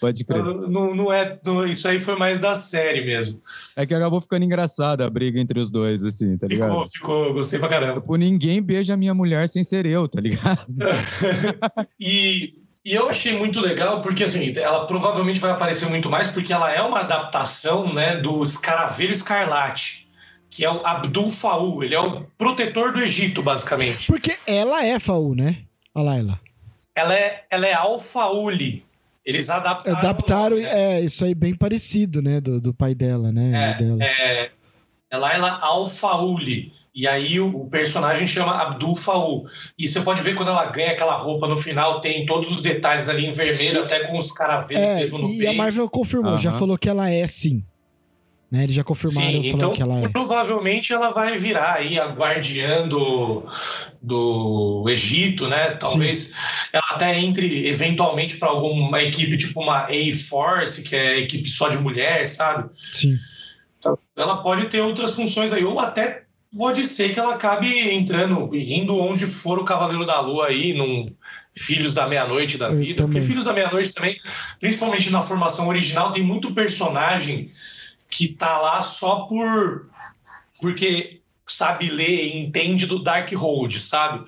Pode 0.00 0.17
crer. 0.24 0.42
Não, 0.42 0.94
não, 0.94 1.12
é, 1.12 1.38
não- 1.44 1.66
isso 1.66 1.86
aí 1.88 1.98
foi 2.00 2.16
mais 2.16 2.38
da 2.38 2.54
série 2.54 3.04
mesmo. 3.04 3.40
É 3.76 3.86
que 3.86 3.94
acabou 3.94 4.20
ficando 4.20 4.44
engraçada 4.44 5.04
a 5.06 5.10
briga 5.10 5.40
entre 5.40 5.58
os 5.58 5.70
dois, 5.70 6.04
assim, 6.04 6.36
tá 6.36 6.46
ligado? 6.46 6.68
Ficou, 6.70 6.86
ficou, 6.86 7.32
gostei 7.34 7.58
pra 7.58 7.68
caramba. 7.68 8.00
Tipo, 8.00 8.16
ninguém 8.16 8.60
beija 8.62 8.96
minha 8.96 9.14
mulher 9.14 9.48
sem 9.48 9.62
ser 9.64 9.86
eu, 9.86 10.08
tá 10.08 10.20
ligado? 10.20 10.66
e, 11.98 12.54
e 12.84 12.94
eu 12.94 13.08
achei 13.08 13.36
muito 13.36 13.60
legal 13.60 14.00
porque 14.00 14.24
assim, 14.24 14.52
ela 14.56 14.86
provavelmente 14.86 15.40
vai 15.40 15.50
aparecer 15.50 15.88
muito 15.88 16.10
mais 16.10 16.28
porque 16.28 16.52
ela 16.52 16.72
é 16.72 16.82
uma 16.82 17.00
adaptação, 17.00 17.92
né, 17.92 18.16
do 18.16 18.42
Escaravelho 18.42 19.12
Escarlate, 19.12 20.08
que 20.50 20.64
é 20.64 20.70
o 20.70 20.84
Abdul 20.86 21.30
Faul, 21.30 21.84
ele 21.84 21.94
é 21.94 22.00
o 22.00 22.22
protetor 22.36 22.92
do 22.92 23.00
Egito, 23.00 23.42
basicamente. 23.42 24.06
Porque 24.06 24.36
ela 24.46 24.84
é 24.84 24.98
Faú, 24.98 25.34
né? 25.34 25.58
A 25.94 26.02
Layla. 26.02 26.40
Ela 26.94 27.14
é, 27.14 27.44
ela 27.50 27.66
é 27.66 27.74
Al-Fauli. 27.74 28.84
Eeles 29.28 29.50
adaptaram. 29.50 29.98
Adaptaram, 29.98 30.56
né? 30.56 30.96
é, 30.96 31.00
isso 31.02 31.22
aí 31.22 31.34
bem 31.34 31.54
parecido, 31.54 32.22
né? 32.22 32.40
Do, 32.40 32.58
do 32.58 32.72
pai 32.72 32.94
dela, 32.94 33.30
né? 33.30 33.72
É, 33.72 33.74
dela. 33.78 33.98
é, 34.02 34.50
é 35.10 35.16
Laila 35.18 35.58
Al-Fauli. 35.60 36.72
E 36.94 37.06
aí 37.06 37.38
o, 37.38 37.48
o 37.48 37.68
personagem 37.68 38.26
chama 38.26 38.60
Abdul 38.60 38.96
Faul. 38.96 39.46
E 39.78 39.86
você 39.86 40.00
pode 40.00 40.22
ver 40.22 40.34
quando 40.34 40.48
ela 40.48 40.64
ganha 40.64 40.92
aquela 40.92 41.14
roupa 41.14 41.46
no 41.46 41.56
final, 41.58 42.00
tem 42.00 42.24
todos 42.24 42.50
os 42.50 42.62
detalhes 42.62 43.08
ali 43.08 43.26
em 43.26 43.32
vermelho, 43.32 43.82
até 43.82 44.00
com 44.00 44.18
os 44.18 44.32
caravelhos 44.32 44.82
É, 44.82 44.96
mesmo 44.96 45.18
no 45.18 45.28
e 45.28 45.42
a 45.42 45.50
peito. 45.50 45.56
Marvel 45.58 45.88
confirmou, 45.90 46.38
já 46.38 46.50
Aham. 46.50 46.58
falou 46.58 46.78
que 46.78 46.88
ela 46.88 47.10
é 47.10 47.26
sim. 47.26 47.62
Né? 48.50 48.64
Eles 48.64 48.74
já 48.74 48.82
confirmaram, 48.82 49.30
Sim, 49.30 49.48
então 49.48 49.72
que 49.74 49.82
ela 49.82 50.00
é. 50.00 50.08
provavelmente 50.08 50.90
ela 50.92 51.10
vai 51.10 51.36
virar 51.36 51.74
aí 51.74 51.98
a 51.98 52.06
guardiã 52.06 52.88
do, 52.88 53.44
do 54.00 54.86
Egito, 54.88 55.46
né? 55.48 55.72
Talvez 55.72 56.32
ela 56.72 56.86
até 56.92 57.18
entre 57.18 57.68
eventualmente 57.68 58.38
para 58.38 58.48
alguma 58.48 59.02
equipe, 59.02 59.36
tipo 59.36 59.60
uma 59.60 59.86
A-Force, 59.86 60.82
que 60.82 60.96
é 60.96 61.18
equipe 61.18 61.46
só 61.46 61.68
de 61.68 61.76
mulher, 61.76 62.26
sabe? 62.26 62.70
Sim. 62.72 63.14
ela 64.16 64.38
pode 64.42 64.66
ter 64.66 64.80
outras 64.80 65.10
funções 65.10 65.52
aí, 65.52 65.62
ou 65.62 65.78
até 65.78 66.22
pode 66.56 66.84
ser 66.84 67.12
que 67.12 67.20
ela 67.20 67.34
acabe 67.34 67.68
entrando 67.90 68.48
indo 68.56 68.96
onde 68.96 69.26
for 69.26 69.58
o 69.58 69.64
Cavaleiro 69.64 70.06
da 70.06 70.20
Lua 70.20 70.46
aí, 70.46 70.72
num 70.72 71.12
Filhos 71.54 71.92
da 71.92 72.06
Meia-Noite 72.06 72.56
da 72.56 72.70
vida. 72.70 73.02
Porque. 73.04 73.20
Filhos 73.20 73.44
da 73.44 73.52
Meia-Noite 73.52 73.92
também, 73.92 74.16
principalmente 74.58 75.10
na 75.10 75.20
formação 75.20 75.68
original, 75.68 76.12
tem 76.12 76.22
muito 76.22 76.54
personagem 76.54 77.50
que 78.08 78.28
tá 78.28 78.58
lá 78.58 78.80
só 78.82 79.20
por. 79.20 79.88
porque 80.60 81.20
sabe 81.46 81.88
ler 81.88 82.24
e 82.26 82.38
entende 82.38 82.86
do 82.86 83.02
Dark 83.02 83.32
Hold, 83.32 83.72
sabe? 83.78 84.24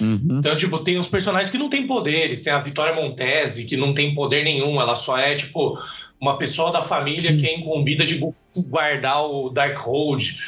Uhum. 0.00 0.38
Então, 0.38 0.56
tipo, 0.56 0.78
tem 0.78 0.98
uns 0.98 1.06
personagens 1.08 1.50
que 1.50 1.58
não 1.58 1.68
têm 1.68 1.86
poderes. 1.86 2.40
Tem 2.40 2.52
a 2.52 2.58
Vitória 2.58 2.94
Montese, 2.94 3.66
que 3.66 3.76
não 3.76 3.92
tem 3.92 4.14
poder 4.14 4.42
nenhum. 4.42 4.80
Ela 4.80 4.94
só 4.94 5.18
é, 5.18 5.34
tipo, 5.34 5.78
uma 6.18 6.38
pessoa 6.38 6.70
da 6.72 6.80
família 6.80 7.30
Sim. 7.32 7.36
que 7.36 7.46
é 7.46 7.54
incumbida 7.56 8.04
de 8.06 8.16
gu- 8.16 8.34
guardar 8.68 9.22
o 9.22 9.50
Darkhold. 9.50 10.38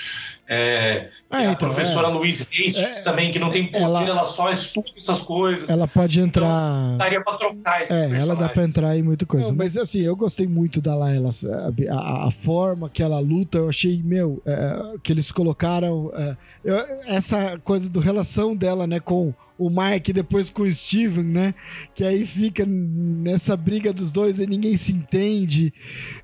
É, 0.49 1.11
Ah, 1.31 1.39
tem 1.39 1.47
a 1.47 1.53
então, 1.53 1.69
professora 1.69 2.09
é. 2.09 2.11
Louise 2.11 2.43
Hastings 2.45 3.01
É, 3.01 3.03
também, 3.03 3.31
que 3.33 3.39
não 3.39 3.51
tem 3.51 3.67
poder, 3.67 3.83
ela- 3.83 4.03
ela, 4.05 4.25
só 4.25 4.51
estuda 4.53 4.89
essas 4.97 5.21
coisas. 5.21 5.69
Ela 5.69 5.89
pode 5.89 6.21
entrar. 6.21 6.97
Daria 6.97 7.23
pra 7.25 7.35
trocar 7.35 7.83
esses 7.83 7.95
É, 7.97 8.19
ela 8.21 8.37
dá 8.37 8.49
pra 8.49 8.63
entrar 8.65 8.97
em 8.97 9.03
muita 9.03 9.27
coisa. 9.27 9.53
Mas 9.53 9.77
assim, 9.77 10.01
eu 10.01 10.15
gostei 10.15 10.47
muito 10.47 10.81
da 10.81 10.95
sabe? 11.33 11.89
A, 11.89 11.95
a- 11.97 12.29
a 12.29 12.31
forma 12.31 12.89
que 12.89 13.03
ela 13.03 13.19
luta, 13.19 13.59
eu 13.59 13.69
achei, 13.69 14.01
meu, 14.05 14.41
é, 14.47 14.97
que 15.03 15.13
eles 15.13 15.33
colocaram. 15.33 16.13
é, 16.15 16.37
eu- 16.65 16.77
essa 17.07 17.59
coisa 17.65 17.89
do 17.91 17.99
relação 18.01 18.55
dela, 18.55 18.87
né, 18.87 19.01
com 19.01 19.33
o 19.57 19.71
Mark 19.71 20.09
depois 20.09 20.51
com 20.51 20.63
o 20.63 20.73
Steven, 20.73 21.25
né? 21.25 21.55
Que 21.95 22.05
aí 22.05 22.27
fica 22.27 22.65
nessa 22.67 23.57
briga 23.57 23.93
dos 23.93 24.11
dois 24.11 24.39
e 24.39 24.47
ninguém 24.47 24.77
se 24.77 24.93
entende. 24.93 25.73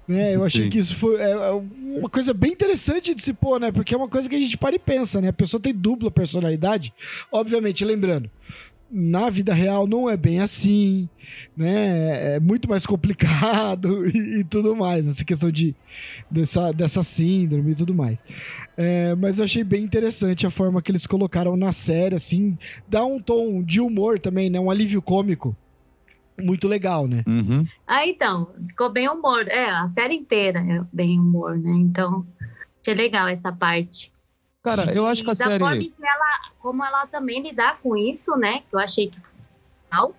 Né? 0.07 0.35
Eu 0.35 0.45
achei 0.45 0.65
Sim. 0.65 0.71
que 0.71 0.79
isso 0.79 0.97
foi 0.97 1.17
é, 1.21 1.31
é 1.31 1.51
uma 1.51 2.11
coisa 2.11 2.35
bem 2.35 2.53
interessante 2.53 3.15
de 3.15 3.23
se 3.23 3.33
pôr, 3.33 3.61
né? 3.61 3.71
Porque 3.71 3.95
é 3.95 3.97
uma 3.97 4.09
coisa 4.09 4.29
que 4.29 4.35
a 4.35 4.41
gente 4.41 4.59
para 4.59 4.75
e 4.75 4.79
pensa, 4.79 5.21
né? 5.21 5.29
A 5.29 5.33
pessoa 5.33 5.61
tem 5.61 5.73
dupla 5.73 6.11
personalidade. 6.11 6.93
Obviamente, 7.31 7.85
lembrando, 7.85 8.29
na 8.91 9.31
vida 9.31 9.55
real 9.55 9.87
não 9.87 10.11
é 10.11 10.17
bem 10.17 10.41
assim, 10.41 11.09
né? 11.57 12.35
É 12.35 12.41
muito 12.41 12.69
mais 12.69 12.85
complicado 12.85 14.05
e, 14.11 14.41
e 14.41 14.45
tudo 14.45 14.75
mais, 14.75 15.07
essa 15.07 15.25
questão 15.25 15.51
de, 15.51 15.75
dessa, 16.31 16.73
dessa 16.73 17.03
síndrome 17.03 17.73
e 17.73 17.75
tudo 17.75 17.95
mais. 17.95 18.19
É, 18.77 19.15
mas 19.15 19.39
eu 19.39 19.45
achei 19.45 19.63
bem 19.63 19.85
interessante 19.85 20.47
a 20.47 20.51
forma 20.51 20.83
que 20.83 20.91
eles 20.91 21.07
colocaram 21.07 21.57
na 21.57 21.73
série, 21.73 22.17
assim, 22.17 22.59
dá 22.89 23.05
um 23.05 23.21
tom 23.21 23.63
de 23.63 23.81
humor 23.81 24.19
também, 24.19 24.51
né? 24.51 24.59
Um 24.59 24.71
alívio 24.71 25.01
cômico. 25.01 25.57
Muito 26.43 26.67
legal, 26.67 27.07
né? 27.07 27.23
Uhum. 27.27 27.67
Ah, 27.87 28.07
então, 28.07 28.51
ficou 28.69 28.91
bem 28.91 29.09
humor. 29.09 29.47
É, 29.47 29.71
a 29.71 29.87
série 29.89 30.15
inteira 30.15 30.61
é 30.61 30.81
bem 30.91 31.21
humor, 31.21 31.59
né? 31.59 31.71
Então, 31.73 32.27
achei 32.81 32.95
legal 32.95 33.29
essa 33.29 33.53
parte. 33.53 34.11
Cara, 34.63 34.95
eu 34.95 35.07
acho 35.07 35.25
que 35.25 35.31
a 35.31 35.35
da 35.35 35.45
forma 35.45 35.71
série. 35.73 35.87
em 35.87 35.91
que 35.91 36.07
ela, 36.07 36.39
como 36.61 36.85
ela 36.85 37.07
também 37.07 37.43
lidar 37.43 37.79
com 37.81 37.97
isso, 37.97 38.37
né? 38.37 38.61
Que 38.69 38.75
eu 38.77 38.79
achei 38.79 39.09
que 39.09 39.19
foi 39.21 39.33
legal. 39.91 40.15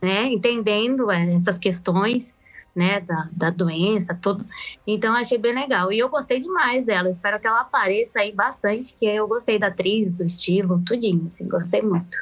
né, 0.00 0.26
entendendo 0.28 1.10
é, 1.10 1.34
essas 1.34 1.58
questões, 1.58 2.32
né, 2.74 3.00
da, 3.00 3.28
da 3.32 3.50
doença, 3.50 4.14
tudo. 4.14 4.46
Então 4.86 5.12
achei 5.14 5.36
bem 5.36 5.54
legal. 5.54 5.92
E 5.92 5.98
eu 5.98 6.08
gostei 6.08 6.40
demais 6.40 6.86
dela. 6.86 7.10
espero 7.10 7.38
que 7.40 7.46
ela 7.46 7.60
apareça 7.62 8.20
aí 8.20 8.32
bastante, 8.32 8.94
que 8.94 9.04
eu 9.06 9.26
gostei 9.26 9.58
da 9.58 9.66
atriz, 9.66 10.12
do 10.12 10.24
estilo, 10.24 10.80
tudinho, 10.86 11.30
assim, 11.34 11.48
gostei 11.48 11.82
muito. 11.82 12.16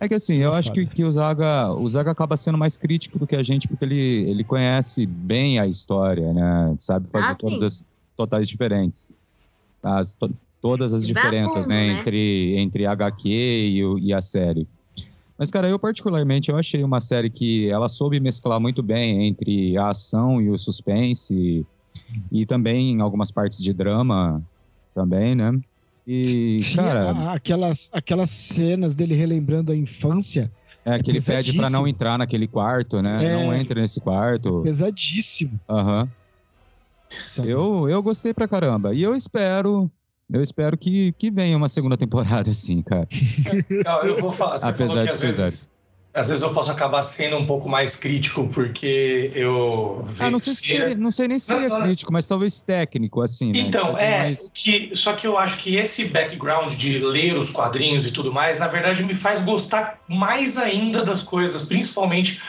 É 0.00 0.08
que 0.08 0.14
assim, 0.14 0.36
eu 0.38 0.52
acho 0.52 0.72
que, 0.72 0.84
que 0.86 1.04
o, 1.04 1.12
Zaga, 1.12 1.72
o 1.72 1.88
Zaga 1.88 2.10
acaba 2.10 2.36
sendo 2.36 2.58
mais 2.58 2.76
crítico 2.76 3.18
do 3.18 3.26
que 3.26 3.36
a 3.36 3.42
gente, 3.42 3.68
porque 3.68 3.84
ele, 3.84 4.28
ele 4.30 4.42
conhece 4.44 5.06
bem 5.06 5.60
a 5.60 5.66
história, 5.66 6.32
né? 6.32 6.74
Sabe 6.78 7.08
fazer 7.08 7.32
Ah, 7.32 7.34
sim. 7.34 7.40
todas 7.40 7.62
as 7.64 7.84
totais 8.16 8.48
diferentes. 8.48 9.08
As, 9.82 10.14
to- 10.14 10.32
todas 10.62 10.94
as 10.94 11.02
a 11.02 11.06
diferenças, 11.06 11.64
fundo, 11.64 11.68
né? 11.68 11.88
né? 11.94 11.98
Entre, 12.00 12.56
entre 12.56 12.86
HQ 12.86 13.28
e, 13.28 13.84
o- 13.84 13.98
e 13.98 14.12
a 14.14 14.22
série. 14.22 14.66
Mas, 15.36 15.50
cara, 15.50 15.68
eu 15.68 15.78
particularmente, 15.78 16.50
eu 16.50 16.56
achei 16.56 16.84
uma 16.84 17.00
série 17.00 17.28
que 17.28 17.68
ela 17.68 17.88
soube 17.88 18.20
mesclar 18.20 18.60
muito 18.60 18.80
bem 18.82 19.26
entre 19.26 19.76
a 19.76 19.88
ação 19.90 20.40
e 20.40 20.48
o 20.48 20.56
suspense. 20.56 21.66
E 22.30 22.46
também 22.46 22.92
em 22.92 23.00
algumas 23.00 23.30
partes 23.32 23.58
de 23.58 23.72
drama 23.72 24.40
também, 24.94 25.34
né? 25.34 25.52
E, 26.06 26.58
cara... 26.76 27.10
a- 27.10 27.32
aquelas, 27.34 27.88
aquelas 27.92 28.30
cenas 28.30 28.94
dele 28.94 29.14
relembrando 29.14 29.72
a 29.72 29.76
infância, 29.76 30.50
É 30.84 30.98
que 31.00 31.10
ele 31.10 31.20
pede 31.20 31.52
pra 31.54 31.70
não 31.70 31.86
entrar 31.88 32.18
naquele 32.18 32.46
quarto, 32.46 33.00
né? 33.02 33.10
É. 33.24 33.34
Não 33.46 33.54
entre 33.54 33.80
nesse 33.80 34.00
quarto. 34.00 34.62
pesadíssimo. 34.62 35.58
Aham. 35.68 36.08
sabe? 37.08 37.48
Eu, 37.50 37.88
eu 37.88 38.02
gostei 38.02 38.32
pra 38.34 38.46
caramba. 38.48 38.94
E 38.94 39.02
eu 39.02 39.14
espero. 39.14 39.90
Eu 40.32 40.42
espero 40.42 40.78
que, 40.78 41.12
que 41.18 41.30
venha 41.30 41.56
uma 41.56 41.68
segunda 41.68 41.96
temporada, 41.96 42.48
assim, 42.50 42.82
cara. 42.82 43.06
Não, 43.84 44.02
eu 44.02 44.16
vou 44.18 44.30
falar. 44.32 44.58
Você 44.58 44.68
Apesar 44.68 44.86
falou 44.88 45.02
que 45.04 45.10
às 45.10 45.20
vezes, 45.20 45.72
às 46.14 46.28
vezes 46.28 46.42
eu 46.42 46.52
posso 46.54 46.70
acabar 46.72 47.02
sendo 47.02 47.36
um 47.36 47.44
pouco 47.46 47.68
mais 47.68 47.96
crítico, 47.96 48.48
porque 48.48 49.30
eu 49.34 50.02
Ah, 50.20 50.30
não 50.30 50.38
sei, 50.38 50.54
se 50.54 50.60
seria- 50.66 50.96
não 50.96 51.10
sei 51.10 51.28
nem 51.28 51.38
se 51.38 51.46
seria 51.46 51.68
Não, 51.68 51.82
crítico, 51.82 52.12
mas 52.12 52.26
talvez 52.26 52.60
técnico, 52.60 53.20
assim. 53.20 53.52
né? 53.52 53.58
Então, 53.60 53.92
Sabe, 53.92 54.02
é, 54.02 54.18
mas- 54.28 54.50
que, 54.54 54.90
só 54.94 55.12
que 55.14 55.26
eu 55.26 55.36
acho 55.38 55.58
que 55.58 55.76
esse 55.76 56.06
background 56.06 56.74
de 56.74 56.98
ler 56.98 57.36
os 57.36 57.50
quadrinhos 57.50 58.06
e 58.06 58.10
tudo 58.10 58.32
mais, 58.32 58.58
na 58.58 58.68
verdade, 58.68 59.04
me 59.04 59.14
faz 59.14 59.40
gostar 59.40 60.00
mais 60.08 60.56
ainda 60.56 61.02
das 61.04 61.22
coisas, 61.22 61.62
principalmente 61.62 62.40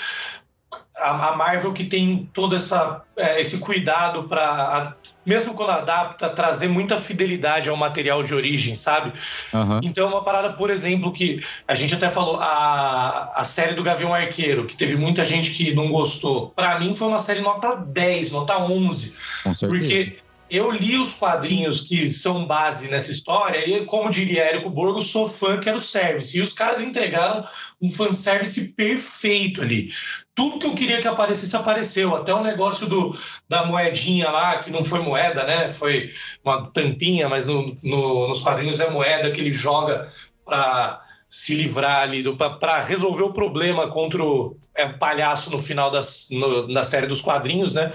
a, 0.98 1.30
a 1.30 1.36
Marvel 1.38 1.74
que 1.74 1.84
tem 1.86 2.30
todo 2.34 2.56
essa, 2.56 3.02
é, 3.18 3.40
esse 3.42 3.60
cuidado 3.60 4.24
para, 4.28 4.96
mesmo 5.26 5.54
quando 5.54 5.72
adapta, 5.72 6.30
trazer 6.30 6.68
muita 6.68 7.00
fidelidade 7.00 7.70
ao 7.70 7.78
material 7.78 8.24
de 8.24 8.34
origem, 8.34 8.76
sabe? 8.76 9.14
Aham. 9.54 9.80
Então, 9.84 10.10
uma 10.10 10.24
parada, 10.24 10.54
por 10.54 10.70
exemplo, 10.70 11.12
que 11.12 11.38
a 11.68 11.74
gente 11.74 11.96
até 11.96 12.10
falou, 12.10 12.38
a, 12.40 13.32
a 13.36 13.44
série 13.44 13.74
do 13.74 13.84
Gavião 13.84 14.14
Arqueiro, 14.14 14.66
que 14.66 14.76
teve 14.76 14.96
muita 14.96 15.24
gente 15.24 15.52
que 15.52 15.74
não 15.74 15.90
gostou. 15.90 16.50
Pra 16.50 16.80
mim, 16.80 16.94
foi 16.96 17.08
uma 17.08 17.20
série 17.20 17.42
nota 17.42 17.76
10, 17.76 18.32
nota 18.32 18.58
11. 18.58 19.14
Com 19.44 19.54
certeza. 19.54 19.68
Porque 19.68 20.18
eu 20.54 20.70
li 20.70 20.98
os 20.98 21.16
quadrinhos 21.16 21.82
que 21.82 22.08
são 22.08 22.46
base 22.46 22.88
nessa 22.88 23.10
história 23.10 23.68
e, 23.68 23.86
como 23.86 24.12
diria 24.12 24.44
Érico 24.44 24.70
Borgo, 24.70 25.02
sou 25.02 25.28
fã, 25.28 25.60
quero 25.60 25.80
service. 25.80 26.38
E 26.38 26.42
os 26.42 26.54
caras 26.54 26.80
entregaram 26.80 27.44
um 27.82 27.90
fanservice 27.90 28.74
perfeito 28.74 29.64
ali. 29.64 29.90
Tudo 30.36 30.58
que 30.58 30.66
eu 30.66 30.74
queria 30.74 31.00
que 31.00 31.08
aparecesse, 31.08 31.56
apareceu. 31.56 32.16
Até 32.16 32.34
o 32.34 32.42
negócio 32.42 32.88
do, 32.88 33.16
da 33.48 33.66
moedinha 33.66 34.30
lá, 34.32 34.58
que 34.60 34.72
não 34.72 34.84
foi 34.84 35.00
moeda, 35.02 35.44
né? 35.44 35.70
Foi 35.70 36.10
uma 36.44 36.72
tampinha, 36.72 37.30
mas 37.30 37.46
no, 37.48 37.76
no- 37.84 38.28
nos 38.28 38.40
quadrinhos 38.42 38.80
é 38.80 38.90
moeda 38.90 39.30
que 39.32 39.40
ele 39.40 39.52
joga 39.54 40.12
para 40.44 41.02
se 41.30 41.56
livrar 41.56 42.02
ali, 42.02 42.24
para 42.60 42.80
resolver 42.82 43.24
o 43.24 43.34
problema 43.34 43.88
contra 43.90 44.24
o 44.24 44.56
é, 44.76 44.88
palhaço 44.88 45.50
no 45.50 45.58
final 45.60 45.90
das, 45.92 46.28
no- 46.32 46.68
da 46.72 46.84
série 46.84 47.08
dos 47.08 47.22
quadrinhos, 47.22 47.74
né? 47.74 47.92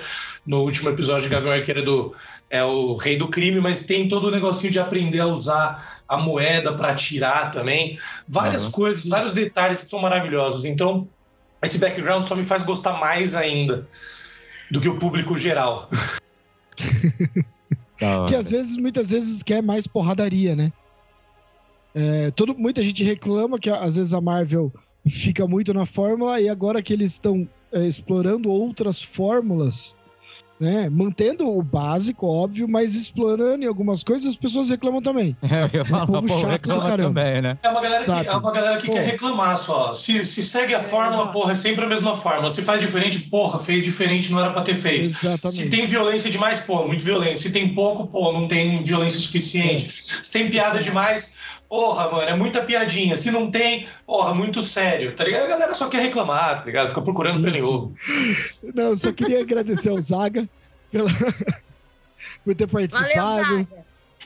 No 0.47 0.62
último 0.62 0.89
episódio 0.91 1.22
de 1.22 1.28
Gavião 1.28 1.53
Arqueiro 1.53 1.80
é 1.80 1.82
do, 1.82 2.14
é 2.51 2.64
o 2.64 2.95
rei 2.97 3.16
do 3.16 3.28
crime, 3.28 3.61
mas 3.61 3.82
tem 3.82 4.09
todo 4.09 4.28
o 4.28 4.30
negocinho 4.30 4.72
de 4.72 4.78
aprender 4.80 5.20
a 5.20 5.26
usar 5.26 6.03
a 6.09 6.16
moeda 6.16 6.72
para 6.74 6.91
atirar 6.91 7.51
também. 7.51 7.99
Várias 8.26 8.66
Uhum. 8.66 8.72
coisas, 8.72 9.09
vários 9.09 9.32
detalhes 9.32 9.82
que 9.82 9.89
são 9.89 10.01
maravilhosos. 10.01 10.64
Então, 10.64 11.09
esse 11.62 11.78
background 11.78 12.24
só 12.24 12.34
me 12.34 12.44
faz 12.44 12.62
gostar 12.62 12.98
mais 12.98 13.34
ainda 13.34 13.86
do 14.70 14.80
que 14.80 14.88
o 14.88 14.98
público 14.98 15.36
geral. 15.36 15.88
Que 18.28 18.36
às 18.36 18.48
vezes, 18.48 18.76
muitas 18.76 19.11
vezes, 19.11 19.42
quer 19.42 19.61
mais 19.61 19.84
porradaria, 19.84 20.54
né? 20.54 20.72
É, 21.92 22.30
todo, 22.30 22.56
muita 22.56 22.80
gente 22.80 23.02
reclama 23.02 23.59
que 23.59 23.68
às 23.68 23.96
vezes 23.96 24.14
a 24.14 24.20
Marvel 24.20 24.72
fica 25.11 25.48
muito 25.48 25.74
na 25.74 25.84
fórmula 25.84 26.40
e 26.40 26.48
agora 26.48 26.80
que 26.80 26.92
eles 26.92 27.12
estão 27.12 27.48
é, 27.72 27.84
explorando 27.86 28.50
outras 28.50 29.02
fórmulas, 29.02 29.96
né? 30.61 30.88
Mantendo 30.90 31.48
o 31.48 31.62
básico, 31.62 32.26
óbvio, 32.26 32.68
mas 32.68 32.94
explorando 32.94 33.64
em 33.64 33.68
algumas 33.68 34.02
coisas, 34.02 34.26
as 34.26 34.36
pessoas 34.36 34.68
reclamam 34.68 35.02
também. 35.02 35.36
É, 35.48 35.78
eu 35.78 35.84
povo 36.06 36.22
pô, 36.26 36.46
reclama 36.46 36.96
também, 36.96 37.40
né? 37.40 37.59
É 37.62 37.68
uma 37.68 37.80
galera 37.80 38.00
que, 38.00 38.06
Sabe? 38.06 38.28
é 38.28 38.36
uma 38.36 38.52
galera 38.52 38.76
que 38.76 38.86
Pô. 38.86 38.92
quer 38.92 39.04
reclamar 39.04 39.56
só. 39.56 39.94
Se, 39.94 40.22
se 40.24 40.42
segue 40.42 40.74
a 40.74 40.80
fórmula, 40.80 41.32
porra, 41.32 41.52
é 41.52 41.54
sempre 41.54 41.84
a 41.84 41.88
mesma 41.88 42.14
fórmula. 42.14 42.50
Se 42.50 42.62
faz 42.62 42.80
diferente, 42.80 43.18
porra, 43.20 43.59
fez 43.59 43.82
diferente, 43.82 44.30
não 44.30 44.38
era 44.40 44.50
pra 44.50 44.62
ter 44.62 44.74
feito. 44.74 45.12
Se 45.16 45.26
Exatamente. 45.26 45.68
tem 45.70 45.86
violência 45.86 46.30
demais, 46.30 46.61
pô, 46.61 46.86
muito 46.86 47.02
violência. 47.02 47.48
Se 47.48 47.50
tem 47.50 47.74
pouco, 47.74 48.06
pô, 48.06 48.32
não 48.32 48.46
tem 48.46 48.82
violência 48.82 49.18
suficiente. 49.18 49.90
Se 50.22 50.30
tem 50.30 50.50
piada 50.50 50.78
demais, 50.78 51.34
porra, 51.69 52.11
mano, 52.11 52.23
é 52.29 52.35
muita 52.37 52.62
piadinha. 52.62 53.16
Se 53.16 53.31
não 53.31 53.51
tem, 53.51 53.87
porra, 54.07 54.35
muito 54.35 54.62
sério, 54.62 55.14
tá 55.14 55.25
ligado? 55.25 55.45
A 55.45 55.49
galera 55.49 55.75
só 55.75 55.89
quer 55.89 56.01
reclamar, 56.03 56.59
tá 56.59 56.64
ligado? 56.64 56.89
Fica 56.89 57.03
procurando 57.03 57.43
pelo 57.43 57.75
ovo. 57.75 57.95
Não, 58.75 58.85
eu 58.85 58.97
só 58.97 59.12
queria 59.12 59.41
agradecer 59.41 59.91
ao 59.91 60.01
Zaga 60.01 60.49
pela... 60.91 61.09
por 62.45 62.55
ter 62.55 62.66
Valeu, 62.66 62.89
participado. 62.89 63.43
Zaga. 63.57 63.69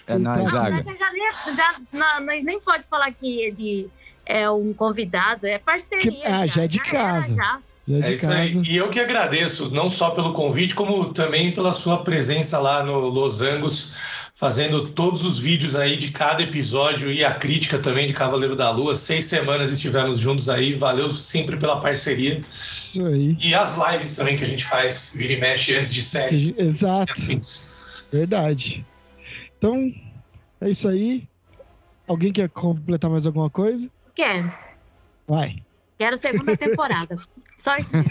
É 0.06 0.18
nóis, 0.18 0.44
Tá. 0.44 0.50
Zaga. 0.50 0.76
Zaga 0.76 0.96
já, 0.98 1.12
nem- 1.12 1.56
já, 1.56 1.74
não, 1.92 2.26
nós 2.26 2.44
nem 2.44 2.60
pode 2.60 2.84
falar 2.90 3.12
que 3.12 3.40
ele 3.40 3.90
é 4.26 4.48
um 4.50 4.72
convidado, 4.72 5.46
é 5.46 5.58
parceria. 5.58 6.10
Que- 6.12 6.22
ah, 6.24 6.46
já 6.46 6.64
é 6.64 6.68
de 6.68 6.78
casa. 6.80 7.34
já. 7.34 7.58
Já 7.88 7.96
É 7.98 8.00
de 8.02 8.12
isso 8.12 8.28
casa. 8.28 8.38
aí. 8.38 8.62
E 8.64 8.76
eu 8.76 8.88
que 8.90 9.00
agradeço, 9.00 9.70
não 9.74 9.90
só 9.90 10.10
pelo 10.10 10.32
convite, 10.32 10.74
como 10.74 11.12
também 11.12 11.52
pela 11.52 11.72
sua 11.72 12.02
presença 12.04 12.58
lá 12.58 12.82
no 12.84 13.08
Los 13.08 13.42
Angeles, 13.42 14.28
fazendo 14.32 14.88
todos 14.88 15.24
os 15.24 15.38
vídeos 15.40 15.74
aí 15.74 15.96
de 15.96 16.12
cada 16.12 16.42
episódio 16.42 17.10
e 17.10 17.24
a 17.24 17.34
crítica 17.34 17.78
também 17.78 18.06
de 18.06 18.12
Cavaleiro 18.12 18.54
da 18.54 18.70
Lua. 18.70 18.94
Seis 18.94 19.24
semanas 19.24 19.72
estivemos 19.72 20.20
juntos 20.20 20.48
aí, 20.48 20.74
valeu 20.74 21.08
sempre 21.10 21.56
pela 21.56 21.80
parceria. 21.80 22.40
Isso 22.48 23.04
aí. 23.04 23.36
E 23.40 23.52
as 23.54 23.76
lives 23.76 24.12
também 24.14 24.36
que 24.36 24.42
a 24.44 24.46
gente 24.46 24.64
faz, 24.64 25.12
vira 25.16 25.32
e 25.32 25.40
mexe 25.40 25.74
antes 25.76 25.92
de 25.92 26.02
série. 26.02 26.54
Exato. 26.56 27.12
Verdade. 28.12 28.86
Então, 29.58 29.92
é 30.60 30.70
isso 30.70 30.88
aí. 30.88 31.26
Alguém 32.06 32.32
quer 32.32 32.48
completar 32.48 33.10
mais 33.10 33.26
alguma 33.26 33.50
coisa? 33.50 33.88
Quero. 34.14 34.52
Vai. 35.26 35.62
Quero 35.98 36.16
segunda 36.16 36.56
temporada. 36.56 37.16
Só 37.62 37.76
isso 37.76 37.90
mesmo. 37.92 38.10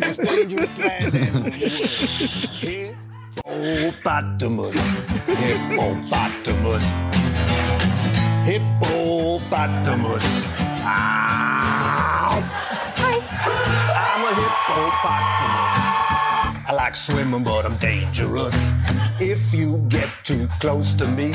most 0.00 0.20
dangerous 0.20 0.78
land 0.78 1.14
in 1.14 1.32
the 1.32 1.40
world. 1.40 1.54
Hippopotamus. 3.44 4.76
Hippopotamus. 5.38 6.84
Hippopotamus. 8.44 10.26
Ow. 10.82 12.42
I'm 13.94 14.24
a 14.24 14.32
hippopotamus. 14.34 15.74
I 16.66 16.72
like 16.74 16.96
swimming, 16.96 17.44
but 17.44 17.64
I'm 17.64 17.76
dangerous. 17.76 18.56
If 19.20 19.54
you 19.54 19.78
get 19.88 20.08
too 20.24 20.48
close 20.58 20.92
to 20.94 21.06
me, 21.06 21.30